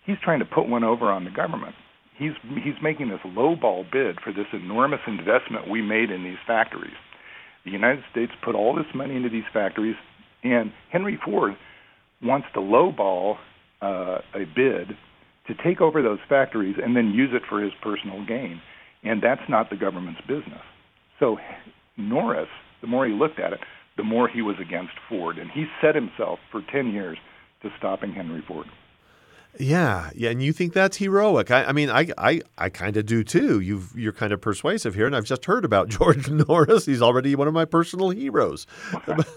he's 0.06 0.18
trying 0.22 0.38
to 0.38 0.44
put 0.44 0.68
one 0.68 0.84
over 0.84 1.10
on 1.10 1.24
the 1.24 1.30
government. 1.30 1.74
He's 2.18 2.32
he's 2.62 2.74
making 2.82 3.08
this 3.08 3.20
lowball 3.24 3.90
bid 3.90 4.20
for 4.22 4.32
this 4.32 4.46
enormous 4.52 5.00
investment 5.06 5.70
we 5.70 5.82
made 5.82 6.10
in 6.10 6.24
these 6.24 6.38
factories. 6.46 6.96
The 7.64 7.70
United 7.70 8.02
States 8.10 8.32
put 8.44 8.54
all 8.54 8.74
this 8.74 8.86
money 8.94 9.14
into 9.14 9.28
these 9.28 9.44
factories, 9.52 9.96
and 10.42 10.72
Henry 10.90 11.18
Ford 11.24 11.54
wants 12.22 12.48
to 12.54 12.60
lowball 12.60 13.36
uh, 13.80 14.18
a 14.34 14.44
bid 14.54 14.96
to 15.46 15.54
take 15.64 15.80
over 15.80 16.02
those 16.02 16.18
factories 16.28 16.76
and 16.82 16.96
then 16.96 17.10
use 17.10 17.30
it 17.32 17.42
for 17.48 17.62
his 17.62 17.72
personal 17.82 18.24
gain, 18.26 18.60
and 19.04 19.22
that's 19.22 19.48
not 19.48 19.70
the 19.70 19.76
government's 19.76 20.20
business. 20.22 20.62
So 21.20 21.38
Norris, 21.96 22.48
the 22.80 22.86
more 22.86 23.06
he 23.06 23.12
looked 23.12 23.38
at 23.38 23.52
it, 23.52 23.60
the 23.96 24.04
more 24.04 24.28
he 24.28 24.40
was 24.42 24.56
against 24.60 24.92
Ford. 25.08 25.38
And 25.38 25.50
he 25.50 25.66
set 25.82 25.94
himself 25.94 26.38
for 26.50 26.62
10 26.72 26.92
years 26.92 27.18
to 27.62 27.68
stopping 27.78 28.12
Henry 28.12 28.42
Ford. 28.46 28.66
Yeah, 29.58 30.10
yeah, 30.14 30.30
and 30.30 30.42
you 30.42 30.52
think 30.52 30.72
that's 30.72 30.96
heroic? 30.96 31.50
I, 31.50 31.64
I 31.64 31.72
mean, 31.72 31.90
I, 31.90 32.08
I, 32.16 32.40
I 32.56 32.68
kind 32.68 32.96
of 32.96 33.06
do 33.06 33.24
too. 33.24 33.60
You've, 33.60 33.92
you're 33.96 34.12
kind 34.12 34.32
of 34.32 34.40
persuasive 34.40 34.94
here, 34.94 35.06
and 35.06 35.16
I've 35.16 35.24
just 35.24 35.44
heard 35.46 35.64
about 35.64 35.88
George 35.88 36.30
Norris. 36.30 36.86
He's 36.86 37.02
already 37.02 37.34
one 37.34 37.48
of 37.48 37.54
my 37.54 37.64
personal 37.64 38.10
heroes. 38.10 38.66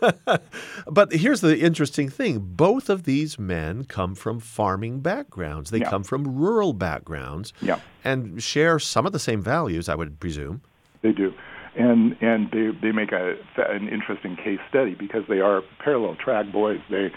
but 0.88 1.12
here's 1.12 1.42
the 1.42 1.60
interesting 1.60 2.10
thing: 2.10 2.40
both 2.40 2.90
of 2.90 3.04
these 3.04 3.40
men 3.40 3.86
come 3.86 4.16
from 4.16 4.40
farming 4.40 5.00
backgrounds. 5.00 5.72
They 5.72 5.80
yeah. 5.80 5.90
come 5.90 6.04
from 6.04 6.36
rural 6.36 6.74
backgrounds, 6.74 7.54
yeah. 7.62 7.80
and 8.04 8.42
share 8.42 8.80
some 8.80 9.06
of 9.06 9.14
the 9.14 9.20
same 9.20 9.42
values. 9.42 9.90
I 9.90 9.96
would 9.96 10.20
presume. 10.20 10.62
They 11.02 11.12
do 11.12 11.34
and 11.76 12.16
and 12.22 12.52
they 12.52 12.70
they 12.82 12.92
make 12.92 13.12
a 13.12 13.36
an 13.58 13.88
interesting 13.88 14.36
case 14.36 14.60
study 14.70 14.96
because 14.96 15.24
they 15.30 15.40
are 15.40 15.62
parallel 15.80 16.16
track 16.16 16.52
boys. 16.52 16.80
They 16.90 17.12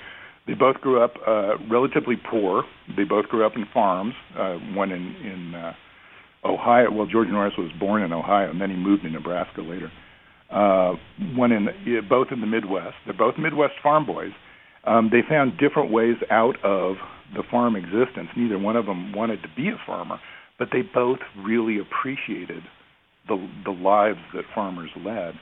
they 0.47 0.55
both 0.55 0.77
grew 0.77 1.03
up 1.03 1.15
uh, 1.27 1.57
relatively 1.71 2.17
poor. 2.17 2.65
They 2.97 3.05
both 3.05 3.27
grew 3.27 3.47
up 3.47 3.53
in 3.57 3.65
farms. 3.73 4.15
Uh, 4.37 4.55
one 4.75 4.93
in 4.93 5.15
in 5.17 5.55
uh, 5.55 5.73
Ohio. 6.45 6.91
Well, 6.91 7.07
George 7.07 7.29
Norris 7.29 7.55
was 7.57 7.71
born 7.79 8.03
in 8.03 8.13
Ohio, 8.13 8.51
and 8.51 8.61
then 8.61 8.71
he 8.71 8.77
moved 8.77 9.03
to 9.03 9.11
Nebraska 9.11 9.63
later. 9.63 9.91
Uh, 10.51 10.95
one 11.35 11.53
in 11.53 11.69
both 12.09 12.29
in 12.31 12.41
the 12.41 12.47
Midwest. 12.47 12.95
They're 13.07 13.17
both 13.17 13.35
Midwest 13.39 13.75
farm 13.83 14.05
boys. 14.07 14.33
Um, 14.87 15.09
they 15.11 15.21
found 15.27 15.59
different 15.59 15.91
ways 15.91 16.17
out 16.31 16.57
of 16.63 16.97
the 17.35 17.43
farm 17.51 17.75
existence. 17.75 18.29
Neither 18.37 18.59
one 18.59 18.77
of 18.77 18.85
them 18.85 19.13
wanted 19.13 19.43
to 19.43 19.49
be 19.57 19.69
a 19.69 19.81
farmer, 19.87 20.21
but 20.59 20.69
they 20.73 20.83
both 20.83 21.21
really 21.43 21.79
appreciated 21.79 22.63
the 23.29 23.49
the 23.65 23.71
lives 23.71 24.21
that 24.35 24.45
farmers 24.55 24.91
led. 24.97 25.35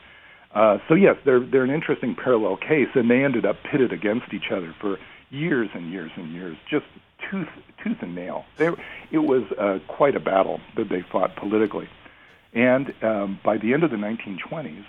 Uh, 0.55 0.79
so 0.89 0.95
yes, 0.95 1.17
they're 1.25 1.41
they're 1.41 1.65
an 1.65 1.71
interesting 1.71 2.15
parallel 2.15 2.57
case, 2.57 2.89
and 2.95 3.11
they 3.11 3.25
ended 3.25 3.47
up 3.47 3.57
pitted 3.71 3.93
against 3.93 4.33
each 4.35 4.51
other 4.55 4.75
for 4.81 4.99
years 5.31 5.71
and 5.75 5.91
years 5.91 6.11
and 6.17 6.33
years, 6.33 6.57
just 6.71 6.85
tooth 7.31 7.49
tooth 7.83 7.97
and 8.03 8.15
nail. 8.15 8.45
It 8.59 9.19
was 9.19 9.45
uh, 9.59 9.79
quite 9.89 10.15
a 10.15 10.21
battle 10.21 10.61
that 10.77 10.89
they 10.91 11.03
fought 11.11 11.37
politically, 11.37 11.89
and 12.53 12.93
um, 13.03 13.41
by 13.43 13.57
the 13.57 13.73
end 13.73 13.83
of 13.83 13.91
the 13.91 13.97
1920s, 13.97 14.85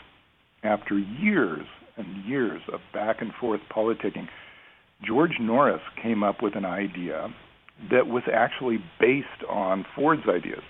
after 0.64 1.00
years 1.00 1.66
and 1.96 2.26
years 2.26 2.62
of 2.72 2.82
back 2.94 3.22
and 3.22 3.32
forth 3.34 3.62
politicking, 3.70 4.28
George 5.02 5.38
Norris 5.40 5.82
came 6.02 6.24
up 6.24 6.42
with 6.42 6.56
an 6.56 6.66
idea 6.66 7.34
that 7.90 8.08
was 8.08 8.24
actually 8.32 8.84
based 9.00 9.44
on 9.50 9.86
Ford's 9.96 10.28
ideas 10.28 10.64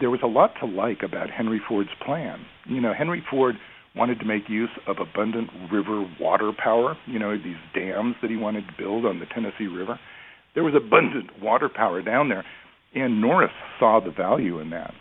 there 0.00 0.10
was 0.10 0.20
a 0.22 0.26
lot 0.26 0.52
to 0.60 0.66
like 0.66 1.02
about 1.02 1.30
Henry 1.30 1.60
Ford's 1.68 1.90
plan. 2.04 2.44
You 2.66 2.80
know, 2.80 2.92
Henry 2.92 3.22
Ford 3.30 3.56
wanted 3.94 4.18
to 4.20 4.24
make 4.24 4.48
use 4.48 4.70
of 4.86 4.96
abundant 4.98 5.50
river 5.70 6.08
water 6.20 6.52
power, 6.56 6.96
you 7.06 7.18
know, 7.18 7.36
these 7.36 7.56
dams 7.74 8.14
that 8.22 8.30
he 8.30 8.36
wanted 8.36 8.66
to 8.66 8.72
build 8.78 9.04
on 9.04 9.18
the 9.18 9.26
Tennessee 9.26 9.66
River. 9.66 9.98
There 10.54 10.64
was 10.64 10.74
abundant 10.74 11.42
water 11.42 11.68
power 11.68 12.02
down 12.02 12.28
there, 12.28 12.44
and 12.94 13.20
Norris 13.20 13.52
saw 13.78 14.00
the 14.00 14.10
value 14.10 14.60
in 14.60 14.70
that. 14.70 14.92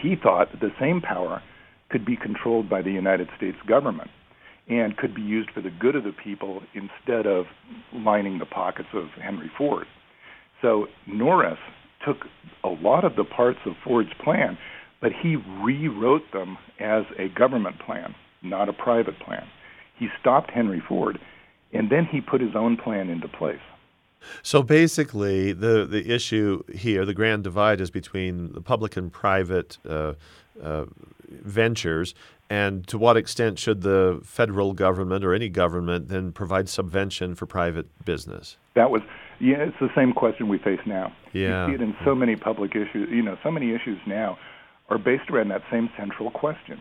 He 0.00 0.14
thought 0.20 0.52
that 0.52 0.60
the 0.60 0.72
same 0.80 1.00
power 1.00 1.42
could 1.90 2.04
be 2.04 2.16
controlled 2.16 2.68
by 2.68 2.82
the 2.82 2.92
United 2.92 3.28
States 3.36 3.56
government 3.66 4.10
and 4.68 4.96
could 4.96 5.14
be 5.14 5.22
used 5.22 5.50
for 5.50 5.62
the 5.62 5.70
good 5.70 5.96
of 5.96 6.04
the 6.04 6.12
people 6.12 6.60
instead 6.74 7.26
of 7.26 7.46
lining 7.94 8.38
the 8.38 8.46
pockets 8.46 8.88
of 8.92 9.06
Henry 9.22 9.50
Ford. 9.56 9.86
So 10.60 10.86
Norris 11.06 11.58
took 12.04 12.26
a 12.64 12.68
lot 12.68 13.04
of 13.04 13.16
the 13.16 13.24
parts 13.24 13.60
of 13.66 13.74
Ford's 13.84 14.12
plan, 14.22 14.58
but 15.00 15.12
he 15.12 15.36
rewrote 15.36 16.30
them 16.32 16.58
as 16.80 17.04
a 17.18 17.28
government 17.28 17.78
plan, 17.80 18.14
not 18.42 18.68
a 18.68 18.72
private 18.72 19.18
plan. 19.20 19.46
He 19.96 20.08
stopped 20.20 20.50
Henry 20.50 20.82
Ford, 20.86 21.18
and 21.72 21.90
then 21.90 22.06
he 22.06 22.20
put 22.20 22.40
his 22.40 22.54
own 22.54 22.76
plan 22.76 23.08
into 23.08 23.28
place. 23.28 23.60
So 24.42 24.62
basically, 24.62 25.52
the, 25.52 25.86
the 25.86 26.12
issue 26.12 26.62
here, 26.74 27.04
the 27.04 27.14
grand 27.14 27.44
divide, 27.44 27.80
is 27.80 27.90
between 27.90 28.52
the 28.52 28.60
public 28.60 28.96
and 28.96 29.12
private 29.12 29.78
uh, 29.88 30.14
uh, 30.62 30.86
ventures, 31.28 32.14
and 32.50 32.86
to 32.88 32.98
what 32.98 33.16
extent 33.16 33.58
should 33.58 33.82
the 33.82 34.20
federal 34.24 34.72
government 34.72 35.24
or 35.24 35.34
any 35.34 35.48
government 35.48 36.08
then 36.08 36.32
provide 36.32 36.68
subvention 36.68 37.34
for 37.34 37.46
private 37.46 37.86
business? 38.04 38.56
That 38.74 38.90
was, 38.90 39.02
yeah, 39.38 39.56
it's 39.58 39.78
the 39.80 39.90
same 39.94 40.12
question 40.12 40.48
we 40.48 40.58
face 40.58 40.80
now. 40.86 41.12
Yeah. 41.32 41.66
You 41.66 41.72
see 41.72 41.74
it 41.74 41.82
in 41.82 41.96
so 42.04 42.14
many 42.14 42.36
public 42.36 42.74
issues. 42.74 43.08
You 43.10 43.22
know, 43.22 43.36
so 43.42 43.50
many 43.50 43.74
issues 43.74 43.98
now 44.06 44.38
are 44.88 44.98
based 44.98 45.30
around 45.30 45.48
that 45.48 45.62
same 45.70 45.90
central 45.96 46.30
question. 46.30 46.80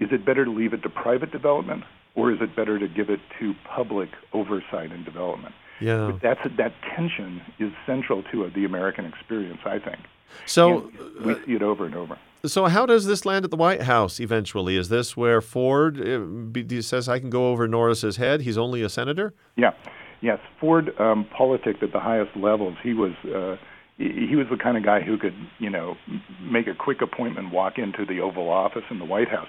Is 0.00 0.08
it 0.12 0.24
better 0.24 0.44
to 0.44 0.50
leave 0.50 0.72
it 0.72 0.82
to 0.82 0.88
private 0.88 1.30
development, 1.30 1.84
or 2.14 2.32
is 2.32 2.40
it 2.40 2.56
better 2.56 2.78
to 2.78 2.88
give 2.88 3.10
it 3.10 3.20
to 3.38 3.54
public 3.64 4.08
oversight 4.32 4.90
and 4.90 5.04
development? 5.04 5.54
Yeah. 5.80 6.10
But 6.10 6.22
that's 6.22 6.56
that 6.56 6.72
tension 6.96 7.42
is 7.58 7.72
central 7.86 8.22
to 8.32 8.50
the 8.54 8.64
American 8.64 9.04
experience, 9.04 9.60
I 9.64 9.78
think. 9.78 10.00
So 10.46 10.90
and 11.18 11.26
we 11.26 11.34
see 11.44 11.52
it 11.54 11.62
over 11.62 11.84
and 11.84 11.94
over. 11.94 12.18
So 12.44 12.66
how 12.66 12.86
does 12.86 13.06
this 13.06 13.24
land 13.24 13.44
at 13.44 13.50
the 13.50 13.56
White 13.56 13.82
House 13.82 14.18
eventually? 14.18 14.76
Is 14.76 14.88
this 14.88 15.16
where 15.16 15.40
Ford 15.40 16.00
uh, 16.00 16.82
says 16.82 17.08
I 17.08 17.18
can 17.18 17.30
go 17.30 17.48
over 17.50 17.68
Norris's 17.68 18.16
head? 18.16 18.42
He's 18.42 18.58
only 18.58 18.82
a 18.82 18.88
senator. 18.88 19.32
Yeah, 19.56 19.72
yes. 20.20 20.38
Ford 20.60 20.90
um, 20.98 21.26
politicked 21.36 21.82
at 21.82 21.92
the 21.92 22.00
highest 22.00 22.36
levels. 22.36 22.76
He 22.82 22.94
was. 22.94 23.12
Uh, 23.24 23.56
he 23.98 24.34
was 24.34 24.46
the 24.50 24.56
kind 24.56 24.76
of 24.76 24.82
guy 24.82 25.00
who 25.00 25.16
could, 25.16 25.34
you 25.60 25.70
know, 25.70 25.94
make 26.40 26.66
a 26.66 26.74
quick 26.74 27.02
appointment, 27.02 27.52
walk 27.52 27.74
into 27.76 28.04
the 28.04 28.20
Oval 28.20 28.48
Office 28.48 28.82
in 28.90 28.98
the 28.98 29.04
White 29.04 29.28
House. 29.28 29.46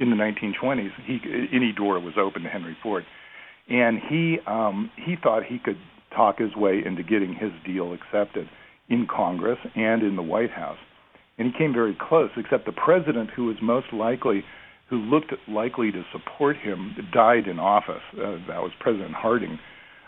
In 0.00 0.10
the 0.10 0.16
1920s, 0.16 0.90
he, 1.06 1.20
any 1.50 1.72
door 1.72 1.98
was 2.00 2.14
open 2.18 2.42
to 2.42 2.48
Henry 2.48 2.76
Ford 2.82 3.06
and 3.68 3.98
he 4.08 4.38
um, 4.46 4.90
he 4.96 5.16
thought 5.20 5.44
he 5.44 5.58
could 5.58 5.78
talk 6.14 6.38
his 6.38 6.54
way 6.54 6.82
into 6.84 7.02
getting 7.02 7.34
his 7.34 7.50
deal 7.64 7.92
accepted 7.92 8.48
in 8.88 9.06
Congress 9.06 9.58
and 9.74 10.02
in 10.02 10.16
the 10.16 10.22
White 10.22 10.50
House. 10.50 10.78
And 11.38 11.52
he 11.52 11.58
came 11.58 11.72
very 11.72 11.96
close, 11.98 12.30
except 12.36 12.66
the 12.66 12.72
president 12.72 13.30
who 13.30 13.46
was 13.46 13.56
most 13.62 13.92
likely, 13.92 14.44
who 14.88 14.96
looked 14.96 15.32
likely 15.48 15.92
to 15.92 16.02
support 16.12 16.56
him, 16.56 16.94
died 17.12 17.46
in 17.46 17.58
office. 17.58 18.02
Uh, 18.14 18.38
that 18.48 18.62
was 18.62 18.72
President 18.80 19.14
Harding, 19.14 19.58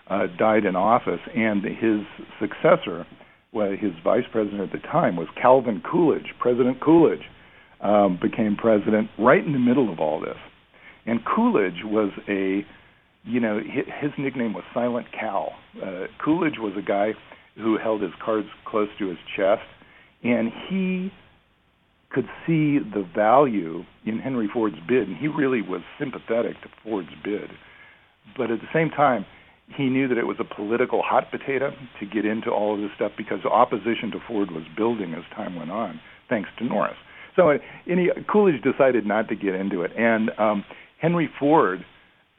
uh, 0.08 0.26
died 0.38 0.64
in 0.64 0.74
office, 0.74 1.20
and 1.34 1.62
his 1.64 2.00
successor, 2.40 3.06
well, 3.52 3.70
his 3.70 3.92
vice 4.02 4.24
president 4.32 4.62
at 4.62 4.72
the 4.72 4.86
time, 4.88 5.16
was 5.16 5.28
Calvin 5.40 5.82
Coolidge. 5.88 6.34
President 6.38 6.80
Coolidge 6.80 7.24
um, 7.80 8.18
became 8.20 8.56
president 8.56 9.10
right 9.18 9.44
in 9.44 9.52
the 9.52 9.58
middle 9.58 9.92
of 9.92 10.00
all 10.00 10.20
this. 10.20 10.38
And 11.06 11.20
Coolidge 11.24 11.82
was 11.84 12.10
a 12.28 12.64
you 13.24 13.40
know, 13.40 13.60
his 13.60 14.10
nickname 14.16 14.54
was 14.54 14.64
Silent 14.72 15.06
Cal. 15.12 15.52
Uh, 15.82 16.06
Coolidge 16.24 16.58
was 16.58 16.72
a 16.78 16.82
guy 16.82 17.12
who 17.56 17.76
held 17.76 18.00
his 18.00 18.12
cards 18.24 18.48
close 18.64 18.88
to 18.98 19.08
his 19.08 19.18
chest, 19.36 19.62
and 20.22 20.50
he 20.68 21.12
could 22.10 22.26
see 22.46 22.78
the 22.78 23.06
value 23.14 23.84
in 24.06 24.18
Henry 24.18 24.48
Ford's 24.52 24.78
bid, 24.88 25.08
and 25.08 25.16
he 25.16 25.28
really 25.28 25.60
was 25.60 25.82
sympathetic 25.98 26.60
to 26.62 26.68
Ford's 26.82 27.10
bid. 27.22 27.50
But 28.36 28.50
at 28.50 28.60
the 28.60 28.68
same 28.72 28.90
time, 28.90 29.26
he 29.76 29.84
knew 29.84 30.08
that 30.08 30.16
it 30.16 30.26
was 30.26 30.38
a 30.40 30.54
political 30.54 31.02
hot 31.02 31.30
potato 31.30 31.70
to 32.00 32.06
get 32.06 32.24
into 32.24 32.50
all 32.50 32.74
of 32.74 32.80
this 32.80 32.90
stuff 32.96 33.12
because 33.16 33.44
opposition 33.44 34.10
to 34.12 34.18
Ford 34.26 34.50
was 34.50 34.64
building 34.76 35.12
as 35.14 35.22
time 35.36 35.56
went 35.56 35.70
on, 35.70 36.00
thanks 36.28 36.48
to 36.58 36.64
Norris. 36.64 36.96
So 37.36 37.58
any, 37.86 38.08
Coolidge 38.30 38.62
decided 38.62 39.06
not 39.06 39.28
to 39.28 39.36
get 39.36 39.54
into 39.54 39.82
it, 39.82 39.92
and 39.96 40.30
um, 40.38 40.64
Henry 41.00 41.28
Ford 41.38 41.84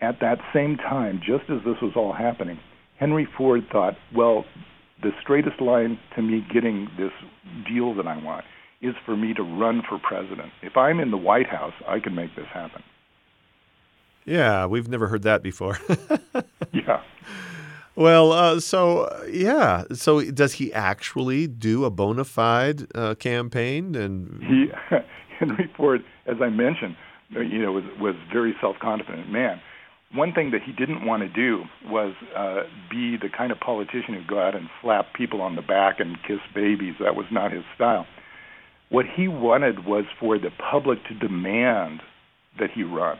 at 0.01 0.19
that 0.21 0.39
same 0.53 0.77
time, 0.77 1.19
just 1.19 1.49
as 1.49 1.59
this 1.65 1.75
was 1.81 1.93
all 1.95 2.13
happening, 2.13 2.59
Henry 2.99 3.27
Ford 3.37 3.61
thought, 3.71 3.93
well, 4.15 4.45
the 5.01 5.11
straightest 5.21 5.61
line 5.61 5.99
to 6.15 6.21
me 6.21 6.45
getting 6.51 6.89
this 6.97 7.11
deal 7.67 7.93
that 7.95 8.07
I 8.07 8.21
want 8.23 8.45
is 8.81 8.95
for 9.05 9.15
me 9.15 9.33
to 9.33 9.43
run 9.43 9.81
for 9.87 9.99
president. 9.99 10.51
If 10.61 10.77
I'm 10.77 10.99
in 10.99 11.11
the 11.11 11.17
White 11.17 11.47
House, 11.47 11.73
I 11.87 11.99
can 11.99 12.15
make 12.15 12.35
this 12.35 12.45
happen. 12.53 12.83
Yeah, 14.25 14.65
we've 14.65 14.87
never 14.87 15.07
heard 15.07 15.23
that 15.23 15.41
before. 15.41 15.79
yeah. 16.71 17.01
Well, 17.95 18.31
uh, 18.31 18.59
so 18.59 19.09
yeah, 19.29 19.83
so 19.93 20.21
does 20.31 20.53
he 20.53 20.71
actually 20.71 21.47
do 21.47 21.83
a 21.83 21.89
bona 21.89 22.23
fide 22.23 22.87
uh, 22.95 23.15
campaign? 23.15 23.95
And 23.95 24.41
he, 24.43 24.67
Henry 25.39 25.69
Ford, 25.75 26.03
as 26.25 26.37
I 26.41 26.49
mentioned, 26.49 26.95
you 27.31 27.61
know, 27.61 27.73
was 27.73 27.83
was 27.99 28.15
very 28.31 28.55
self 28.61 28.77
confident 28.79 29.29
man 29.29 29.59
one 30.13 30.33
thing 30.33 30.51
that 30.51 30.61
he 30.65 30.71
didn't 30.71 31.05
want 31.05 31.21
to 31.21 31.29
do 31.29 31.63
was 31.85 32.13
uh, 32.35 32.61
be 32.89 33.15
the 33.17 33.29
kind 33.35 33.51
of 33.51 33.59
politician 33.59 34.15
who'd 34.15 34.27
go 34.27 34.41
out 34.41 34.55
and 34.55 34.67
slap 34.81 35.13
people 35.13 35.41
on 35.41 35.55
the 35.55 35.61
back 35.61 35.99
and 35.99 36.17
kiss 36.27 36.39
babies. 36.55 36.95
That 36.99 37.15
was 37.15 37.27
not 37.31 37.51
his 37.51 37.63
style. 37.75 38.07
What 38.89 39.05
he 39.05 39.27
wanted 39.27 39.85
was 39.85 40.05
for 40.19 40.39
the 40.39 40.49
public 40.71 40.99
to 41.05 41.13
demand 41.13 42.01
that 42.59 42.71
he 42.73 42.83
run. 42.83 43.17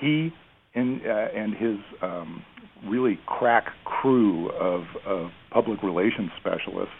He 0.00 0.32
and, 0.74 1.00
uh, 1.06 1.28
and 1.34 1.54
his 1.54 1.76
um, 2.02 2.42
really 2.84 3.18
crack 3.26 3.66
crew 3.84 4.50
of, 4.50 4.84
of 5.06 5.30
public 5.50 5.82
relations 5.82 6.30
specialists 6.38 6.94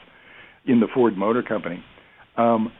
in 0.64 0.80
the 0.80 0.86
Ford 0.92 1.16
Motor 1.16 1.42
Company 1.42 1.82
um, 2.36 2.72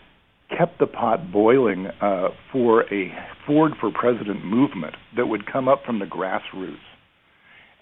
kept 0.57 0.79
the 0.79 0.87
pot 0.87 1.31
boiling 1.33 1.87
uh, 2.01 2.29
for 2.53 2.83
a 2.93 3.13
Ford 3.47 3.73
for 3.81 3.91
President 3.91 4.45
movement 4.45 4.95
that 5.17 5.27
would 5.27 5.51
come 5.51 5.69
up 5.69 5.83
from 5.85 5.99
the 5.99 6.07
grassroots. 6.07 6.77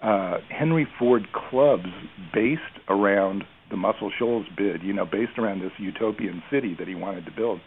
Uh, 0.01 0.39
Henry 0.49 0.87
Ford 0.99 1.27
clubs 1.33 1.87
based 2.33 2.61
around 2.87 3.43
the 3.69 3.77
Muscle 3.77 4.11
Shoals 4.17 4.45
bid, 4.55 4.83
you 4.83 4.93
know, 4.93 5.05
based 5.05 5.37
around 5.37 5.61
this 5.61 5.71
utopian 5.77 6.43
city 6.51 6.75
that 6.77 6.87
he 6.87 6.95
wanted 6.95 7.25
to 7.25 7.31
build, 7.31 7.59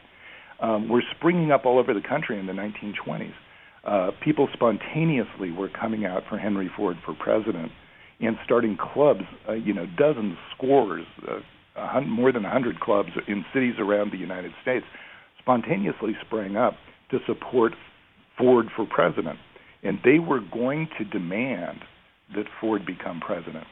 um, 0.60 0.88
were 0.88 1.02
springing 1.16 1.50
up 1.50 1.66
all 1.66 1.78
over 1.78 1.92
the 1.92 2.06
country 2.06 2.38
in 2.38 2.46
the 2.46 2.52
1920s. 2.52 3.32
Uh, 3.84 4.10
people 4.22 4.48
spontaneously 4.52 5.50
were 5.50 5.68
coming 5.68 6.04
out 6.04 6.22
for 6.28 6.38
Henry 6.38 6.70
Ford 6.76 6.96
for 7.04 7.14
president 7.14 7.72
and 8.20 8.36
starting 8.44 8.76
clubs, 8.76 9.22
uh, 9.48 9.52
you 9.52 9.72
know, 9.72 9.86
dozens, 9.98 10.36
scores, 10.54 11.06
uh, 11.26 11.40
more 12.06 12.32
than 12.32 12.42
100 12.42 12.80
clubs 12.80 13.10
in 13.28 13.44
cities 13.52 13.74
around 13.78 14.12
the 14.12 14.18
United 14.18 14.52
States 14.62 14.84
spontaneously 15.40 16.12
sprang 16.26 16.56
up 16.56 16.74
to 17.10 17.18
support 17.26 17.72
Ford 18.38 18.66
for 18.74 18.86
president. 18.86 19.38
And 19.82 19.98
they 20.04 20.18
were 20.18 20.40
going 20.40 20.88
to 20.98 21.04
demand 21.04 21.80
that 22.34 22.44
Ford 22.60 22.86
become 22.86 23.20
president. 23.20 23.64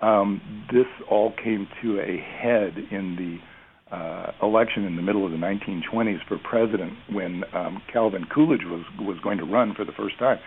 Um, 0.00 0.66
this 0.72 0.86
all 1.10 1.32
came 1.42 1.68
to 1.82 2.00
a 2.00 2.18
head 2.18 2.74
in 2.90 3.16
the 3.16 3.94
uh, 3.94 4.32
election 4.42 4.84
in 4.84 4.96
the 4.96 5.02
middle 5.02 5.24
of 5.24 5.30
the 5.30 5.38
1920s 5.38 6.18
for 6.26 6.38
president 6.38 6.94
when 7.12 7.44
um, 7.54 7.80
Calvin 7.92 8.26
Coolidge 8.34 8.64
was 8.64 8.82
was 8.98 9.18
going 9.22 9.38
to 9.38 9.44
run 9.44 9.74
for 9.74 9.84
the 9.84 9.92
first 9.92 10.18
time. 10.18 10.38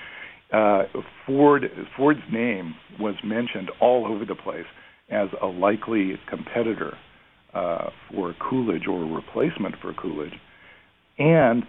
Uh, 0.51 0.83
Ford 1.25 1.63
Ford's 1.95 2.19
name 2.31 2.75
was 2.99 3.15
mentioned 3.23 3.71
all 3.79 4.05
over 4.05 4.25
the 4.25 4.35
place 4.35 4.65
as 5.09 5.29
a 5.41 5.47
likely 5.47 6.19
competitor 6.29 6.97
uh, 7.53 7.89
for 8.11 8.35
Coolidge 8.49 8.87
or 8.87 9.03
a 9.03 9.05
replacement 9.05 9.75
for 9.81 9.93
Coolidge. 9.93 10.33
And 11.17 11.63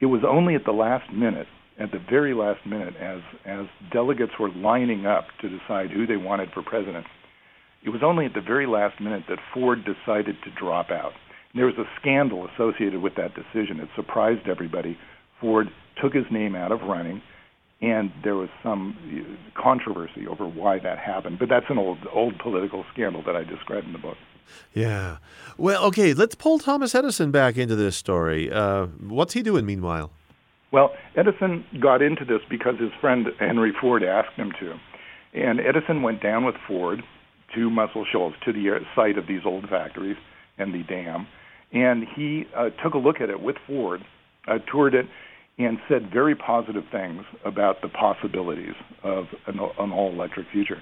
it 0.00 0.06
was 0.06 0.22
only 0.26 0.54
at 0.54 0.64
the 0.64 0.72
last 0.72 1.12
minute, 1.12 1.48
at 1.78 1.90
the 1.92 1.98
very 2.10 2.34
last 2.34 2.64
minute, 2.66 2.94
as, 2.96 3.20
as 3.44 3.66
delegates 3.92 4.32
were 4.38 4.50
lining 4.50 5.06
up 5.06 5.26
to 5.40 5.48
decide 5.48 5.90
who 5.90 6.06
they 6.06 6.16
wanted 6.16 6.50
for 6.52 6.62
president, 6.62 7.06
it 7.84 7.90
was 7.90 8.00
only 8.04 8.26
at 8.26 8.34
the 8.34 8.40
very 8.40 8.66
last 8.66 9.00
minute 9.00 9.24
that 9.28 9.38
Ford 9.54 9.78
decided 9.84 10.36
to 10.44 10.50
drop 10.58 10.90
out. 10.90 11.12
And 11.52 11.60
there 11.60 11.66
was 11.66 11.78
a 11.78 11.84
scandal 12.00 12.48
associated 12.54 13.00
with 13.00 13.14
that 13.16 13.34
decision. 13.34 13.80
It 13.80 13.88
surprised 13.96 14.48
everybody. 14.48 14.96
Ford 15.40 15.68
took 16.02 16.14
his 16.14 16.24
name 16.30 16.54
out 16.54 16.72
of 16.72 16.80
running 16.82 17.22
and 17.80 18.12
there 18.24 18.34
was 18.34 18.48
some 18.62 18.96
uh, 19.06 19.60
controversy 19.60 20.26
over 20.26 20.46
why 20.46 20.78
that 20.80 20.98
happened. 20.98 21.38
But 21.38 21.48
that's 21.48 21.66
an 21.68 21.78
old 21.78 21.98
old 22.12 22.38
political 22.38 22.84
scandal 22.92 23.22
that 23.26 23.36
I 23.36 23.44
described 23.44 23.86
in 23.86 23.92
the 23.92 23.98
book. 23.98 24.16
Yeah. 24.72 25.18
Well, 25.56 25.84
okay, 25.86 26.14
let's 26.14 26.34
pull 26.34 26.58
Thomas 26.58 26.94
Edison 26.94 27.30
back 27.30 27.56
into 27.56 27.76
this 27.76 27.96
story. 27.96 28.50
Uh, 28.50 28.86
what's 28.86 29.34
he 29.34 29.42
doing 29.42 29.66
meanwhile? 29.66 30.10
Well, 30.70 30.94
Edison 31.16 31.64
got 31.80 32.02
into 32.02 32.24
this 32.24 32.40
because 32.48 32.78
his 32.78 32.90
friend 33.00 33.26
Henry 33.38 33.72
Ford 33.78 34.02
asked 34.02 34.34
him 34.36 34.52
to. 34.60 34.74
And 35.34 35.60
Edison 35.60 36.02
went 36.02 36.22
down 36.22 36.44
with 36.44 36.56
Ford 36.66 37.02
to 37.54 37.70
Muscle 37.70 38.04
Shoals, 38.10 38.34
to 38.44 38.52
the 38.52 38.80
site 38.94 39.16
of 39.16 39.26
these 39.26 39.42
old 39.44 39.68
factories 39.68 40.16
and 40.58 40.74
the 40.74 40.82
dam. 40.82 41.26
And 41.72 42.06
he 42.06 42.46
uh, 42.54 42.70
took 42.82 42.94
a 42.94 42.98
look 42.98 43.20
at 43.20 43.30
it 43.30 43.40
with 43.40 43.56
Ford, 43.66 44.04
uh, 44.46 44.58
toured 44.70 44.94
it, 44.94 45.06
and 45.58 45.78
said 45.88 46.10
very 46.12 46.34
positive 46.34 46.84
things 46.92 47.22
about 47.44 47.82
the 47.82 47.88
possibilities 47.88 48.74
of 49.02 49.24
an, 49.46 49.58
an 49.78 49.92
all 49.92 50.12
electric 50.12 50.46
future. 50.52 50.80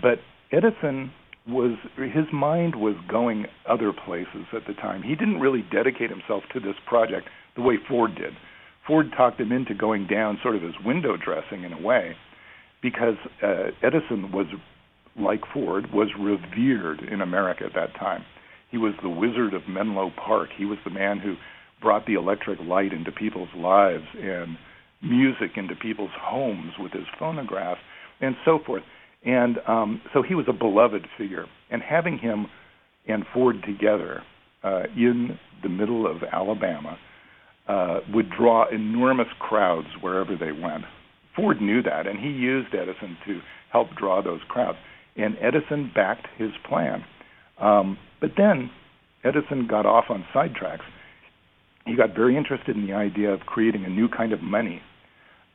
But 0.00 0.20
Edison 0.52 1.12
was 1.46 1.76
his 1.96 2.26
mind 2.32 2.76
was 2.76 2.94
going 3.10 3.46
other 3.68 3.92
places 3.92 4.46
at 4.52 4.66
the 4.66 4.74
time. 4.74 5.02
He 5.02 5.14
didn't 5.14 5.40
really 5.40 5.64
dedicate 5.72 6.10
himself 6.10 6.44
to 6.52 6.60
this 6.60 6.76
project 6.86 7.28
the 7.56 7.62
way 7.62 7.76
Ford 7.88 8.14
did. 8.14 8.34
Ford 8.86 9.06
talked 9.16 9.40
him 9.40 9.52
into 9.52 9.74
going 9.74 10.06
down 10.06 10.38
sort 10.42 10.56
of 10.56 10.64
as 10.64 10.72
window 10.84 11.16
dressing 11.16 11.64
in 11.64 11.72
a 11.72 11.80
way, 11.80 12.16
because 12.82 13.16
uh, 13.42 13.70
Edison 13.82 14.32
was 14.32 14.46
like 15.18 15.40
Ford 15.52 15.92
was 15.92 16.08
revered 16.18 17.00
in 17.00 17.20
America 17.20 17.64
at 17.64 17.74
that 17.74 17.94
time. 17.98 18.24
He 18.70 18.78
was 18.78 18.94
the 19.02 19.08
wizard 19.08 19.54
of 19.54 19.62
Menlo 19.68 20.10
Park. 20.16 20.50
He 20.56 20.64
was 20.64 20.78
the 20.84 20.90
man 20.90 21.18
who 21.18 21.34
brought 21.80 22.06
the 22.06 22.14
electric 22.14 22.58
light 22.60 22.92
into 22.92 23.12
people's 23.12 23.48
lives 23.56 24.04
and 24.18 24.56
music 25.02 25.52
into 25.56 25.74
people's 25.74 26.10
homes 26.20 26.72
with 26.78 26.92
his 26.92 27.06
phonograph 27.18 27.78
and 28.20 28.36
so 28.44 28.58
forth. 28.64 28.82
And 29.24 29.58
um, 29.66 30.00
so 30.12 30.22
he 30.22 30.34
was 30.34 30.46
a 30.48 30.52
beloved 30.52 31.06
figure. 31.16 31.46
And 31.70 31.82
having 31.82 32.18
him 32.18 32.46
and 33.06 33.24
Ford 33.32 33.56
together 33.66 34.22
uh, 34.62 34.84
in 34.96 35.38
the 35.62 35.68
middle 35.68 36.06
of 36.06 36.22
Alabama 36.32 36.98
uh, 37.68 38.00
would 38.12 38.30
draw 38.30 38.68
enormous 38.68 39.28
crowds 39.38 39.88
wherever 40.00 40.36
they 40.36 40.52
went. 40.52 40.84
Ford 41.36 41.60
knew 41.60 41.82
that, 41.82 42.06
and 42.06 42.18
he 42.18 42.28
used 42.28 42.74
Edison 42.74 43.16
to 43.26 43.40
help 43.72 43.88
draw 43.96 44.22
those 44.22 44.40
crowds. 44.48 44.78
And 45.16 45.36
Edison 45.40 45.90
backed 45.94 46.26
his 46.36 46.50
plan. 46.68 47.04
Um, 47.60 47.98
but 48.20 48.30
then 48.36 48.70
Edison 49.24 49.66
got 49.68 49.86
off 49.86 50.06
on 50.08 50.24
sidetracks. 50.34 50.80
He 51.86 51.96
got 51.96 52.14
very 52.14 52.36
interested 52.36 52.76
in 52.76 52.86
the 52.86 52.92
idea 52.92 53.30
of 53.30 53.40
creating 53.40 53.84
a 53.84 53.88
new 53.88 54.08
kind 54.08 54.32
of 54.32 54.42
money 54.42 54.82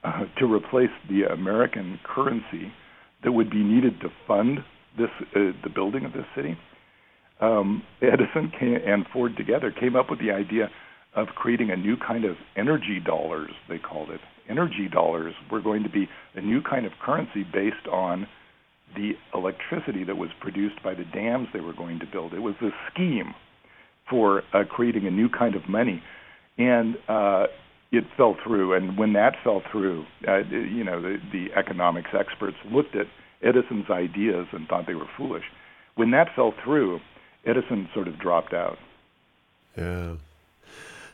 uh, 0.03 0.25
to 0.39 0.51
replace 0.51 0.89
the 1.09 1.23
American 1.31 1.99
currency 2.03 2.71
that 3.23 3.31
would 3.31 3.49
be 3.49 3.63
needed 3.63 3.99
to 4.01 4.09
fund 4.27 4.59
this 4.97 5.09
uh, 5.35 5.51
the 5.63 5.69
building 5.73 6.05
of 6.05 6.13
this 6.13 6.25
city. 6.35 6.57
Um, 7.41 7.83
Edison 8.01 8.51
came, 8.57 8.75
and 8.75 9.05
Ford 9.11 9.35
together 9.37 9.71
came 9.71 9.95
up 9.95 10.09
with 10.09 10.19
the 10.19 10.31
idea 10.31 10.69
of 11.15 11.27
creating 11.29 11.71
a 11.71 11.75
new 11.75 11.95
kind 11.97 12.25
of 12.25 12.35
energy 12.55 12.99
dollars. 13.05 13.51
They 13.67 13.77
called 13.77 14.09
it 14.09 14.21
energy 14.49 14.87
dollars. 14.91 15.33
Were 15.51 15.61
going 15.61 15.83
to 15.83 15.89
be 15.89 16.07
a 16.35 16.41
new 16.41 16.61
kind 16.61 16.85
of 16.85 16.93
currency 17.03 17.43
based 17.43 17.87
on 17.91 18.27
the 18.95 19.11
electricity 19.33 20.03
that 20.05 20.17
was 20.17 20.29
produced 20.39 20.81
by 20.83 20.93
the 20.93 21.03
dams 21.03 21.47
they 21.53 21.59
were 21.59 21.73
going 21.73 21.99
to 21.99 22.05
build. 22.05 22.33
It 22.33 22.39
was 22.39 22.55
a 22.61 22.69
scheme 22.91 23.33
for 24.09 24.43
uh, 24.53 24.63
creating 24.69 25.07
a 25.07 25.11
new 25.11 25.29
kind 25.29 25.55
of 25.55 25.67
money, 25.67 26.01
and 26.57 26.95
uh, 27.07 27.47
it 27.91 28.03
fell 28.17 28.35
through. 28.43 28.73
And 28.73 28.97
when 28.97 29.13
that 29.13 29.35
fell 29.43 29.61
through, 29.71 30.05
uh, 30.27 30.39
you 30.49 30.83
know, 30.83 31.01
the, 31.01 31.17
the 31.31 31.47
economics 31.57 32.09
experts 32.17 32.57
looked 32.71 32.95
at 32.95 33.07
Edison's 33.43 33.89
ideas 33.89 34.47
and 34.51 34.67
thought 34.67 34.85
they 34.87 34.95
were 34.95 35.09
foolish. 35.17 35.43
When 35.95 36.11
that 36.11 36.27
fell 36.35 36.53
through, 36.63 36.99
Edison 37.45 37.89
sort 37.93 38.07
of 38.07 38.19
dropped 38.19 38.53
out. 38.53 38.77
Yeah. 39.77 40.15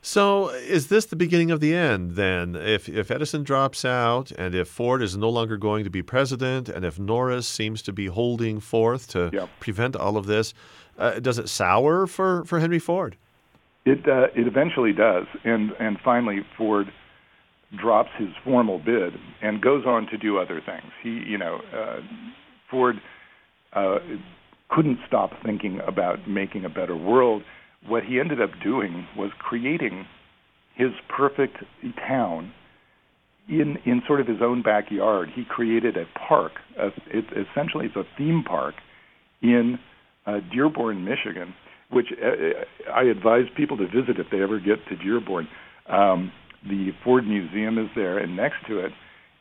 So, 0.03 0.49
is 0.49 0.87
this 0.87 1.05
the 1.05 1.15
beginning 1.15 1.51
of 1.51 1.59
the 1.59 1.75
end 1.75 2.11
then? 2.11 2.55
If, 2.55 2.89
if 2.89 3.11
Edison 3.11 3.43
drops 3.43 3.85
out, 3.85 4.31
and 4.31 4.55
if 4.55 4.67
Ford 4.67 5.03
is 5.03 5.15
no 5.15 5.29
longer 5.29 5.57
going 5.57 5.83
to 5.83 5.91
be 5.91 6.01
president, 6.01 6.69
and 6.69 6.83
if 6.83 6.97
Norris 6.97 7.47
seems 7.47 7.83
to 7.83 7.93
be 7.93 8.07
holding 8.07 8.59
forth 8.59 9.07
to 9.09 9.29
yep. 9.31 9.49
prevent 9.59 9.95
all 9.95 10.17
of 10.17 10.25
this, 10.25 10.55
uh, 10.97 11.19
does 11.19 11.37
it 11.37 11.49
sour 11.49 12.07
for, 12.07 12.43
for 12.45 12.59
Henry 12.59 12.79
Ford? 12.79 13.15
It 13.85 14.07
uh, 14.07 14.27
it 14.35 14.45
eventually 14.45 14.93
does, 14.93 15.25
and 15.43 15.71
and 15.79 15.97
finally 16.03 16.45
Ford 16.55 16.91
drops 17.75 18.11
his 18.17 18.29
formal 18.43 18.77
bid 18.79 19.13
and 19.41 19.61
goes 19.61 19.85
on 19.85 20.07
to 20.07 20.17
do 20.17 20.37
other 20.37 20.61
things. 20.63 20.91
He, 21.01 21.09
you 21.09 21.37
know, 21.37 21.61
uh, 21.73 22.01
Ford 22.69 23.01
uh, 23.73 23.99
couldn't 24.69 24.99
stop 25.07 25.31
thinking 25.43 25.79
about 25.87 26.27
making 26.27 26.65
a 26.65 26.69
better 26.69 26.95
world. 26.95 27.43
What 27.87 28.03
he 28.03 28.19
ended 28.19 28.41
up 28.41 28.51
doing 28.63 29.07
was 29.17 29.31
creating 29.39 30.05
his 30.75 30.91
perfect 31.09 31.57
town 32.07 32.53
in 33.49 33.77
in 33.85 34.01
sort 34.07 34.21
of 34.21 34.27
his 34.27 34.41
own 34.41 34.61
backyard. 34.61 35.29
He 35.35 35.43
created 35.43 35.97
a 35.97 36.05
park. 36.27 36.53
A, 36.79 36.87
it, 37.07 37.25
essentially, 37.31 37.87
it's 37.87 37.95
a 37.95 38.05
theme 38.17 38.43
park 38.47 38.75
in 39.41 39.79
uh, 40.25 40.39
Dearborn, 40.53 41.03
Michigan 41.03 41.53
which 41.91 42.07
uh, 42.23 42.91
I 42.91 43.03
advise 43.03 43.45
people 43.55 43.77
to 43.77 43.85
visit 43.85 44.17
if 44.17 44.27
they 44.31 44.41
ever 44.41 44.59
get 44.59 44.77
to 44.89 44.95
Dearborn. 44.95 45.47
Um, 45.89 46.31
the 46.63 46.91
Ford 47.03 47.25
Museum 47.27 47.77
is 47.77 47.89
there, 47.95 48.17
and 48.17 48.35
next 48.35 48.57
to 48.67 48.79
it 48.79 48.91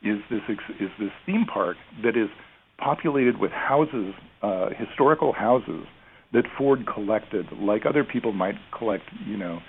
is 0.03 0.17
this 0.29 0.41
is 0.79 0.89
this 0.99 1.11
theme 1.25 1.45
park 1.51 1.77
that 2.03 2.17
is 2.17 2.29
populated 2.77 3.39
with 3.39 3.51
houses, 3.51 4.13
uh, 4.41 4.69
historical 4.77 5.31
houses 5.31 5.85
that 6.33 6.45
Ford 6.57 6.85
collected, 6.91 7.45
like 7.59 7.85
other 7.85 8.03
people 8.03 8.31
might 8.31 8.55
collect, 8.77 9.03
you 9.25 9.37
know, 9.37 9.59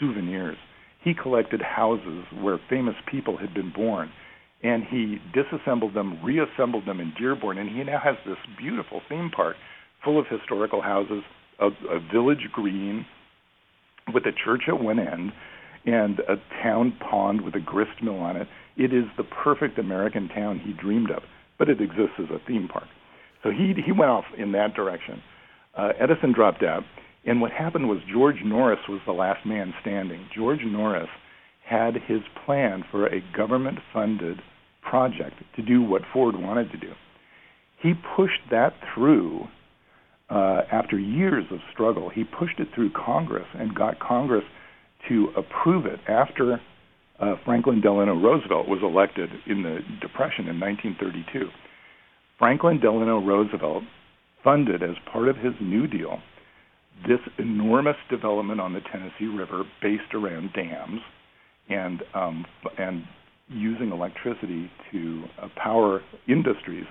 souvenirs. 0.00 0.56
He 1.02 1.14
collected 1.14 1.60
houses 1.62 2.24
where 2.40 2.58
famous 2.68 2.94
people 3.10 3.36
had 3.36 3.54
been 3.54 3.72
born, 3.72 4.10
and 4.62 4.82
he 4.84 5.18
disassembled 5.34 5.94
them, 5.94 6.22
reassembled 6.24 6.86
them 6.86 7.00
in 7.00 7.12
Dearborn, 7.18 7.58
and 7.58 7.68
he 7.68 7.84
now 7.84 8.00
has 8.02 8.16
this 8.26 8.38
beautiful 8.58 9.02
theme 9.08 9.30
park 9.34 9.56
full 10.04 10.18
of 10.18 10.26
historical 10.28 10.82
houses 10.82 11.22
a, 11.58 11.66
a 11.66 12.00
village 12.12 12.48
green 12.52 13.06
with 14.12 14.24
a 14.26 14.32
church 14.44 14.62
at 14.68 14.80
one 14.82 14.98
end 14.98 15.32
and 15.86 16.20
a 16.20 16.36
town 16.62 16.96
pond 17.10 17.40
with 17.42 17.54
a 17.54 17.60
grist 17.60 18.02
mill 18.02 18.18
on 18.18 18.36
it. 18.36 18.48
It 18.76 18.92
is 18.92 19.04
the 19.16 19.24
perfect 19.24 19.78
American 19.78 20.28
town 20.28 20.60
he 20.64 20.72
dreamed 20.72 21.10
of, 21.10 21.22
but 21.58 21.68
it 21.68 21.80
exists 21.80 22.18
as 22.18 22.30
a 22.30 22.44
theme 22.46 22.68
park. 22.68 22.88
So 23.42 23.50
he 23.50 23.74
he 23.84 23.92
went 23.92 24.10
off 24.10 24.24
in 24.36 24.52
that 24.52 24.74
direction. 24.74 25.22
Uh, 25.76 25.88
Edison 26.00 26.32
dropped 26.32 26.62
out, 26.62 26.84
and 27.24 27.40
what 27.40 27.52
happened 27.52 27.88
was 27.88 27.98
George 28.10 28.36
Norris 28.44 28.80
was 28.88 29.00
the 29.06 29.12
last 29.12 29.44
man 29.44 29.74
standing. 29.80 30.26
George 30.34 30.60
Norris 30.64 31.08
had 31.64 31.94
his 31.94 32.20
plan 32.44 32.84
for 32.90 33.06
a 33.06 33.22
government-funded 33.36 34.40
project 34.88 35.34
to 35.56 35.62
do 35.62 35.82
what 35.82 36.02
Ford 36.12 36.36
wanted 36.36 36.70
to 36.70 36.78
do. 36.78 36.92
He 37.82 37.92
pushed 38.16 38.40
that 38.50 38.74
through 38.94 39.48
uh, 40.30 40.62
after 40.72 40.98
years 40.98 41.44
of 41.50 41.58
struggle, 41.72 42.08
he 42.08 42.24
pushed 42.24 42.58
it 42.58 42.68
through 42.74 42.90
Congress 42.92 43.46
and 43.54 43.74
got 43.74 43.98
Congress 44.00 44.44
to 45.08 45.28
approve 45.36 45.86
it 45.86 46.00
after 46.08 46.60
uh, 47.20 47.34
Franklin 47.44 47.80
Delano 47.80 48.14
Roosevelt 48.14 48.68
was 48.68 48.80
elected 48.82 49.30
in 49.46 49.62
the 49.62 49.78
Depression 50.00 50.48
in 50.48 50.58
1932. 50.58 51.48
Franklin 52.38 52.80
Delano 52.80 53.24
Roosevelt 53.24 53.84
funded, 54.46 54.80
as 54.80 54.94
part 55.12 55.26
of 55.28 55.36
his 55.36 55.54
New 55.60 55.88
Deal, 55.88 56.20
this 57.06 57.18
enormous 57.36 57.96
development 58.08 58.60
on 58.60 58.72
the 58.72 58.80
Tennessee 58.92 59.26
River 59.26 59.64
based 59.82 60.14
around 60.14 60.52
dams 60.54 61.00
and 61.68 62.02
um, 62.14 62.46
and 62.78 63.02
using 63.48 63.90
electricity 63.90 64.70
to 64.92 65.24
uh, 65.42 65.48
power 65.56 66.00
industries. 66.28 66.86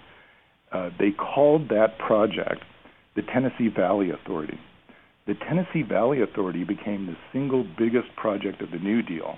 Uh, 0.71 0.89
they 0.99 1.11
called 1.11 1.69
that 1.69 1.97
project 1.97 2.61
the 3.15 3.21
Tennessee 3.21 3.69
Valley 3.73 4.09
Authority. 4.11 4.59
The 5.25 5.35
Tennessee 5.47 5.81
Valley 5.81 6.21
Authority 6.21 6.65
became 6.65 7.07
the 7.07 7.15
single 7.31 7.65
biggest 7.77 8.13
project 8.17 8.61
of 8.61 8.71
the 8.71 8.77
New 8.77 9.01
Deal, 9.01 9.35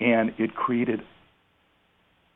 and 0.00 0.32
it 0.38 0.54
created 0.56 1.00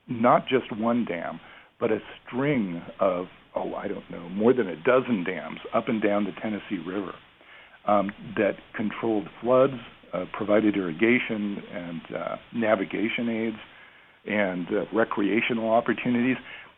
not 0.09 0.47
just 0.49 0.71
one 0.77 1.05
dam, 1.05 1.41
but 1.83 1.91
a 1.91 1.99
string 2.25 2.81
of, 3.01 3.27
oh, 3.57 3.75
I 3.75 3.89
don't 3.89 4.09
know, 4.09 4.29
more 4.29 4.53
than 4.55 4.69
a 4.69 4.77
dozen 4.77 5.25
dams 5.25 5.59
up 5.75 5.89
and 5.89 6.01
down 6.01 6.23
the 6.23 6.31
Tennessee 6.41 6.79
River 6.87 7.13
um, 7.89 8.13
that 8.37 8.53
controlled 8.77 9.27
floods, 9.43 9.75
uh, 10.15 10.27
provided 10.33 10.77
irrigation 10.77 11.61
and 11.73 12.01
uh, 12.17 12.37
navigation 12.55 13.29
aids, 13.29 13.57
and 14.25 14.69
uh, 14.69 14.85
recreational 14.95 15.71
opportunities, 15.71 16.37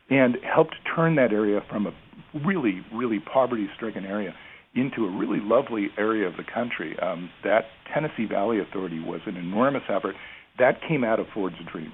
and 0.08 0.38
helped 0.42 0.74
turn 0.96 1.16
that 1.16 1.32
area 1.32 1.60
from 1.68 1.86
a 1.86 1.92
really, 2.46 2.80
really 2.90 3.20
poverty-stricken 3.20 4.06
area 4.06 4.34
into 4.74 5.04
a 5.04 5.18
really 5.18 5.38
lovely 5.42 5.88
area 5.98 6.26
of 6.26 6.32
the 6.38 6.44
country. 6.44 6.98
Um, 7.00 7.28
that 7.44 7.64
Tennessee 7.92 8.24
Valley 8.24 8.58
Authority 8.58 9.00
was 9.00 9.20
an 9.26 9.36
enormous 9.36 9.82
effort. 9.90 10.14
That 10.58 10.80
came 10.88 11.04
out 11.04 11.20
of 11.20 11.26
Ford's 11.34 11.56
dream. 11.70 11.92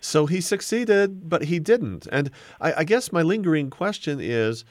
So 0.00 0.26
he 0.26 0.40
succeeded, 0.40 1.28
but 1.28 1.44
he 1.44 1.58
didn't. 1.58 2.06
And 2.12 2.30
I, 2.60 2.72
I 2.78 2.84
guess 2.84 3.12
my 3.12 3.22
lingering 3.22 3.70
question 3.70 4.18
is 4.20 4.64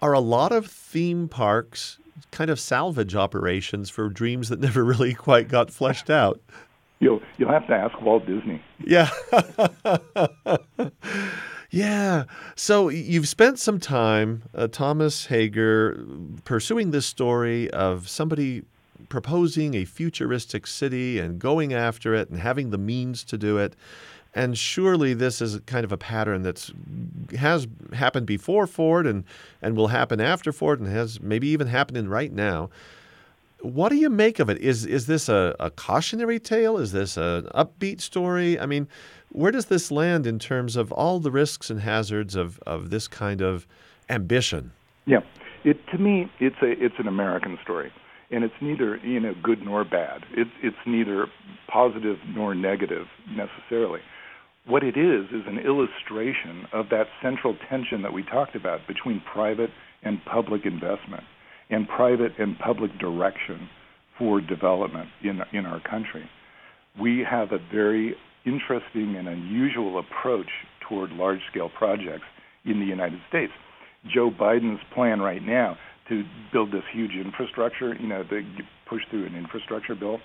are 0.00 0.12
a 0.12 0.20
lot 0.20 0.52
of 0.52 0.66
theme 0.66 1.28
parks 1.28 1.98
kind 2.30 2.50
of 2.50 2.60
salvage 2.60 3.14
operations 3.14 3.90
for 3.90 4.08
dreams 4.08 4.48
that 4.48 4.60
never 4.68 4.84
really 4.84 5.14
quite 5.14 5.48
got 5.48 5.70
fleshed 5.70 6.10
out? 6.10 6.40
You'll 6.98 7.22
you'll 7.38 7.50
have 7.50 7.66
to 7.68 7.74
ask 7.74 7.98
Walt 8.02 8.26
Disney. 8.26 8.62
Yeah. 8.84 9.08
yeah. 11.70 12.24
So 12.56 12.90
you've 12.90 13.26
spent 13.26 13.58
some 13.58 13.80
time, 13.80 14.42
uh, 14.54 14.68
Thomas 14.68 15.26
Hager, 15.26 16.04
pursuing 16.44 16.90
this 16.90 17.06
story 17.06 17.70
of 17.70 18.08
somebody 18.08 18.64
proposing 19.08 19.74
a 19.74 19.86
futuristic 19.86 20.66
city 20.66 21.18
and 21.18 21.38
going 21.38 21.72
after 21.72 22.14
it 22.14 22.28
and 22.28 22.38
having 22.38 22.68
the 22.68 22.78
means 22.78 23.24
to 23.24 23.38
do 23.38 23.56
it. 23.56 23.74
And 24.34 24.56
surely 24.56 25.12
this 25.14 25.40
is 25.40 25.58
kind 25.66 25.84
of 25.84 25.90
a 25.90 25.96
pattern 25.96 26.42
that's 26.42 26.72
has 27.36 27.66
happened 27.92 28.26
before 28.26 28.66
Ford 28.66 29.06
and, 29.06 29.24
and 29.60 29.76
will 29.76 29.88
happen 29.88 30.20
after 30.20 30.52
Ford 30.52 30.78
and 30.78 30.88
has 30.88 31.20
maybe 31.20 31.48
even 31.48 31.66
happening 31.66 32.08
right 32.08 32.32
now. 32.32 32.70
What 33.60 33.88
do 33.90 33.96
you 33.96 34.08
make 34.08 34.38
of 34.38 34.48
it? 34.48 34.58
Is 34.58 34.86
is 34.86 35.06
this 35.06 35.28
a, 35.28 35.54
a 35.58 35.70
cautionary 35.70 36.38
tale? 36.38 36.78
Is 36.78 36.92
this 36.92 37.16
an 37.16 37.42
upbeat 37.54 38.00
story? 38.00 38.58
I 38.58 38.66
mean, 38.66 38.88
where 39.32 39.52
does 39.52 39.66
this 39.66 39.90
land 39.90 40.26
in 40.26 40.38
terms 40.38 40.76
of 40.76 40.92
all 40.92 41.18
the 41.20 41.30
risks 41.30 41.68
and 41.68 41.80
hazards 41.80 42.36
of, 42.36 42.58
of 42.66 42.90
this 42.90 43.06
kind 43.08 43.42
of 43.42 43.66
ambition? 44.08 44.72
Yeah, 45.06 45.20
it 45.64 45.76
to 45.88 45.98
me 45.98 46.30
it's 46.38 46.56
a 46.62 46.70
it's 46.82 46.98
an 46.98 47.08
American 47.08 47.58
story 47.62 47.92
and 48.30 48.44
it's 48.44 48.54
neither 48.60 48.96
you 48.98 49.20
know 49.20 49.34
good 49.42 49.62
nor 49.62 49.84
bad. 49.84 50.24
It's 50.32 50.50
it's 50.62 50.76
neither 50.86 51.26
positive 51.68 52.18
nor 52.28 52.54
negative 52.54 53.06
necessarily. 53.28 54.00
What 54.70 54.84
it 54.84 54.96
is 54.96 55.26
is 55.32 55.42
an 55.48 55.58
illustration 55.58 56.64
of 56.72 56.90
that 56.90 57.08
central 57.20 57.56
tension 57.68 58.02
that 58.02 58.12
we 58.12 58.22
talked 58.22 58.54
about 58.54 58.86
between 58.86 59.20
private 59.20 59.70
and 60.04 60.24
public 60.24 60.64
investment 60.64 61.24
and 61.70 61.88
private 61.88 62.30
and 62.38 62.56
public 62.56 62.96
direction 63.00 63.68
for 64.16 64.40
development 64.40 65.08
in 65.24 65.40
in 65.52 65.66
our 65.66 65.80
country. 65.80 66.22
We 67.00 67.26
have 67.28 67.50
a 67.50 67.58
very 67.72 68.14
interesting 68.46 69.16
and 69.16 69.26
unusual 69.26 69.98
approach 69.98 70.50
toward 70.88 71.10
large 71.10 71.40
scale 71.50 71.70
projects 71.76 72.30
in 72.64 72.78
the 72.78 72.86
United 72.86 73.18
States. 73.28 73.52
Joe 74.14 74.30
Biden's 74.30 74.82
plan 74.94 75.20
right 75.20 75.42
now 75.42 75.78
to 76.08 76.22
build 76.52 76.70
this 76.70 76.84
huge 76.92 77.16
infrastructure, 77.16 77.96
you 77.96 78.06
know, 78.06 78.22
they 78.22 78.42
push 78.88 79.02
through 79.10 79.26
an 79.26 79.34
infrastructure 79.34 79.96
bill 79.96 80.20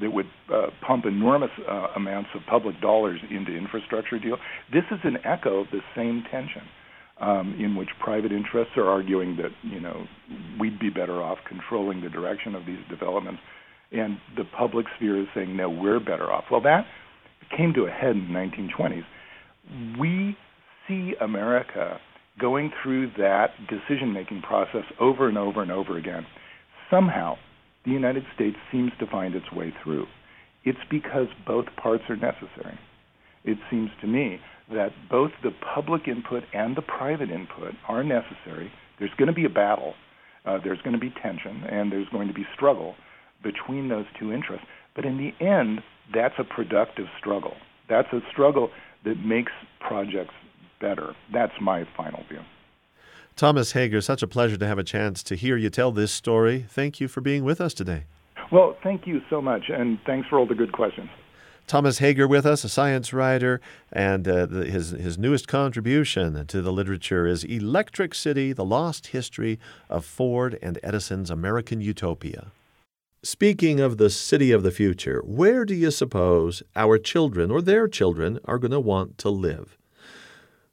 that 0.00 0.12
would 0.12 0.26
uh, 0.52 0.66
pump 0.86 1.04
enormous 1.06 1.50
uh, 1.68 1.88
amounts 1.96 2.30
of 2.34 2.42
public 2.48 2.80
dollars 2.80 3.20
into 3.30 3.56
infrastructure 3.56 4.18
deal. 4.18 4.36
This 4.72 4.84
is 4.90 4.98
an 5.04 5.18
echo 5.24 5.60
of 5.60 5.66
the 5.72 5.80
same 5.94 6.22
tension 6.30 6.62
um, 7.20 7.56
in 7.58 7.76
which 7.76 7.88
private 7.98 8.32
interests 8.32 8.74
are 8.76 8.88
arguing 8.88 9.36
that, 9.36 9.50
you 9.62 9.80
know, 9.80 10.04
we'd 10.60 10.78
be 10.78 10.90
better 10.90 11.22
off 11.22 11.38
controlling 11.48 12.02
the 12.02 12.10
direction 12.10 12.54
of 12.54 12.66
these 12.66 12.80
developments, 12.90 13.40
and 13.90 14.18
the 14.36 14.44
public 14.56 14.86
sphere 14.96 15.20
is 15.20 15.28
saying, 15.34 15.56
no, 15.56 15.70
we're 15.70 16.00
better 16.00 16.30
off. 16.30 16.44
Well, 16.50 16.60
that 16.62 16.84
came 17.56 17.72
to 17.74 17.86
a 17.86 17.90
head 17.90 18.16
in 18.16 18.32
the 18.32 18.38
1920s. 18.38 19.98
We 19.98 20.36
see 20.86 21.14
America 21.20 21.98
going 22.38 22.70
through 22.82 23.12
that 23.16 23.50
decision 23.68 24.12
making 24.12 24.42
process 24.42 24.84
over 25.00 25.28
and 25.28 25.38
over 25.38 25.62
and 25.62 25.72
over 25.72 25.96
again, 25.96 26.26
somehow 26.90 27.36
the 27.86 27.92
United 27.92 28.24
States 28.34 28.56
seems 28.70 28.92
to 28.98 29.06
find 29.06 29.34
its 29.34 29.50
way 29.52 29.72
through. 29.82 30.06
It's 30.64 30.78
because 30.90 31.28
both 31.46 31.66
parts 31.80 32.02
are 32.08 32.16
necessary. 32.16 32.78
It 33.44 33.58
seems 33.70 33.90
to 34.00 34.08
me 34.08 34.40
that 34.72 34.90
both 35.08 35.30
the 35.42 35.52
public 35.74 36.08
input 36.08 36.42
and 36.52 36.76
the 36.76 36.82
private 36.82 37.30
input 37.30 37.74
are 37.88 38.02
necessary. 38.02 38.72
There's 38.98 39.14
going 39.16 39.28
to 39.28 39.32
be 39.34 39.44
a 39.44 39.50
battle, 39.50 39.94
uh, 40.44 40.58
there's 40.62 40.80
going 40.82 40.94
to 40.94 41.00
be 41.00 41.14
tension, 41.22 41.62
and 41.70 41.92
there's 41.92 42.08
going 42.08 42.26
to 42.26 42.34
be 42.34 42.44
struggle 42.54 42.96
between 43.42 43.88
those 43.88 44.06
two 44.18 44.32
interests. 44.32 44.66
But 44.96 45.04
in 45.04 45.16
the 45.18 45.44
end, 45.44 45.80
that's 46.12 46.34
a 46.38 46.44
productive 46.44 47.06
struggle. 47.18 47.54
That's 47.88 48.12
a 48.12 48.20
struggle 48.32 48.70
that 49.04 49.18
makes 49.24 49.52
projects 49.78 50.34
better. 50.80 51.14
That's 51.32 51.52
my 51.60 51.84
final 51.96 52.24
view. 52.28 52.40
Thomas 53.36 53.72
Hager, 53.72 54.00
such 54.00 54.22
a 54.22 54.26
pleasure 54.26 54.56
to 54.56 54.66
have 54.66 54.78
a 54.78 54.84
chance 54.84 55.22
to 55.24 55.36
hear 55.36 55.58
you 55.58 55.68
tell 55.68 55.92
this 55.92 56.10
story. 56.10 56.64
Thank 56.70 57.00
you 57.00 57.06
for 57.06 57.20
being 57.20 57.44
with 57.44 57.60
us 57.60 57.74
today. 57.74 58.04
Well, 58.50 58.78
thank 58.82 59.06
you 59.06 59.20
so 59.28 59.42
much, 59.42 59.64
and 59.68 59.98
thanks 60.06 60.26
for 60.28 60.38
all 60.38 60.46
the 60.46 60.54
good 60.54 60.72
questions. 60.72 61.10
Thomas 61.66 61.98
Hager 61.98 62.26
with 62.26 62.46
us, 62.46 62.64
a 62.64 62.68
science 62.70 63.12
writer, 63.12 63.60
and 63.92 64.26
uh, 64.26 64.46
the, 64.46 64.64
his, 64.64 64.90
his 64.92 65.18
newest 65.18 65.48
contribution 65.48 66.46
to 66.46 66.62
the 66.62 66.72
literature 66.72 67.26
is 67.26 67.44
Electric 67.44 68.14
City 68.14 68.54
The 68.54 68.64
Lost 68.64 69.08
History 69.08 69.58
of 69.90 70.06
Ford 70.06 70.58
and 70.62 70.78
Edison's 70.82 71.28
American 71.28 71.82
Utopia. 71.82 72.52
Speaking 73.22 73.80
of 73.80 73.98
the 73.98 74.08
city 74.08 74.50
of 74.50 74.62
the 74.62 74.70
future, 74.70 75.20
where 75.26 75.66
do 75.66 75.74
you 75.74 75.90
suppose 75.90 76.62
our 76.74 76.96
children 76.96 77.50
or 77.50 77.60
their 77.60 77.86
children 77.86 78.38
are 78.46 78.58
going 78.58 78.70
to 78.70 78.80
want 78.80 79.18
to 79.18 79.28
live? 79.28 79.76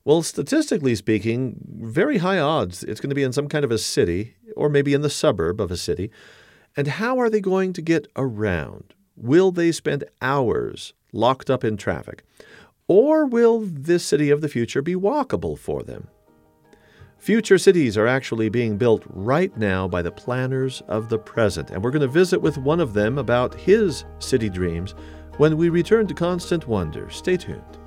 Well, 0.05 0.21
statistically 0.21 0.95
speaking, 0.95 1.61
very 1.65 2.17
high 2.17 2.39
odds 2.39 2.83
it's 2.83 2.99
going 2.99 3.09
to 3.09 3.15
be 3.15 3.23
in 3.23 3.31
some 3.31 3.47
kind 3.47 3.63
of 3.63 3.71
a 3.71 3.77
city 3.77 4.35
or 4.55 4.67
maybe 4.67 4.93
in 4.93 5.01
the 5.01 5.09
suburb 5.09 5.61
of 5.61 5.71
a 5.71 5.77
city. 5.77 6.11
And 6.75 6.87
how 6.87 7.19
are 7.19 7.29
they 7.29 7.39
going 7.39 7.71
to 7.73 7.81
get 7.81 8.07
around? 8.15 8.93
Will 9.15 9.51
they 9.51 9.71
spend 9.71 10.03
hours 10.21 10.93
locked 11.13 11.49
up 11.49 11.63
in 11.63 11.77
traffic? 11.77 12.23
Or 12.87 13.25
will 13.25 13.61
this 13.61 14.03
city 14.03 14.29
of 14.29 14.41
the 14.41 14.49
future 14.49 14.81
be 14.81 14.95
walkable 14.95 15.57
for 15.57 15.83
them? 15.83 16.09
Future 17.17 17.57
cities 17.57 17.97
are 17.97 18.07
actually 18.07 18.49
being 18.49 18.77
built 18.77 19.03
right 19.07 19.55
now 19.55 19.87
by 19.87 20.01
the 20.01 20.11
planners 20.11 20.81
of 20.89 21.07
the 21.07 21.17
present, 21.17 21.71
and 21.71 21.81
we're 21.81 21.91
going 21.91 22.01
to 22.01 22.07
visit 22.07 22.41
with 22.41 22.57
one 22.57 22.81
of 22.81 22.93
them 22.93 23.17
about 23.17 23.55
his 23.55 24.03
city 24.19 24.49
dreams 24.49 24.93
when 25.37 25.55
we 25.55 25.69
return 25.69 26.05
to 26.07 26.13
Constant 26.13 26.67
Wonder. 26.67 27.09
Stay 27.09 27.37
tuned. 27.37 27.82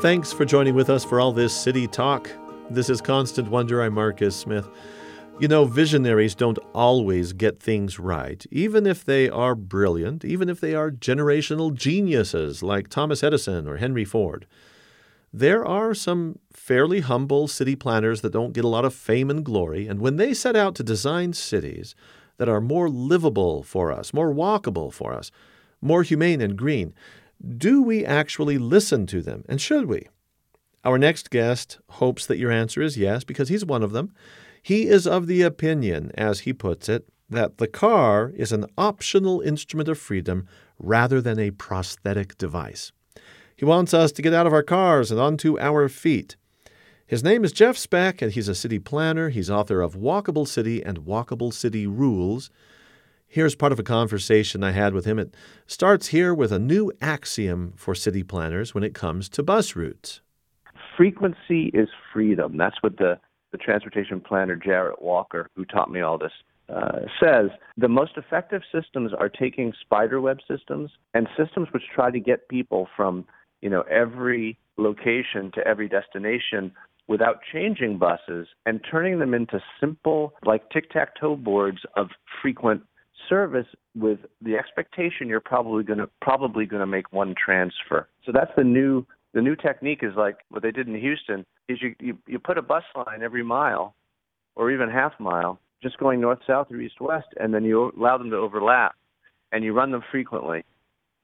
Thanks 0.00 0.32
for 0.32 0.46
joining 0.46 0.74
with 0.74 0.88
us 0.88 1.04
for 1.04 1.20
all 1.20 1.30
this 1.30 1.54
city 1.54 1.86
talk. 1.86 2.30
This 2.70 2.88
is 2.88 3.02
Constant 3.02 3.50
Wonder. 3.50 3.82
I'm 3.82 3.92
Marcus 3.92 4.34
Smith. 4.34 4.66
You 5.38 5.46
know, 5.46 5.66
visionaries 5.66 6.34
don't 6.34 6.58
always 6.74 7.34
get 7.34 7.60
things 7.60 7.98
right, 7.98 8.42
even 8.50 8.86
if 8.86 9.04
they 9.04 9.28
are 9.28 9.54
brilliant, 9.54 10.24
even 10.24 10.48
if 10.48 10.58
they 10.58 10.74
are 10.74 10.90
generational 10.90 11.74
geniuses 11.74 12.62
like 12.62 12.88
Thomas 12.88 13.22
Edison 13.22 13.68
or 13.68 13.76
Henry 13.76 14.06
Ford. 14.06 14.46
There 15.34 15.66
are 15.66 15.92
some 15.92 16.38
fairly 16.50 17.00
humble 17.00 17.46
city 17.46 17.76
planners 17.76 18.22
that 18.22 18.32
don't 18.32 18.54
get 18.54 18.64
a 18.64 18.68
lot 18.68 18.86
of 18.86 18.94
fame 18.94 19.28
and 19.28 19.44
glory, 19.44 19.86
and 19.86 20.00
when 20.00 20.16
they 20.16 20.32
set 20.32 20.56
out 20.56 20.74
to 20.76 20.82
design 20.82 21.34
cities 21.34 21.94
that 22.38 22.48
are 22.48 22.62
more 22.62 22.88
livable 22.88 23.62
for 23.62 23.92
us, 23.92 24.14
more 24.14 24.32
walkable 24.32 24.90
for 24.90 25.12
us, 25.12 25.30
more 25.82 26.02
humane 26.02 26.40
and 26.40 26.56
green, 26.56 26.94
do 27.56 27.82
we 27.82 28.04
actually 28.04 28.58
listen 28.58 29.06
to 29.06 29.22
them, 29.22 29.44
and 29.48 29.60
should 29.60 29.86
we? 29.86 30.08
Our 30.84 30.98
next 30.98 31.30
guest 31.30 31.78
hopes 31.90 32.26
that 32.26 32.38
your 32.38 32.50
answer 32.50 32.82
is 32.82 32.96
yes, 32.96 33.24
because 33.24 33.48
he's 33.48 33.64
one 33.64 33.82
of 33.82 33.92
them. 33.92 34.12
He 34.62 34.86
is 34.86 35.06
of 35.06 35.26
the 35.26 35.42
opinion, 35.42 36.10
as 36.14 36.40
he 36.40 36.52
puts 36.52 36.88
it, 36.88 37.08
that 37.28 37.58
the 37.58 37.68
car 37.68 38.32
is 38.34 38.52
an 38.52 38.66
optional 38.76 39.40
instrument 39.40 39.88
of 39.88 39.98
freedom 39.98 40.46
rather 40.78 41.20
than 41.20 41.38
a 41.38 41.50
prosthetic 41.52 42.36
device. 42.38 42.92
He 43.56 43.64
wants 43.64 43.92
us 43.94 44.10
to 44.12 44.22
get 44.22 44.34
out 44.34 44.46
of 44.46 44.52
our 44.52 44.62
cars 44.62 45.10
and 45.10 45.20
onto 45.20 45.58
our 45.58 45.88
feet. 45.88 46.36
His 47.06 47.22
name 47.22 47.44
is 47.44 47.52
Jeff 47.52 47.76
Speck, 47.76 48.22
and 48.22 48.32
he's 48.32 48.48
a 48.48 48.54
city 48.54 48.78
planner. 48.78 49.30
He's 49.30 49.50
author 49.50 49.80
of 49.80 49.96
Walkable 49.96 50.46
City 50.46 50.82
and 50.82 51.00
Walkable 51.00 51.52
City 51.52 51.86
Rules. 51.86 52.50
Here's 53.32 53.54
part 53.54 53.70
of 53.70 53.78
a 53.78 53.84
conversation 53.84 54.64
I 54.64 54.72
had 54.72 54.92
with 54.92 55.04
him. 55.04 55.16
It 55.16 55.36
starts 55.64 56.08
here 56.08 56.34
with 56.34 56.50
a 56.50 56.58
new 56.58 56.90
axiom 57.00 57.74
for 57.76 57.94
city 57.94 58.24
planners 58.24 58.74
when 58.74 58.82
it 58.82 58.92
comes 58.92 59.28
to 59.28 59.44
bus 59.44 59.76
routes. 59.76 60.20
Frequency 60.96 61.70
is 61.72 61.88
freedom. 62.12 62.56
That's 62.56 62.74
what 62.80 62.96
the, 62.96 63.20
the 63.52 63.58
transportation 63.58 64.20
planner 64.20 64.56
Jarrett 64.56 65.00
Walker, 65.00 65.48
who 65.54 65.64
taught 65.64 65.92
me 65.92 66.00
all 66.00 66.18
this, 66.18 66.32
uh, 66.68 67.02
says. 67.22 67.50
The 67.76 67.86
most 67.86 68.16
effective 68.16 68.62
systems 68.74 69.12
are 69.16 69.28
taking 69.28 69.74
spiderweb 69.80 70.38
systems 70.48 70.90
and 71.14 71.28
systems 71.38 71.68
which 71.70 71.84
try 71.94 72.10
to 72.10 72.18
get 72.18 72.48
people 72.48 72.88
from 72.96 73.24
you 73.60 73.70
know 73.70 73.82
every 73.82 74.58
location 74.76 75.52
to 75.54 75.64
every 75.64 75.88
destination 75.88 76.72
without 77.06 77.40
changing 77.52 77.98
buses 77.98 78.46
and 78.66 78.80
turning 78.88 79.18
them 79.18 79.34
into 79.34 79.60
simple 79.80 80.32
like 80.46 80.68
tic-tac-toe 80.70 81.36
boards 81.36 81.78
of 81.96 82.08
frequent 82.40 82.82
service 83.30 83.66
with 83.94 84.18
the 84.42 84.56
expectation 84.56 85.28
you're 85.28 85.40
probably 85.40 85.82
going 85.82 86.00
to 86.00 86.10
probably 86.20 86.66
going 86.66 86.80
to 86.80 86.86
make 86.86 87.10
one 87.12 87.34
transfer. 87.42 88.06
So 88.26 88.32
that's 88.32 88.50
the 88.56 88.64
new 88.64 89.06
the 89.32 89.40
new 89.40 89.56
technique 89.56 90.00
is 90.02 90.12
like 90.16 90.38
what 90.50 90.62
they 90.62 90.72
did 90.72 90.88
in 90.88 90.94
Houston 90.96 91.46
is 91.68 91.78
you, 91.80 91.94
you 92.00 92.18
you 92.26 92.38
put 92.38 92.58
a 92.58 92.62
bus 92.62 92.84
line 92.94 93.22
every 93.22 93.44
mile 93.44 93.94
or 94.56 94.70
even 94.70 94.90
half 94.90 95.12
mile 95.18 95.58
just 95.82 95.96
going 95.96 96.20
north 96.20 96.40
south 96.46 96.66
or 96.70 96.80
east 96.80 97.00
west 97.00 97.28
and 97.38 97.54
then 97.54 97.64
you 97.64 97.92
allow 97.98 98.18
them 98.18 98.30
to 98.30 98.36
overlap 98.36 98.94
and 99.52 99.64
you 99.64 99.72
run 99.72 99.90
them 99.92 100.02
frequently 100.10 100.64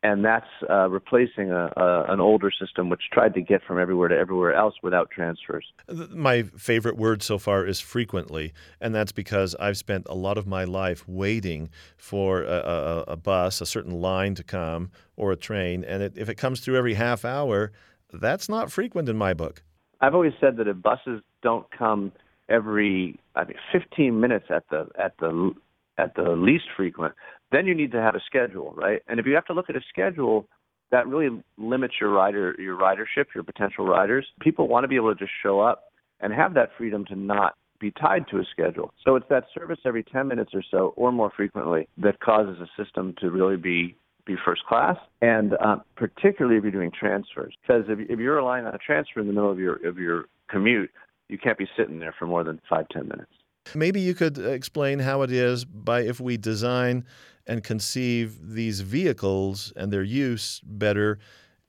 and 0.07 0.25
that's 0.25 0.47
uh, 0.71 0.89
replacing 0.89 1.51
a, 1.51 1.73
a, 1.77 2.05
an 2.13 2.21
older 2.21 2.53
system 2.53 2.89
which 2.89 3.03
tried 3.13 3.35
to 3.35 3.41
get 3.41 3.61
from 3.65 3.77
everywhere 3.77 4.07
to 4.07 4.17
everywhere 4.17 4.55
else 4.55 4.75
without 4.81 5.11
transfers. 5.11 5.67
My 6.11 6.45
favorite 6.57 6.97
word 6.97 7.25
so 7.25 7.39
far 7.39 7.67
is 7.67 7.81
frequently, 7.81 8.53
and 8.81 8.95
that's 8.95 9.11
because 9.11 9.57
I've 9.59 9.77
spent 9.77 10.07
a 10.09 10.15
lot 10.15 10.39
of 10.39 10.47
my 10.47 10.63
life 10.63 11.03
waiting 11.09 11.71
for 11.97 12.45
a, 12.45 12.47
a, 12.47 13.05
a 13.09 13.17
bus, 13.17 13.61
a 13.61 13.67
certain 13.67 14.01
line 14.01 14.37
to 14.37 14.45
come, 14.45 14.93
or 15.17 15.33
a 15.33 15.37
train, 15.37 15.83
and 15.83 16.05
it, 16.05 16.13
if 16.17 16.29
it 16.29 16.37
comes 16.37 16.61
through 16.61 16.77
every 16.77 16.95
half 16.95 17.25
hour, 17.25 17.73
that's 18.13 18.49
not 18.49 18.71
frequent 18.71 19.09
in 19.09 19.17
my 19.17 19.35
book. 19.35 19.65
I've 20.01 20.15
always 20.15 20.35
said 20.41 20.57
that 20.59 20.69
if 20.69 20.81
buses 20.81 21.21
don't 21.43 21.67
come 21.77 22.13
every 22.49 23.19
I 23.35 23.45
mean 23.45 23.57
15 23.73 24.21
minutes 24.21 24.47
at 24.51 24.69
the 24.71 24.87
at 24.97 25.17
the 25.19 25.53
at 25.99 26.15
the 26.15 26.31
least 26.37 26.67
frequent, 26.77 27.15
then 27.53 27.67
you 27.67 27.75
need 27.75 27.93
to 27.93 28.01
have 28.01 28.15
a 28.15 28.21
schedule, 28.27 28.75
right? 28.77 29.03
And 29.09 29.21
if 29.21 29.27
you 29.27 29.35
have 29.35 29.45
to 29.47 29.53
look 29.53 29.71
at 29.71 29.77
a 29.77 29.83
schedule, 29.89 30.49
that 30.91 31.07
really 31.07 31.43
limits 31.59 31.95
your 32.01 32.11
rider 32.11 32.55
your 32.59 32.77
ridership, 32.77 33.27
your 33.35 33.45
potential 33.45 33.87
riders. 33.87 34.27
People 34.41 34.69
want 34.69 34.85
to 34.85 34.89
be 34.89 34.97
able 34.97 35.15
to 35.15 35.19
just 35.19 35.33
show 35.43 35.61
up 35.61 35.85
and 36.21 36.33
have 36.33 36.55
that 36.55 36.71
freedom 36.79 37.05
to 37.07 37.17
not 37.17 37.55
be 37.79 37.91
tied 37.91 38.27
to 38.29 38.39
a 38.39 38.45
schedule. 38.51 38.93
So 39.05 39.17
it's 39.17 39.27
that 39.29 39.45
service 39.55 39.79
every 39.85 40.03
10 40.03 40.29
minutes 40.29 40.53
or 40.55 40.63
so 40.71 40.95
or 40.97 41.13
more 41.13 41.31
frequently 41.37 41.89
that 41.99 42.21
causes 42.21 42.57
a 42.61 42.83
system 42.83 43.15
to 43.21 43.31
really 43.31 43.57
be 43.57 43.97
be 44.27 44.35
first 44.45 44.65
class, 44.65 44.97
and 45.23 45.55
uh, 45.55 45.77
particularly 45.95 46.57
if 46.57 46.65
you're 46.65 46.73
doing 46.73 46.91
transfers. 46.91 47.55
Because 47.63 47.85
if, 47.89 48.11
if 48.11 48.19
you're 48.19 48.35
relying 48.35 48.67
on 48.67 48.75
a 48.75 48.79
transfer 48.79 49.21
in 49.21 49.29
the 49.29 49.33
middle 49.33 49.53
of 49.53 49.61
your 49.61 49.77
of 49.87 49.99
your 49.99 50.25
commute, 50.51 50.91
you 51.29 51.39
can't 51.39 51.57
be 51.57 51.69
sitting 51.77 52.01
there 52.01 52.15
for 52.19 52.27
more 52.27 52.43
than 52.43 52.61
five 52.69 52.89
ten 52.89 53.07
minutes. 53.07 53.31
Maybe 53.75 54.01
you 54.01 54.15
could 54.15 54.39
explain 54.39 55.01
how 55.01 55.23
it 55.23 55.33
is 55.33 55.65
by 55.65 56.01
if 56.01 56.21
we 56.21 56.37
design 56.37 57.05
and 57.47 57.63
conceive 57.63 58.39
these 58.43 58.81
vehicles 58.81 59.73
and 59.77 59.93
their 59.93 60.03
use 60.03 60.61
better, 60.65 61.19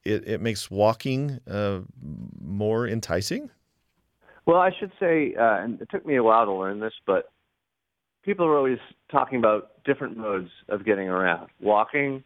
it, 0.03 0.27
it 0.27 0.41
makes 0.41 0.71
walking 0.71 1.39
uh, 1.49 1.81
more 2.41 2.87
enticing? 2.87 3.49
Well, 4.45 4.57
I 4.57 4.71
should 4.77 4.91
say, 4.99 5.35
uh, 5.35 5.57
and 5.57 5.81
it 5.81 5.89
took 5.91 6.05
me 6.05 6.15
a 6.15 6.23
while 6.23 6.45
to 6.45 6.53
learn 6.53 6.79
this, 6.79 6.93
but 7.05 7.31
people 8.23 8.45
are 8.45 8.57
always 8.57 8.79
talking 9.11 9.37
about 9.37 9.83
different 9.83 10.17
modes 10.17 10.49
of 10.69 10.85
getting 10.85 11.09
around 11.09 11.49
walking, 11.59 12.23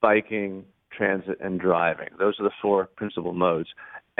biking, 0.00 0.64
transit, 0.90 1.38
and 1.40 1.60
driving. 1.60 2.08
Those 2.18 2.38
are 2.40 2.44
the 2.44 2.50
four 2.60 2.86
principal 2.96 3.32
modes. 3.32 3.68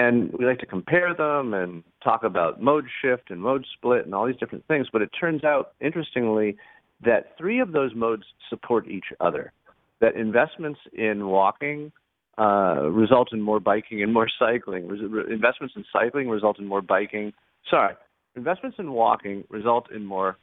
And 0.03 0.33
we 0.33 0.45
like 0.45 0.59
to 0.59 0.67
compare 0.67 1.15
them 1.15 1.55
and 1.55 1.85
talk 2.03 2.25
about 2.25 2.61
mode 2.61 2.87
shift 3.01 3.31
and 3.31 3.41
mode 3.41 3.65
split 3.77 4.05
and 4.05 4.15
all 4.15 4.27
these 4.27 4.37
different 4.37 4.67
things. 4.67 4.89
But 4.93 5.03
it 5.03 5.11
turns 5.19 5.45
out, 5.45 5.75
interestingly, 5.81 6.57
that 7.05 7.37
three 7.39 7.61
of 7.61 7.71
those 7.73 7.95
modes 7.95 8.25
support 8.51 8.89
each 8.89 9.07
other. 9.21 9.53
That 10.01 10.17
investments 10.17 10.81
in 10.93 11.27
walking 11.27 11.93
uh, 12.37 12.89
result 12.91 13.29
in 13.33 13.41
more 13.41 13.61
biking 13.61 14.03
and 14.03 14.13
more 14.13 14.29
cycling. 14.39 14.85
Investments 15.31 15.75
in 15.77 15.85
cycling 15.93 16.29
result 16.29 16.59
in 16.59 16.67
more 16.67 16.83
biking. 16.83 17.33
Sorry, 17.71 17.95
investments 18.35 18.79
in 18.81 18.91
walking 18.93 19.45
result 19.51 19.91
in 19.93 20.05
more 20.05 20.37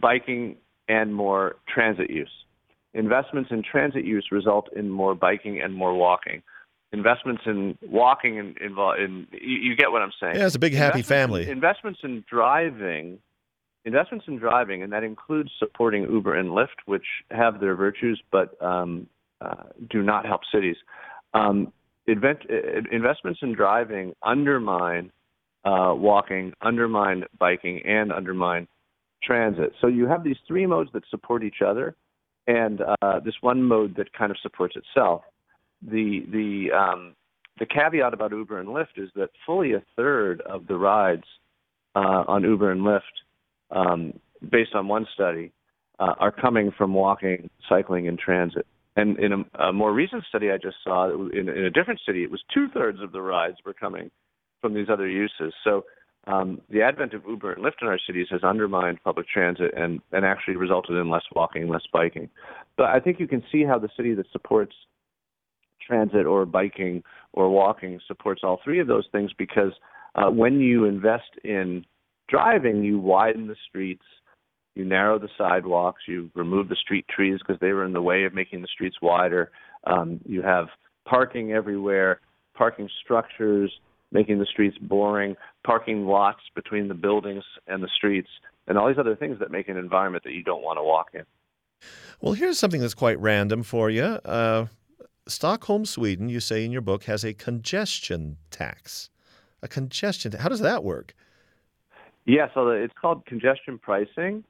biking 0.00 0.56
and 0.88 1.14
more 1.14 1.56
transit 1.72 2.10
use. 2.10 2.30
Investments 2.94 3.50
in 3.52 3.62
transit 3.62 4.04
use 4.04 4.26
result 4.32 4.68
in 4.74 4.90
more 4.90 5.14
biking 5.14 5.60
and 5.62 5.72
more 5.72 5.94
walking. 5.94 6.42
Investments 6.92 7.42
in 7.44 7.76
walking 7.82 8.38
and 8.38 8.56
in, 8.58 8.76
in, 8.98 9.26
you, 9.32 9.58
you, 9.58 9.76
get 9.76 9.92
what 9.92 10.00
I'm 10.00 10.12
saying. 10.20 10.36
Yeah, 10.36 10.46
it's 10.46 10.54
a 10.54 10.58
big 10.58 10.74
happy 10.74 11.02
family. 11.02 11.42
In, 11.42 11.50
investments 11.50 12.00
in 12.02 12.24
driving, 12.28 13.18
investments 13.84 14.24
in 14.26 14.38
driving, 14.38 14.82
and 14.82 14.92
that 14.92 15.04
includes 15.04 15.50
supporting 15.58 16.04
Uber 16.04 16.34
and 16.34 16.50
Lyft, 16.50 16.86
which 16.86 17.04
have 17.30 17.60
their 17.60 17.74
virtues 17.74 18.22
but 18.32 18.60
um, 18.62 19.06
uh, 19.42 19.64
do 19.90 20.02
not 20.02 20.24
help 20.24 20.40
cities. 20.52 20.76
Um, 21.34 21.72
invent, 22.06 22.38
investments 22.90 23.40
in 23.42 23.54
driving 23.54 24.14
undermine 24.22 25.12
uh, 25.64 25.92
walking, 25.94 26.54
undermine 26.62 27.24
biking, 27.38 27.82
and 27.84 28.12
undermine 28.12 28.66
transit. 29.22 29.72
So 29.80 29.88
you 29.88 30.06
have 30.06 30.24
these 30.24 30.36
three 30.46 30.66
modes 30.66 30.90
that 30.94 31.02
support 31.10 31.44
each 31.44 31.60
other 31.66 31.96
and 32.46 32.80
uh, 33.02 33.20
this 33.20 33.34
one 33.42 33.62
mode 33.62 33.96
that 33.96 34.12
kind 34.12 34.30
of 34.30 34.38
supports 34.42 34.74
itself. 34.74 35.22
The 35.82 36.24
the 36.30 36.76
um, 36.76 37.14
the 37.58 37.66
caveat 37.66 38.14
about 38.14 38.32
Uber 38.32 38.58
and 38.58 38.68
Lyft 38.68 38.96
is 38.96 39.10
that 39.14 39.30
fully 39.46 39.72
a 39.72 39.82
third 39.96 40.40
of 40.42 40.66
the 40.66 40.76
rides 40.76 41.24
uh, 41.94 42.24
on 42.26 42.42
Uber 42.42 42.70
and 42.70 42.82
Lyft, 42.82 43.00
um, 43.70 44.12
based 44.50 44.74
on 44.74 44.88
one 44.88 45.06
study, 45.14 45.52
uh, 45.98 46.14
are 46.18 46.32
coming 46.32 46.70
from 46.76 46.94
walking, 46.94 47.50
cycling, 47.68 48.08
and 48.08 48.18
transit. 48.18 48.66
And 48.96 49.18
in 49.18 49.32
a, 49.32 49.66
a 49.68 49.72
more 49.72 49.92
recent 49.92 50.24
study 50.28 50.50
I 50.50 50.56
just 50.56 50.76
saw, 50.82 51.10
in, 51.10 51.48
in 51.48 51.64
a 51.64 51.70
different 51.70 52.00
city, 52.04 52.24
it 52.24 52.30
was 52.30 52.42
two 52.52 52.68
thirds 52.74 53.00
of 53.00 53.12
the 53.12 53.22
rides 53.22 53.56
were 53.64 53.74
coming 53.74 54.10
from 54.60 54.74
these 54.74 54.88
other 54.90 55.08
uses. 55.08 55.54
So 55.62 55.84
um, 56.26 56.60
the 56.68 56.82
advent 56.82 57.14
of 57.14 57.22
Uber 57.26 57.52
and 57.52 57.64
Lyft 57.64 57.80
in 57.80 57.88
our 57.88 57.98
cities 58.06 58.26
has 58.30 58.42
undermined 58.42 58.98
public 59.04 59.28
transit 59.28 59.72
and, 59.76 60.00
and 60.12 60.24
actually 60.24 60.56
resulted 60.56 60.96
in 60.96 61.10
less 61.10 61.22
walking, 61.34 61.68
less 61.68 61.84
biking. 61.92 62.28
But 62.76 62.86
I 62.86 62.98
think 62.98 63.20
you 63.20 63.28
can 63.28 63.42
see 63.52 63.64
how 63.64 63.78
the 63.78 63.88
city 63.96 64.14
that 64.14 64.26
supports 64.32 64.74
transit 65.88 66.26
or 66.26 66.46
biking 66.46 67.02
or 67.32 67.48
walking 67.50 67.98
supports 68.06 68.42
all 68.44 68.60
three 68.62 68.78
of 68.80 68.86
those 68.86 69.06
things 69.10 69.30
because 69.38 69.72
uh, 70.14 70.30
when 70.30 70.60
you 70.60 70.84
invest 70.84 71.30
in 71.44 71.84
driving, 72.28 72.84
you 72.84 72.98
widen 72.98 73.48
the 73.48 73.56
streets, 73.68 74.04
you 74.74 74.84
narrow 74.84 75.18
the 75.18 75.28
sidewalks, 75.36 76.02
you 76.06 76.30
remove 76.34 76.68
the 76.68 76.76
street 76.76 77.06
trees 77.08 77.40
because 77.40 77.58
they 77.60 77.72
were 77.72 77.84
in 77.84 77.92
the 77.92 78.02
way 78.02 78.24
of 78.24 78.34
making 78.34 78.60
the 78.60 78.68
streets 78.72 78.96
wider. 79.02 79.50
Um, 79.84 80.20
you 80.24 80.42
have 80.42 80.66
parking 81.06 81.52
everywhere, 81.52 82.20
parking 82.54 82.88
structures 83.02 83.72
making 84.12 84.38
the 84.38 84.46
streets 84.46 84.76
boring, 84.78 85.36
parking 85.64 86.06
lots 86.06 86.40
between 86.54 86.88
the 86.88 86.94
buildings 86.94 87.44
and 87.66 87.82
the 87.82 87.88
streets, 87.96 88.28
and 88.66 88.78
all 88.78 88.88
these 88.88 88.98
other 88.98 89.16
things 89.16 89.38
that 89.38 89.50
make 89.50 89.68
an 89.68 89.76
environment 89.76 90.24
that 90.24 90.32
you 90.32 90.42
don't 90.42 90.62
want 90.62 90.78
to 90.78 90.82
walk 90.82 91.08
in. 91.14 91.24
Well, 92.20 92.32
here's 92.32 92.58
something 92.58 92.80
that's 92.80 92.94
quite 92.94 93.18
random 93.20 93.62
for 93.62 93.90
you. 93.90 94.02
Uh, 94.02 94.66
Stockholm, 95.28 95.84
Sweden, 95.84 96.28
you 96.28 96.40
say 96.40 96.64
in 96.64 96.72
your 96.72 96.80
book, 96.80 97.04
has 97.04 97.24
a 97.24 97.34
congestion 97.34 98.38
tax. 98.50 99.10
A 99.62 99.68
congestion. 99.68 100.32
How 100.32 100.48
does 100.48 100.60
that 100.60 100.84
work? 100.84 101.14
Yeah, 102.24 102.48
so 102.54 102.68
it's 102.68 102.92
called 103.00 103.24
congestion 103.26 103.78
pricing. 103.78 104.44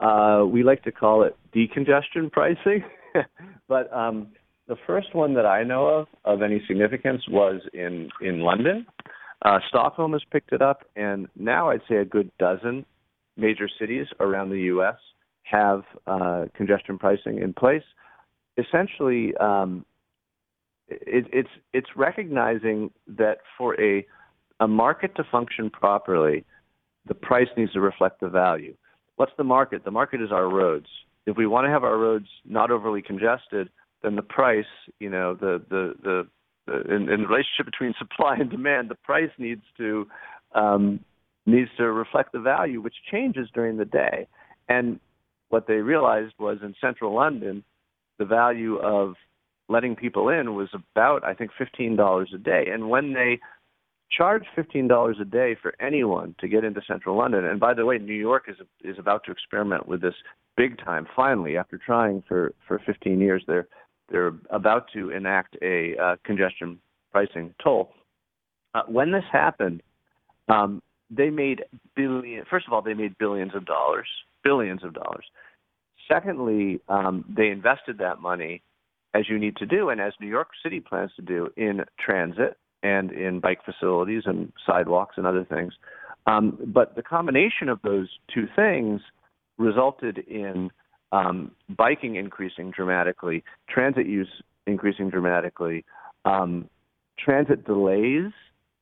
Uh, 0.00 0.44
we 0.46 0.62
like 0.62 0.82
to 0.84 0.92
call 0.92 1.22
it 1.22 1.36
decongestion 1.54 2.30
pricing, 2.30 2.84
but 3.68 3.92
um, 3.92 4.28
the 4.66 4.76
first 4.86 5.14
one 5.14 5.34
that 5.34 5.46
I 5.46 5.62
know 5.62 5.86
of 5.86 6.06
of 6.24 6.42
any 6.42 6.62
significance 6.66 7.22
was 7.28 7.60
in 7.72 8.08
in 8.20 8.40
London. 8.40 8.86
Uh, 9.44 9.58
Stockholm 9.68 10.12
has 10.12 10.22
picked 10.30 10.52
it 10.52 10.62
up, 10.62 10.84
and 10.96 11.28
now 11.36 11.70
I'd 11.70 11.82
say 11.88 11.96
a 11.96 12.04
good 12.04 12.30
dozen 12.38 12.86
major 13.36 13.68
cities 13.78 14.06
around 14.20 14.50
the 14.50 14.60
U.S. 14.62 14.96
have 15.42 15.82
uh, 16.06 16.46
congestion 16.54 16.98
pricing 16.98 17.38
in 17.38 17.52
place. 17.52 17.82
Essentially, 18.56 19.36
um, 19.36 19.84
it, 20.88 21.26
it's 21.32 21.48
it's 21.72 21.88
recognizing 21.96 22.90
that 23.06 23.38
for 23.56 23.80
a 23.80 24.06
a 24.60 24.68
market 24.68 25.14
to 25.16 25.24
function 25.30 25.70
properly, 25.70 26.44
the 27.06 27.14
price 27.14 27.48
needs 27.56 27.72
to 27.72 27.80
reflect 27.80 28.20
the 28.20 28.28
value. 28.28 28.74
What's 29.16 29.32
the 29.36 29.44
market? 29.44 29.84
The 29.84 29.90
market 29.90 30.20
is 30.20 30.30
our 30.32 30.48
roads. 30.48 30.86
If 31.26 31.36
we 31.36 31.46
want 31.46 31.66
to 31.66 31.70
have 31.70 31.84
our 31.84 31.96
roads 31.96 32.26
not 32.44 32.70
overly 32.70 33.02
congested, 33.02 33.70
then 34.02 34.16
the 34.16 34.22
price, 34.22 34.64
you 35.00 35.10
know, 35.10 35.34
the 35.34 35.62
the 35.68 35.94
the, 36.66 36.94
in, 36.94 37.08
in 37.08 37.22
the 37.22 37.26
relationship 37.26 37.66
between 37.66 37.94
supply 37.98 38.36
and 38.36 38.50
demand, 38.50 38.90
the 38.90 38.94
price 38.96 39.30
needs 39.38 39.62
to 39.78 40.06
um, 40.54 41.00
needs 41.46 41.70
to 41.78 41.84
reflect 41.90 42.32
the 42.32 42.40
value, 42.40 42.80
which 42.80 42.94
changes 43.10 43.48
during 43.54 43.76
the 43.76 43.84
day. 43.84 44.26
And 44.68 44.98
what 45.48 45.66
they 45.66 45.74
realized 45.74 46.34
was 46.38 46.58
in 46.62 46.74
central 46.80 47.14
London, 47.14 47.64
the 48.18 48.24
value 48.24 48.76
of 48.76 49.14
letting 49.68 49.96
people 49.96 50.28
in 50.28 50.54
was 50.54 50.68
about, 50.72 51.24
I 51.24 51.34
think, 51.34 51.50
fifteen 51.56 51.96
dollars 51.96 52.30
a 52.34 52.38
day. 52.38 52.66
And 52.72 52.88
when 52.90 53.12
they 53.12 53.40
charge 54.10 54.44
fifteen 54.54 54.88
dollars 54.88 55.16
a 55.20 55.24
day 55.24 55.56
for 55.60 55.74
anyone 55.80 56.34
to 56.40 56.48
get 56.48 56.64
into 56.64 56.80
central 56.86 57.16
London, 57.16 57.44
and 57.44 57.58
by 57.58 57.74
the 57.74 57.84
way, 57.84 57.98
New 57.98 58.14
York 58.14 58.44
is 58.48 58.56
is 58.82 58.98
about 58.98 59.24
to 59.24 59.32
experiment 59.32 59.88
with 59.88 60.00
this 60.00 60.14
big 60.56 60.78
time. 60.78 61.06
Finally, 61.14 61.56
after 61.56 61.78
trying 61.78 62.22
for 62.28 62.52
for 62.66 62.80
15 62.84 63.20
years, 63.20 63.42
they're 63.46 63.66
they're 64.10 64.34
about 64.50 64.86
to 64.92 65.10
enact 65.10 65.56
a 65.62 65.96
uh, 65.96 66.16
congestion 66.24 66.78
pricing 67.10 67.54
toll. 67.62 67.92
Uh, 68.74 68.82
when 68.88 69.12
this 69.12 69.24
happened, 69.32 69.82
um, 70.48 70.82
they 71.10 71.30
made 71.30 71.64
billion. 71.94 72.44
First 72.50 72.66
of 72.66 72.72
all, 72.72 72.82
they 72.82 72.94
made 72.94 73.16
billions 73.18 73.54
of 73.54 73.64
dollars, 73.64 74.08
billions 74.42 74.84
of 74.84 74.94
dollars. 74.94 75.24
Secondly, 76.08 76.80
um, 76.88 77.24
they 77.34 77.48
invested 77.48 77.98
that 77.98 78.20
money, 78.20 78.62
as 79.14 79.28
you 79.28 79.38
need 79.38 79.56
to 79.56 79.66
do, 79.66 79.88
and 79.88 80.00
as 80.00 80.12
New 80.20 80.26
York 80.26 80.48
City 80.62 80.80
plans 80.80 81.12
to 81.16 81.22
do, 81.22 81.48
in 81.56 81.84
transit 82.04 82.58
and 82.82 83.12
in 83.12 83.40
bike 83.40 83.60
facilities 83.64 84.24
and 84.26 84.52
sidewalks 84.66 85.14
and 85.16 85.26
other 85.26 85.44
things. 85.44 85.72
Um, 86.26 86.58
but 86.66 86.96
the 86.96 87.02
combination 87.02 87.68
of 87.68 87.80
those 87.82 88.08
two 88.32 88.46
things 88.56 89.00
resulted 89.56 90.18
in 90.18 90.70
um, 91.12 91.52
biking 91.68 92.16
increasing 92.16 92.72
dramatically, 92.72 93.44
transit 93.68 94.06
use 94.06 94.28
increasing 94.66 95.10
dramatically, 95.10 95.84
um, 96.24 96.68
transit 97.18 97.64
delays 97.64 98.32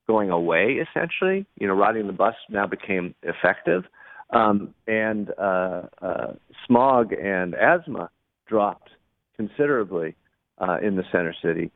going 0.06 0.30
away 0.30 0.80
essentially. 0.80 1.46
You 1.58 1.68
know, 1.68 1.74
riding 1.74 2.06
the 2.06 2.12
bus 2.12 2.34
now 2.48 2.66
became 2.66 3.14
effective, 3.22 3.84
um, 4.30 4.74
and 4.86 5.30
uh, 5.38 5.82
uh, 6.00 6.32
smog 6.66 7.12
and 7.12 7.54
asthma 7.54 8.08
dropped 8.48 8.90
considerably 9.36 10.14
uh, 10.58 10.78
in 10.82 10.96
the 10.96 11.04
center 11.12 11.34
city. 11.42 11.70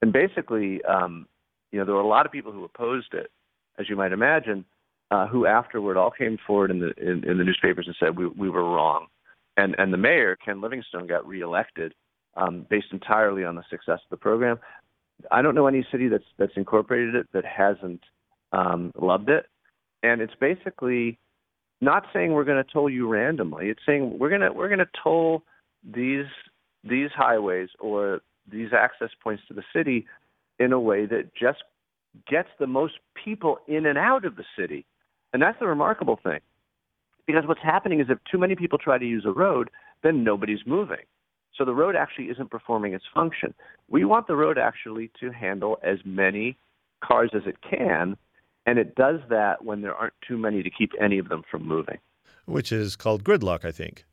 And 0.00 0.12
basically, 0.12 0.82
um, 0.84 1.26
you 1.70 1.78
know, 1.78 1.84
there 1.84 1.94
were 1.94 2.00
a 2.00 2.06
lot 2.06 2.26
of 2.26 2.32
people 2.32 2.52
who 2.52 2.64
opposed 2.64 3.14
it, 3.14 3.30
as 3.78 3.88
you 3.88 3.96
might 3.96 4.12
imagine, 4.12 4.64
uh, 5.10 5.26
who 5.26 5.46
afterward 5.46 5.96
all 5.96 6.10
came 6.10 6.38
forward 6.46 6.70
in 6.70 6.78
the 6.80 6.92
in, 6.98 7.24
in 7.28 7.38
the 7.38 7.44
newspapers 7.44 7.86
and 7.86 7.96
said 8.00 8.16
we 8.16 8.26
we 8.26 8.48
were 8.48 8.64
wrong, 8.64 9.06
and 9.56 9.74
and 9.78 9.92
the 9.92 9.98
mayor 9.98 10.36
Ken 10.36 10.60
Livingstone 10.60 11.06
got 11.06 11.26
reelected 11.26 11.94
um, 12.36 12.66
based 12.68 12.88
entirely 12.92 13.44
on 13.44 13.54
the 13.54 13.64
success 13.70 14.00
of 14.04 14.10
the 14.10 14.16
program. 14.16 14.58
I 15.30 15.42
don't 15.42 15.54
know 15.54 15.66
any 15.66 15.86
city 15.92 16.08
that's 16.08 16.24
that's 16.38 16.56
incorporated 16.56 17.14
it 17.14 17.26
that 17.32 17.44
hasn't 17.44 18.00
um, 18.52 18.92
loved 18.98 19.28
it, 19.28 19.46
and 20.02 20.20
it's 20.20 20.34
basically 20.40 21.18
not 21.80 22.04
saying 22.12 22.32
we're 22.32 22.44
going 22.44 22.62
to 22.62 22.72
toll 22.72 22.88
you 22.88 23.08
randomly. 23.08 23.68
It's 23.68 23.82
saying 23.84 24.18
we're 24.18 24.30
gonna 24.30 24.52
we're 24.52 24.68
gonna 24.68 24.88
toll 25.02 25.42
these 25.84 26.26
these 26.84 27.10
highways 27.14 27.68
or 27.78 28.20
these 28.50 28.68
access 28.72 29.10
points 29.22 29.42
to 29.48 29.54
the 29.54 29.62
city 29.74 30.06
in 30.58 30.72
a 30.72 30.80
way 30.80 31.06
that 31.06 31.30
just 31.34 31.62
gets 32.28 32.48
the 32.58 32.66
most 32.66 32.94
people 33.24 33.58
in 33.66 33.86
and 33.86 33.98
out 33.98 34.24
of 34.24 34.36
the 34.36 34.44
city. 34.58 34.84
And 35.32 35.40
that's 35.40 35.58
the 35.58 35.66
remarkable 35.66 36.18
thing. 36.22 36.40
Because 37.26 37.44
what's 37.46 37.62
happening 37.62 38.00
is 38.00 38.06
if 38.10 38.18
too 38.30 38.38
many 38.38 38.56
people 38.56 38.78
try 38.78 38.98
to 38.98 39.06
use 39.06 39.24
a 39.26 39.30
road, 39.30 39.70
then 40.02 40.24
nobody's 40.24 40.66
moving. 40.66 41.04
So 41.56 41.64
the 41.64 41.74
road 41.74 41.94
actually 41.94 42.26
isn't 42.26 42.50
performing 42.50 42.94
its 42.94 43.04
function. 43.14 43.54
We 43.88 44.04
want 44.04 44.26
the 44.26 44.36
road 44.36 44.58
actually 44.58 45.10
to 45.20 45.30
handle 45.30 45.78
as 45.82 45.98
many 46.04 46.56
cars 47.04 47.30
as 47.34 47.42
it 47.46 47.56
can, 47.68 48.16
and 48.66 48.78
it 48.78 48.94
does 48.94 49.20
that 49.28 49.64
when 49.64 49.82
there 49.82 49.94
aren't 49.94 50.14
too 50.26 50.38
many 50.38 50.62
to 50.62 50.70
keep 50.70 50.92
any 51.00 51.18
of 51.18 51.28
them 51.28 51.42
from 51.50 51.66
moving. 51.66 51.98
Which 52.46 52.72
is 52.72 52.96
called 52.96 53.22
gridlock, 53.22 53.64
I 53.64 53.70
think. 53.70 54.04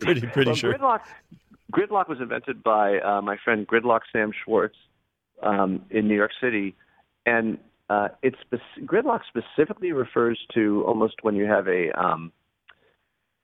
pretty 0.00 0.20
pretty 0.32 0.50
well, 0.50 0.56
sure. 0.56 0.74
Gridlock, 0.74 1.00
gridlock 1.72 2.08
was 2.08 2.18
invented 2.20 2.62
by 2.62 2.98
uh, 3.00 3.22
my 3.22 3.36
friend 3.44 3.66
Gridlock 3.66 4.00
Sam 4.12 4.30
Schwartz 4.44 4.76
um, 5.42 5.82
in 5.90 6.06
New 6.06 6.14
York 6.14 6.32
City, 6.40 6.76
and 7.26 7.58
uh, 7.90 8.08
it's 8.22 8.36
gridlock 8.84 9.20
specifically 9.28 9.92
refers 9.92 10.38
to 10.54 10.84
almost 10.86 11.14
when 11.22 11.34
you 11.34 11.46
have 11.46 11.66
a 11.68 11.90
um, 11.98 12.32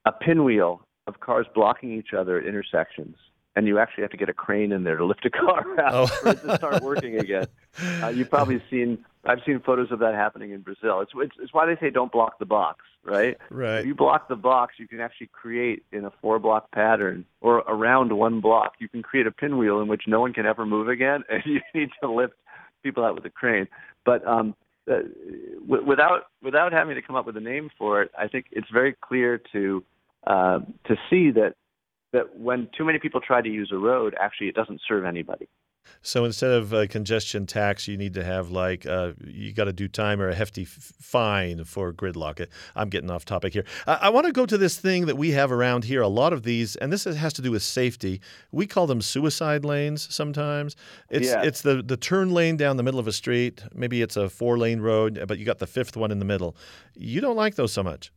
a 0.05 0.11
pinwheel 0.11 0.81
of 1.07 1.19
cars 1.19 1.45
blocking 1.53 1.91
each 1.91 2.13
other 2.17 2.39
at 2.39 2.45
intersections, 2.45 3.15
and 3.59 3.67
you 3.67 3.77
actually 3.77 4.03
have 4.03 4.11
to 4.11 4.17
get 4.17 4.29
a 4.29 4.33
crane 4.33 4.71
in 4.71 4.83
there 4.85 4.95
to 4.95 5.03
lift 5.05 5.25
a 5.25 5.29
car 5.29 5.65
out 5.85 5.93
Oh. 5.93 6.07
for 6.07 6.29
it 6.29 6.41
to 6.43 6.55
start 6.55 6.81
working 6.81 7.19
again. 7.19 7.45
Uh, 8.01 8.07
you've 8.07 8.29
probably 8.29 8.61
seen 8.69 9.03
I've 9.25 9.39
seen 9.45 9.59
photos 9.59 9.91
of 9.91 9.99
that 9.99 10.15
happening 10.15 10.51
in 10.51 10.61
Brazil. 10.61 11.01
It's, 11.01 11.11
it's 11.15 11.35
it's 11.39 11.53
why 11.53 11.65
they 11.65 11.75
say 11.79 11.89
don't 11.89 12.11
block 12.11 12.39
the 12.39 12.45
box, 12.45 12.85
right? 13.03 13.37
Right. 13.49 13.79
If 13.79 13.85
you 13.85 13.93
block 13.95 14.29
the 14.29 14.37
box, 14.37 14.75
you 14.77 14.87
can 14.87 15.01
actually 15.01 15.27
create 15.27 15.83
in 15.91 16.05
a 16.05 16.11
four 16.21 16.39
block 16.39 16.71
pattern 16.71 17.25
or 17.41 17.57
around 17.57 18.13
one 18.13 18.39
block, 18.39 18.73
you 18.79 18.87
can 18.87 19.03
create 19.03 19.27
a 19.27 19.31
pinwheel 19.31 19.81
in 19.81 19.87
which 19.89 20.03
no 20.07 20.21
one 20.21 20.31
can 20.33 20.45
ever 20.45 20.65
move 20.65 20.87
again, 20.87 21.23
and 21.29 21.43
you 21.45 21.59
need 21.75 21.89
to 22.01 22.09
lift 22.09 22.33
people 22.81 23.03
out 23.03 23.13
with 23.13 23.25
a 23.25 23.29
crane. 23.29 23.67
But 24.05 24.25
um, 24.25 24.55
uh, 24.89 24.99
w- 25.67 25.85
without 25.85 26.27
without 26.41 26.71
having 26.71 26.95
to 26.95 27.01
come 27.01 27.17
up 27.17 27.25
with 27.25 27.35
a 27.35 27.41
name 27.41 27.69
for 27.77 28.01
it, 28.01 28.11
I 28.17 28.29
think 28.29 28.45
it's 28.53 28.69
very 28.71 28.95
clear 29.01 29.41
to 29.51 29.83
uh, 30.25 30.59
to 30.87 30.95
see 31.09 31.31
that 31.31 31.55
that 32.11 32.37
when 32.37 32.69
too 32.77 32.85
many 32.85 32.99
people 32.99 33.21
try 33.21 33.41
to 33.41 33.49
use 33.49 33.69
a 33.71 33.77
road, 33.77 34.15
actually 34.19 34.47
it 34.47 34.55
doesn't 34.55 34.81
serve 34.87 35.05
anybody. 35.05 35.47
So 36.01 36.23
instead 36.23 36.51
of 36.51 36.71
a 36.71 36.87
congestion 36.87 37.47
tax, 37.47 37.87
you 37.87 37.97
need 37.97 38.13
to 38.13 38.23
have 38.23 38.51
like 38.51 38.85
uh, 38.85 39.13
you 39.25 39.51
got 39.53 39.63
to 39.65 39.73
do 39.73 39.87
time 39.87 40.21
or 40.21 40.29
a 40.29 40.35
hefty 40.35 40.63
f- 40.63 40.67
fine 41.01 41.63
for 41.63 41.91
gridlock. 41.91 42.45
I'm 42.75 42.89
getting 42.89 43.09
off 43.09 43.25
topic 43.25 43.53
here. 43.53 43.65
I, 43.87 43.93
I 44.03 44.09
want 44.09 44.27
to 44.27 44.31
go 44.31 44.45
to 44.45 44.57
this 44.57 44.77
thing 44.77 45.07
that 45.07 45.17
we 45.17 45.31
have 45.31 45.51
around 45.51 45.85
here. 45.85 46.01
A 46.01 46.07
lot 46.07 46.31
of 46.31 46.43
these, 46.43 46.75
and 46.75 46.93
this 46.93 47.05
has 47.05 47.33
to 47.33 47.41
do 47.41 47.49
with 47.51 47.63
safety. 47.63 48.21
We 48.51 48.67
call 48.67 48.85
them 48.85 49.01
suicide 49.01 49.65
lanes 49.65 50.13
sometimes. 50.13 50.75
It's 51.09 51.29
Yeah. 51.29 51.41
it's 51.43 51.61
the 51.63 51.81
the 51.81 51.97
turn 51.97 52.31
lane 52.31 52.55
down 52.55 52.77
the 52.77 52.83
middle 52.83 52.99
of 52.99 53.07
a 53.07 53.11
street. 53.13 53.63
Maybe 53.73 54.01
it's 54.03 54.15
a 54.17 54.29
four 54.29 54.59
lane 54.59 54.81
road, 54.81 55.23
but 55.27 55.39
you 55.39 55.45
got 55.45 55.57
the 55.59 55.67
fifth 55.67 55.97
one 55.97 56.11
in 56.11 56.19
the 56.19 56.25
middle. 56.25 56.55
You 56.95 57.19
don't 57.19 57.37
like 57.37 57.55
those 57.55 57.73
so 57.73 57.81
much. 57.81 58.11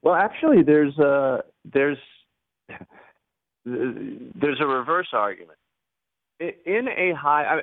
Well, 0.00 0.14
actually, 0.14 0.62
there's 0.62 0.96
a 0.98 1.42
there's 1.64 1.98
there's 3.64 4.60
a 4.60 4.66
reverse 4.66 5.08
argument. 5.12 5.58
In 6.40 6.88
a 6.88 7.14
high, 7.14 7.44
I, 7.44 7.60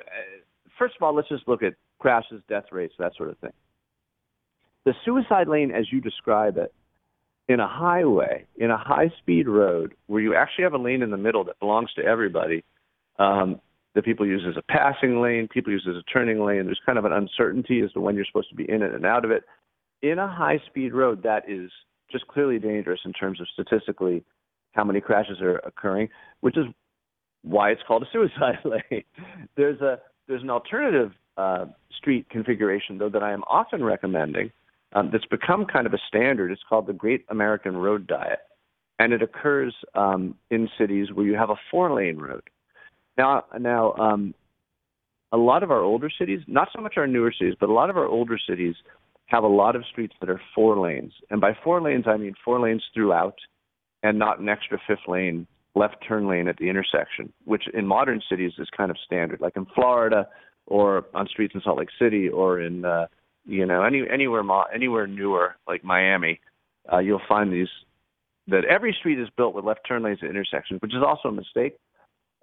first 0.78 0.94
of 0.96 1.02
all, 1.02 1.14
let's 1.14 1.28
just 1.28 1.48
look 1.48 1.62
at 1.62 1.74
crashes, 1.98 2.42
death 2.48 2.66
rates, 2.72 2.94
that 2.98 3.12
sort 3.16 3.30
of 3.30 3.38
thing. 3.38 3.52
The 4.84 4.94
suicide 5.04 5.48
lane, 5.48 5.72
as 5.72 5.90
you 5.90 6.00
describe 6.00 6.58
it, 6.58 6.72
in 7.48 7.60
a 7.60 7.68
highway, 7.68 8.44
in 8.56 8.70
a 8.70 8.76
high-speed 8.76 9.48
road, 9.48 9.94
where 10.06 10.20
you 10.20 10.34
actually 10.34 10.64
have 10.64 10.74
a 10.74 10.78
lane 10.78 11.02
in 11.02 11.10
the 11.10 11.16
middle 11.16 11.44
that 11.44 11.58
belongs 11.58 11.92
to 11.94 12.04
everybody, 12.04 12.64
um, 13.18 13.60
that 13.94 14.04
people 14.04 14.26
use 14.26 14.42
as 14.46 14.56
a 14.56 14.62
passing 14.62 15.22
lane, 15.22 15.48
people 15.48 15.72
use 15.72 15.86
as 15.88 15.96
a 15.96 16.02
turning 16.12 16.44
lane. 16.44 16.66
There's 16.66 16.80
kind 16.84 16.98
of 16.98 17.04
an 17.04 17.12
uncertainty 17.12 17.80
as 17.80 17.92
to 17.92 18.00
when 18.00 18.14
you're 18.14 18.26
supposed 18.26 18.50
to 18.50 18.54
be 18.54 18.68
in 18.68 18.82
it 18.82 18.94
and 18.94 19.06
out 19.06 19.24
of 19.24 19.30
it. 19.30 19.44
In 20.02 20.18
a 20.18 20.28
high-speed 20.28 20.92
road, 20.92 21.22
that 21.22 21.48
is 21.48 21.70
just 22.10 22.26
clearly 22.28 22.58
dangerous 22.58 23.00
in 23.04 23.12
terms 23.12 23.40
of 23.40 23.46
statistically 23.54 24.22
how 24.76 24.84
many 24.84 25.00
crashes 25.00 25.40
are 25.40 25.56
occurring, 25.58 26.08
which 26.40 26.56
is 26.56 26.66
why 27.42 27.70
it's 27.70 27.82
called 27.86 28.02
a 28.02 28.06
suicide 28.12 28.58
lane. 28.64 29.04
There's 29.56 29.80
a 29.80 29.98
there's 30.28 30.42
an 30.42 30.50
alternative 30.50 31.12
uh, 31.36 31.66
street 31.96 32.28
configuration 32.30 32.98
though 32.98 33.08
that 33.08 33.22
I 33.22 33.32
am 33.32 33.42
often 33.44 33.82
recommending 33.82 34.50
um, 34.92 35.10
that's 35.12 35.26
become 35.26 35.66
kind 35.66 35.86
of 35.86 35.94
a 35.94 35.98
standard. 36.08 36.50
It's 36.50 36.62
called 36.68 36.86
the 36.86 36.92
Great 36.92 37.24
American 37.28 37.76
Road 37.76 38.06
Diet, 38.06 38.40
and 38.98 39.12
it 39.12 39.22
occurs 39.22 39.74
um, 39.94 40.36
in 40.50 40.68
cities 40.78 41.08
where 41.12 41.26
you 41.26 41.34
have 41.34 41.50
a 41.50 41.56
four 41.70 41.94
lane 41.94 42.18
road. 42.18 42.42
Now 43.16 43.44
now 43.58 43.92
um, 43.94 44.34
a 45.32 45.36
lot 45.36 45.62
of 45.62 45.70
our 45.70 45.80
older 45.80 46.10
cities, 46.18 46.40
not 46.46 46.68
so 46.74 46.82
much 46.82 46.94
our 46.96 47.06
newer 47.06 47.32
cities, 47.36 47.54
but 47.58 47.68
a 47.68 47.72
lot 47.72 47.90
of 47.90 47.96
our 47.96 48.06
older 48.06 48.38
cities 48.38 48.74
have 49.26 49.42
a 49.42 49.48
lot 49.48 49.74
of 49.74 49.84
streets 49.90 50.14
that 50.20 50.30
are 50.30 50.40
four 50.54 50.78
lanes. 50.78 51.12
And 51.30 51.40
by 51.40 51.52
four 51.64 51.80
lanes, 51.82 52.04
I 52.06 52.16
mean 52.16 52.34
four 52.44 52.60
lanes 52.60 52.84
throughout 52.94 53.34
and 54.06 54.18
not 54.20 54.38
an 54.38 54.48
extra 54.48 54.78
fifth 54.86 55.08
lane 55.08 55.46
left 55.74 55.96
turn 56.06 56.28
lane 56.28 56.46
at 56.48 56.56
the 56.58 56.68
intersection, 56.68 57.32
which 57.44 57.64
in 57.74 57.86
modern 57.86 58.22
cities 58.30 58.52
is 58.58 58.68
kind 58.76 58.90
of 58.90 58.96
standard. 59.04 59.40
Like 59.40 59.56
in 59.56 59.66
Florida 59.74 60.28
or 60.66 61.06
on 61.12 61.26
streets 61.26 61.54
in 61.54 61.60
Salt 61.60 61.78
Lake 61.78 61.88
City 61.98 62.28
or 62.28 62.60
in, 62.60 62.84
uh, 62.84 63.06
you 63.44 63.66
know, 63.66 63.82
any, 63.82 64.02
anywhere, 64.10 64.42
anywhere 64.72 65.06
newer 65.06 65.56
like 65.66 65.82
Miami, 65.84 66.40
uh, 66.90 66.98
you'll 66.98 67.20
find 67.28 67.52
these, 67.52 67.68
that 68.46 68.64
every 68.64 68.94
street 68.98 69.18
is 69.18 69.28
built 69.36 69.54
with 69.54 69.64
left 69.64 69.80
turn 69.86 70.04
lanes 70.04 70.20
at 70.22 70.30
intersections, 70.30 70.80
which 70.80 70.94
is 70.94 71.02
also 71.04 71.28
a 71.28 71.32
mistake 71.32 71.76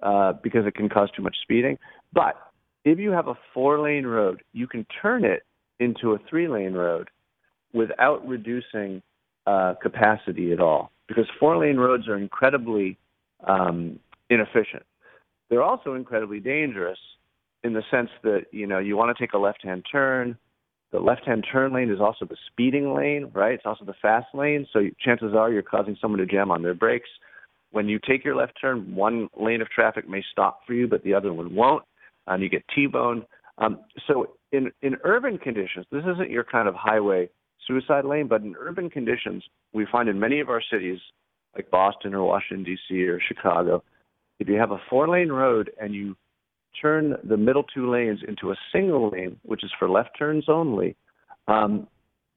uh, 0.02 0.34
because 0.44 0.66
it 0.68 0.76
can 0.76 0.90
cause 0.90 1.10
too 1.16 1.24
much 1.24 1.38
speeding. 1.42 1.78
But 2.12 2.36
if 2.84 3.00
you 3.00 3.12
have 3.12 3.30
a 3.30 3.36
four 3.54 3.80
lane 3.80 4.06
road, 4.06 4.44
you 4.52 4.68
can 4.68 4.86
turn 5.02 5.24
it 5.24 5.44
into 5.80 6.12
a 6.12 6.20
three 6.30 6.50
lane 6.50 6.74
road 6.74 7.10
without 7.74 8.28
reducing 8.28 9.02
uh, 9.48 9.76
capacity 9.82 10.52
at 10.52 10.60
all 10.60 10.93
because 11.08 11.26
four 11.40 11.58
lane 11.58 11.78
roads 11.78 12.08
are 12.08 12.18
incredibly 12.18 12.98
um, 13.48 14.00
inefficient. 14.30 14.84
They're 15.50 15.64
also 15.64 15.94
incredibly 15.94 16.40
dangerous 16.40 16.98
in 17.64 17.74
the 17.74 17.84
sense 17.92 18.10
that 18.24 18.46
you 18.52 18.68
know 18.68 18.80
you 18.80 18.98
want 18.98 19.16
to 19.16 19.24
take 19.24 19.34
a 19.34 19.38
left 19.38 19.64
hand 19.64 19.86
turn. 19.92 20.38
The 20.92 21.00
left 21.00 21.26
hand 21.26 21.46
turn 21.52 21.74
lane 21.74 21.90
is 21.90 22.00
also 22.00 22.26
the 22.26 22.38
speeding 22.52 22.94
lane, 22.94 23.32
right? 23.34 23.54
It's 23.54 23.66
also 23.66 23.84
the 23.84 23.96
fast 24.02 24.28
lane. 24.34 24.68
So 24.72 24.82
chances 25.00 25.34
are 25.36 25.52
you're 25.52 25.64
causing 25.64 25.98
someone 26.00 26.20
to 26.20 26.26
jam 26.26 26.52
on 26.52 26.62
their 26.62 26.76
brakes. 26.76 27.10
When 27.72 27.90
you 27.90 28.00
take 28.08 28.24
your 28.24 28.36
left 28.36 28.54
turn, 28.62 28.96
one 28.96 29.28
lane 29.36 29.62
of 29.62 29.70
traffic 29.70 30.08
may 30.08 30.24
stop 30.32 30.60
for 30.68 30.74
you, 30.74 30.88
but 30.88 31.04
the 31.04 31.16
other 31.16 31.34
one 31.34 31.56
won't, 31.56 31.84
and 32.28 32.44
you 32.44 32.50
get 32.50 32.64
T-boned. 32.76 33.24
Um, 33.58 33.80
so 34.08 34.36
in 34.52 34.72
in 34.82 34.98
urban 35.04 35.38
conditions, 35.38 35.86
this 35.92 36.04
isn't 36.04 36.30
your 36.30 36.44
kind 36.44 36.68
of 36.68 36.76
highway 36.76 37.30
suicide 37.68 38.06
lane, 38.06 38.28
but 38.28 38.42
in 38.42 38.56
urban 38.60 38.90
conditions, 38.90 39.44
we 39.74 39.86
find 39.92 40.10
in 40.10 40.20
many 40.20 40.40
of 40.40 40.50
our 40.50 40.62
cities, 40.72 41.00
like 41.56 41.70
Boston 41.72 42.14
or 42.14 42.24
Washington 42.24 42.64
D.C. 42.64 43.04
or 43.04 43.20
Chicago, 43.20 43.84
if 44.40 44.48
you 44.48 44.56
have 44.56 44.72
a 44.72 44.82
four-lane 44.90 45.30
road 45.30 45.72
and 45.80 45.94
you 45.94 46.16
turn 46.82 47.16
the 47.24 47.38
middle 47.38 47.64
two 47.64 47.90
lanes 47.90 48.20
into 48.28 48.52
a 48.52 48.56
single 48.72 49.10
lane, 49.10 49.40
which 49.44 49.64
is 49.64 49.72
for 49.78 49.90
left 49.90 50.10
turns 50.18 50.46
only, 50.48 50.96
um, 51.48 51.88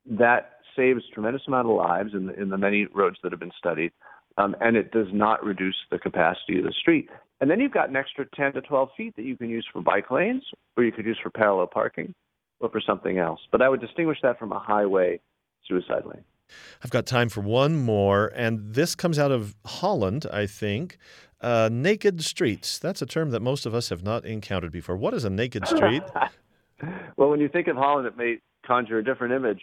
that 0.04 0.60
saves 0.76 1.02
tremendous 1.12 1.42
amount 1.48 1.68
of 1.68 1.76
lives 1.76 2.10
in 2.12 2.26
the, 2.26 2.40
in 2.40 2.50
the 2.50 2.58
many 2.58 2.86
roads 2.94 3.16
that 3.22 3.32
have 3.32 3.40
been 3.40 3.52
studied, 3.58 3.92
um, 4.38 4.54
and 4.60 4.76
it 4.76 4.90
does 4.92 5.06
not 5.12 5.42
reduce 5.44 5.76
the 5.90 5.98
capacity 5.98 6.58
of 6.58 6.64
the 6.64 6.74
street. 6.78 7.08
And 7.40 7.50
then 7.50 7.60
you've 7.60 7.72
got 7.72 7.88
an 7.88 7.96
extra 7.96 8.26
10 8.34 8.52
to 8.54 8.60
12 8.60 8.88
feet 8.96 9.16
that 9.16 9.24
you 9.24 9.36
can 9.36 9.48
use 9.48 9.66
for 9.72 9.80
bike 9.82 10.10
lanes, 10.10 10.42
or 10.76 10.84
you 10.84 10.92
could 10.92 11.06
use 11.06 11.18
for 11.22 11.30
parallel 11.30 11.66
parking, 11.66 12.14
or 12.60 12.70
for 12.70 12.80
something 12.80 13.18
else. 13.18 13.40
But 13.52 13.62
I 13.62 13.68
would 13.68 13.80
distinguish 13.80 14.18
that 14.22 14.38
from 14.38 14.52
a 14.52 14.58
highway 14.58 15.20
suicide 15.66 16.04
lane. 16.06 16.24
I've 16.82 16.90
got 16.90 17.06
time 17.06 17.28
for 17.28 17.40
one 17.40 17.76
more, 17.76 18.32
and 18.34 18.74
this 18.74 18.94
comes 18.94 19.18
out 19.18 19.32
of 19.32 19.56
Holland, 19.64 20.26
I 20.32 20.46
think. 20.46 20.98
Uh, 21.40 21.68
naked 21.70 22.22
streets. 22.22 22.78
That's 22.78 23.02
a 23.02 23.06
term 23.06 23.30
that 23.30 23.40
most 23.40 23.66
of 23.66 23.74
us 23.74 23.88
have 23.90 24.02
not 24.02 24.24
encountered 24.24 24.72
before. 24.72 24.96
What 24.96 25.12
is 25.12 25.24
a 25.24 25.30
naked 25.30 25.66
street? 25.66 26.02
well, 27.16 27.28
when 27.28 27.40
you 27.40 27.48
think 27.48 27.68
of 27.68 27.76
Holland, 27.76 28.06
it 28.06 28.16
may 28.16 28.38
conjure 28.64 28.98
a 28.98 29.04
different 29.04 29.34
image. 29.34 29.60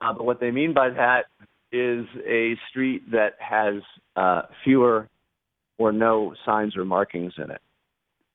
Uh, 0.00 0.12
but 0.12 0.24
what 0.24 0.40
they 0.40 0.50
mean 0.50 0.74
by 0.74 0.90
that 0.90 1.24
is 1.72 2.06
a 2.26 2.54
street 2.70 3.10
that 3.10 3.34
has 3.38 3.82
uh, 4.14 4.42
fewer 4.62 5.08
or 5.78 5.92
no 5.92 6.34
signs 6.44 6.76
or 6.76 6.84
markings 6.84 7.32
in 7.38 7.50
it. 7.50 7.60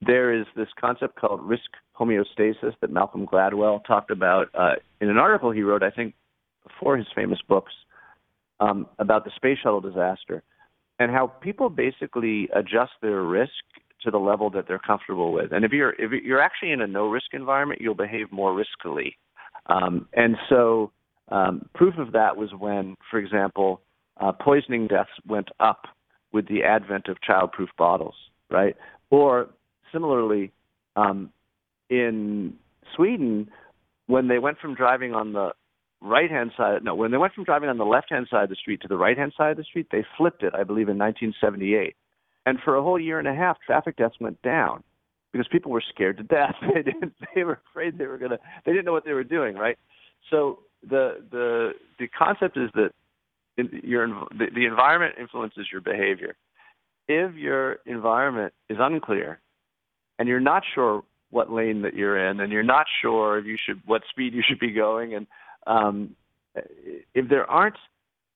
There 0.04 0.34
is 0.34 0.46
this 0.56 0.68
concept 0.80 1.16
called 1.16 1.40
risk 1.42 1.70
homeostasis 1.98 2.74
that 2.80 2.90
Malcolm 2.90 3.26
Gladwell 3.26 3.84
talked 3.84 4.10
about 4.10 4.48
uh, 4.54 4.74
in 5.00 5.08
an 5.08 5.18
article 5.18 5.52
he 5.52 5.62
wrote, 5.62 5.82
I 5.82 5.90
think, 5.90 6.14
before 6.66 6.96
his 6.96 7.06
famous 7.14 7.38
books 7.48 7.72
um, 8.58 8.86
about 8.98 9.24
the 9.24 9.30
space 9.36 9.58
shuttle 9.62 9.80
disaster 9.80 10.42
and 10.98 11.10
how 11.10 11.26
people 11.26 11.68
basically 11.68 12.48
adjust 12.54 12.92
their 13.00 13.22
risk 13.22 13.52
to 14.02 14.10
the 14.10 14.18
level 14.18 14.50
that 14.50 14.66
they're 14.66 14.80
comfortable 14.80 15.32
with. 15.32 15.52
And 15.52 15.64
if 15.64 15.70
you're 15.70 15.92
if 15.92 16.10
you're 16.24 16.42
actually 16.42 16.72
in 16.72 16.80
a 16.80 16.86
no 16.86 17.06
risk 17.06 17.26
environment, 17.32 17.80
you'll 17.80 17.94
behave 17.94 18.32
more 18.32 18.52
riskily. 18.52 19.14
Um, 19.66 20.08
and 20.14 20.36
so, 20.48 20.90
um, 21.28 21.68
proof 21.74 21.94
of 21.98 22.12
that 22.12 22.36
was 22.36 22.50
when, 22.58 22.96
for 23.08 23.18
example, 23.18 23.80
uh, 24.20 24.32
poisoning 24.32 24.88
deaths 24.88 25.10
went 25.26 25.48
up 25.60 25.82
with 26.32 26.48
the 26.48 26.64
advent 26.64 27.06
of 27.06 27.18
childproof 27.28 27.68
bottles, 27.78 28.14
right? 28.50 28.76
Or 29.10 29.48
similarly, 29.92 30.52
um, 30.96 31.30
in 31.88 32.54
Sweden, 32.96 33.50
when 34.06 34.28
they 34.28 34.38
went 34.38 34.58
from 34.58 34.74
driving 34.74 35.14
on 35.14 35.32
the 35.32 35.52
right 36.00 36.30
hand 36.30 36.52
side, 36.56 36.82
no, 36.82 36.94
when 36.94 37.10
they 37.10 37.18
went 37.18 37.34
from 37.34 37.44
driving 37.44 37.68
on 37.68 37.78
the 37.78 37.84
left 37.84 38.10
hand 38.10 38.26
side 38.30 38.44
of 38.44 38.50
the 38.50 38.56
street 38.56 38.82
to 38.82 38.88
the 38.88 38.96
right 38.96 39.16
hand 39.16 39.32
side 39.36 39.52
of 39.52 39.56
the 39.56 39.64
street, 39.64 39.88
they 39.90 40.04
flipped 40.16 40.42
it, 40.42 40.54
I 40.54 40.64
believe, 40.64 40.88
in 40.88 40.98
1978. 40.98 41.94
And 42.44 42.58
for 42.64 42.76
a 42.76 42.82
whole 42.82 42.98
year 42.98 43.18
and 43.18 43.28
a 43.28 43.34
half, 43.34 43.58
traffic 43.64 43.96
deaths 43.96 44.16
went 44.20 44.42
down 44.42 44.82
because 45.32 45.46
people 45.50 45.70
were 45.70 45.82
scared 45.94 46.16
to 46.18 46.22
death. 46.22 46.54
they 46.74 46.82
didn't. 46.82 47.14
They 47.34 47.44
were 47.44 47.60
afraid 47.70 47.98
they 47.98 48.06
were 48.06 48.18
gonna. 48.18 48.38
They 48.66 48.72
didn't 48.72 48.84
know 48.84 48.92
what 48.92 49.04
they 49.04 49.12
were 49.12 49.24
doing, 49.24 49.54
right? 49.56 49.78
So 50.30 50.60
the 50.82 51.22
the 51.30 51.72
the 51.98 52.08
concept 52.08 52.56
is 52.56 52.70
that 52.74 52.90
your 53.56 54.06
the, 54.06 54.46
the 54.54 54.66
environment 54.66 55.14
influences 55.20 55.66
your 55.70 55.80
behavior. 55.80 56.34
If 57.08 57.34
your 57.34 57.78
environment 57.86 58.52
is 58.68 58.78
unclear, 58.80 59.40
and 60.18 60.28
you're 60.28 60.40
not 60.40 60.62
sure 60.74 61.02
what 61.30 61.50
lane 61.50 61.82
that 61.82 61.94
you're 61.94 62.28
in, 62.28 62.40
and 62.40 62.52
you're 62.52 62.62
not 62.62 62.86
sure 63.00 63.38
if 63.38 63.46
you 63.46 63.56
should 63.64 63.80
what 63.86 64.02
speed 64.10 64.34
you 64.34 64.42
should 64.46 64.58
be 64.58 64.72
going, 64.72 65.14
and 65.14 65.26
um, 65.66 66.14
if 67.14 67.28
there 67.28 67.50
aren't 67.50 67.76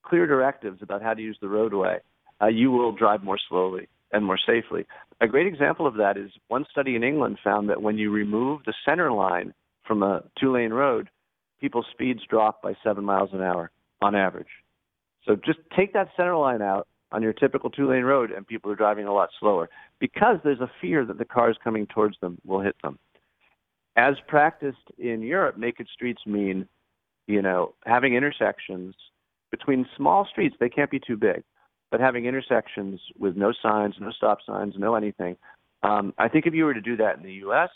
clear 0.02 0.26
directives 0.26 0.80
about 0.82 1.02
how 1.02 1.12
to 1.12 1.20
use 1.20 1.36
the 1.40 1.48
roadway, 1.48 1.98
uh, 2.40 2.46
you 2.46 2.70
will 2.70 2.92
drive 2.92 3.22
more 3.22 3.38
slowly 3.48 3.88
and 4.12 4.24
more 4.24 4.38
safely. 4.38 4.86
A 5.20 5.26
great 5.26 5.46
example 5.46 5.86
of 5.86 5.94
that 5.94 6.16
is 6.16 6.30
one 6.48 6.64
study 6.70 6.94
in 6.94 7.02
England 7.02 7.38
found 7.42 7.68
that 7.68 7.82
when 7.82 7.98
you 7.98 8.10
remove 8.10 8.60
the 8.64 8.74
center 8.84 9.10
line 9.12 9.52
from 9.86 10.02
a 10.02 10.22
two 10.38 10.52
lane 10.52 10.72
road, 10.72 11.08
people's 11.60 11.86
speeds 11.90 12.20
drop 12.28 12.62
by 12.62 12.74
seven 12.84 13.04
miles 13.04 13.30
an 13.32 13.42
hour 13.42 13.70
on 14.00 14.14
average. 14.14 14.46
So 15.26 15.36
just 15.36 15.58
take 15.76 15.92
that 15.94 16.08
center 16.16 16.36
line 16.36 16.62
out 16.62 16.86
on 17.16 17.22
your 17.22 17.32
typical 17.32 17.70
two 17.70 17.88
lane 17.88 18.04
road, 18.04 18.30
and 18.30 18.46
people 18.46 18.70
are 18.70 18.76
driving 18.76 19.06
a 19.06 19.12
lot 19.12 19.30
slower 19.40 19.70
because 19.98 20.36
there's 20.44 20.60
a 20.60 20.70
fear 20.82 21.02
that 21.06 21.16
the 21.16 21.24
cars 21.24 21.56
coming 21.64 21.86
towards 21.86 22.14
them 22.20 22.36
will 22.44 22.60
hit 22.60 22.76
them. 22.82 22.98
As 23.96 24.16
practiced 24.28 24.86
in 24.98 25.22
Europe, 25.22 25.56
naked 25.56 25.88
streets 25.90 26.20
mean, 26.26 26.68
you 27.26 27.40
know, 27.40 27.72
having 27.86 28.14
intersections 28.14 28.94
between 29.50 29.86
small 29.96 30.28
streets, 30.30 30.56
they 30.60 30.68
can't 30.68 30.90
be 30.90 31.00
too 31.00 31.16
big, 31.16 31.42
but 31.90 32.00
having 32.00 32.26
intersections 32.26 33.00
with 33.18 33.34
no 33.34 33.54
signs, 33.62 33.94
no 33.98 34.10
stop 34.10 34.40
signs, 34.46 34.74
no 34.76 34.94
anything. 34.94 35.38
Um, 35.82 36.12
I 36.18 36.28
think 36.28 36.44
if 36.44 36.52
you 36.52 36.66
were 36.66 36.74
to 36.74 36.82
do 36.82 36.98
that 36.98 37.16
in 37.16 37.22
the 37.22 37.32
U.S., 37.46 37.70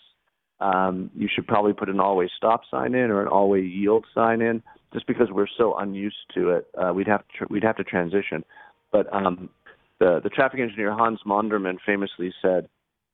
um, 0.61 1.11
you 1.16 1.28
should 1.34 1.47
probably 1.47 1.72
put 1.72 1.88
an 1.88 1.99
always 1.99 2.28
stop 2.36 2.61
sign 2.70 2.95
in 2.95 3.11
or 3.11 3.22
an 3.22 3.28
always 3.28 3.64
yield 3.72 4.05
sign 4.14 4.43
in, 4.43 4.62
just 4.93 5.07
because 5.07 5.28
we're 5.30 5.47
so 5.57 5.78
unused 5.78 6.16
to 6.34 6.51
it. 6.51 6.66
Uh, 6.76 6.93
we'd 6.93 7.09
have 7.09 7.26
to 7.26 7.38
tr- 7.38 7.47
we'd 7.49 7.64
have 7.64 7.76
to 7.76 7.84
transition. 7.84 8.45
But 8.93 9.12
um, 9.14 9.51
the 9.99 10.20
the 10.22 10.30
traffic 10.30 10.61
engineer 10.61 10.93
Hans 10.93 11.20
Monderman 11.26 11.78
famously 11.84 12.32
said 12.43 12.68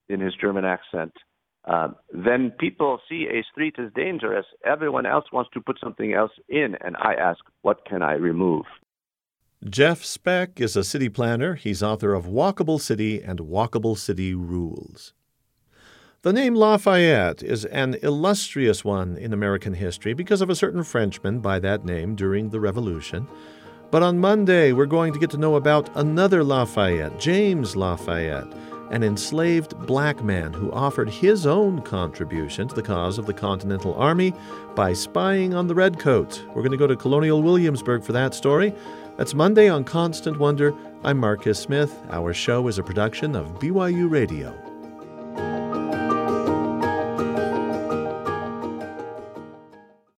in 0.08 0.20
his 0.20 0.34
German 0.34 0.64
accent, 0.64 1.12
uh, 1.64 1.88
"When 2.12 2.52
people 2.52 3.00
see 3.08 3.26
a 3.28 3.42
street 3.50 3.76
as 3.78 3.92
dangerous, 3.94 4.46
everyone 4.64 5.06
else 5.06 5.26
wants 5.32 5.50
to 5.54 5.60
put 5.60 5.78
something 5.82 6.12
else 6.12 6.32
in, 6.48 6.76
and 6.80 6.96
I 6.96 7.14
ask, 7.14 7.40
what 7.62 7.84
can 7.84 8.02
I 8.02 8.14
remove?" 8.14 8.64
Jeff 9.68 10.04
Speck 10.04 10.60
is 10.60 10.76
a 10.76 10.84
city 10.84 11.08
planner. 11.08 11.54
He's 11.54 11.82
author 11.82 12.14
of 12.14 12.26
Walkable 12.26 12.80
City 12.80 13.22
and 13.22 13.40
Walkable 13.40 13.96
City 13.96 14.34
Rules. 14.34 15.12
The 16.22 16.32
name 16.32 16.54
Lafayette 16.54 17.42
is 17.42 17.64
an 17.66 17.94
illustrious 18.02 18.84
one 18.84 19.16
in 19.16 19.32
American 19.32 19.74
history 19.74 20.12
because 20.12 20.40
of 20.40 20.50
a 20.50 20.56
certain 20.56 20.82
Frenchman 20.82 21.40
by 21.40 21.58
that 21.60 21.84
name 21.84 22.16
during 22.16 22.50
the 22.50 22.60
Revolution. 22.60 23.28
But 23.90 24.02
on 24.02 24.18
Monday, 24.18 24.72
we're 24.72 24.86
going 24.86 25.12
to 25.12 25.18
get 25.18 25.30
to 25.30 25.38
know 25.38 25.54
about 25.54 25.88
another 25.96 26.42
Lafayette, 26.42 27.20
James 27.20 27.76
Lafayette, 27.76 28.52
an 28.90 29.02
enslaved 29.04 29.78
black 29.86 30.22
man 30.24 30.52
who 30.52 30.72
offered 30.72 31.08
his 31.08 31.46
own 31.46 31.82
contribution 31.82 32.66
to 32.68 32.74
the 32.74 32.82
cause 32.82 33.16
of 33.16 33.26
the 33.26 33.32
Continental 33.32 33.94
Army 33.94 34.32
by 34.74 34.92
spying 34.92 35.54
on 35.54 35.68
the 35.68 35.74
Redcoats. 35.74 36.42
We're 36.48 36.62
going 36.62 36.72
to 36.72 36.76
go 36.76 36.86
to 36.86 36.96
Colonial 36.96 37.42
Williamsburg 37.42 38.02
for 38.02 38.12
that 38.12 38.34
story. 38.34 38.74
That's 39.16 39.34
Monday 39.34 39.68
on 39.68 39.84
Constant 39.84 40.38
Wonder. 40.38 40.74
I'm 41.04 41.18
Marcus 41.18 41.58
Smith. 41.58 41.96
Our 42.10 42.34
show 42.34 42.66
is 42.68 42.78
a 42.78 42.82
production 42.82 43.36
of 43.36 43.58
BYU 43.60 44.10
Radio. 44.10 44.65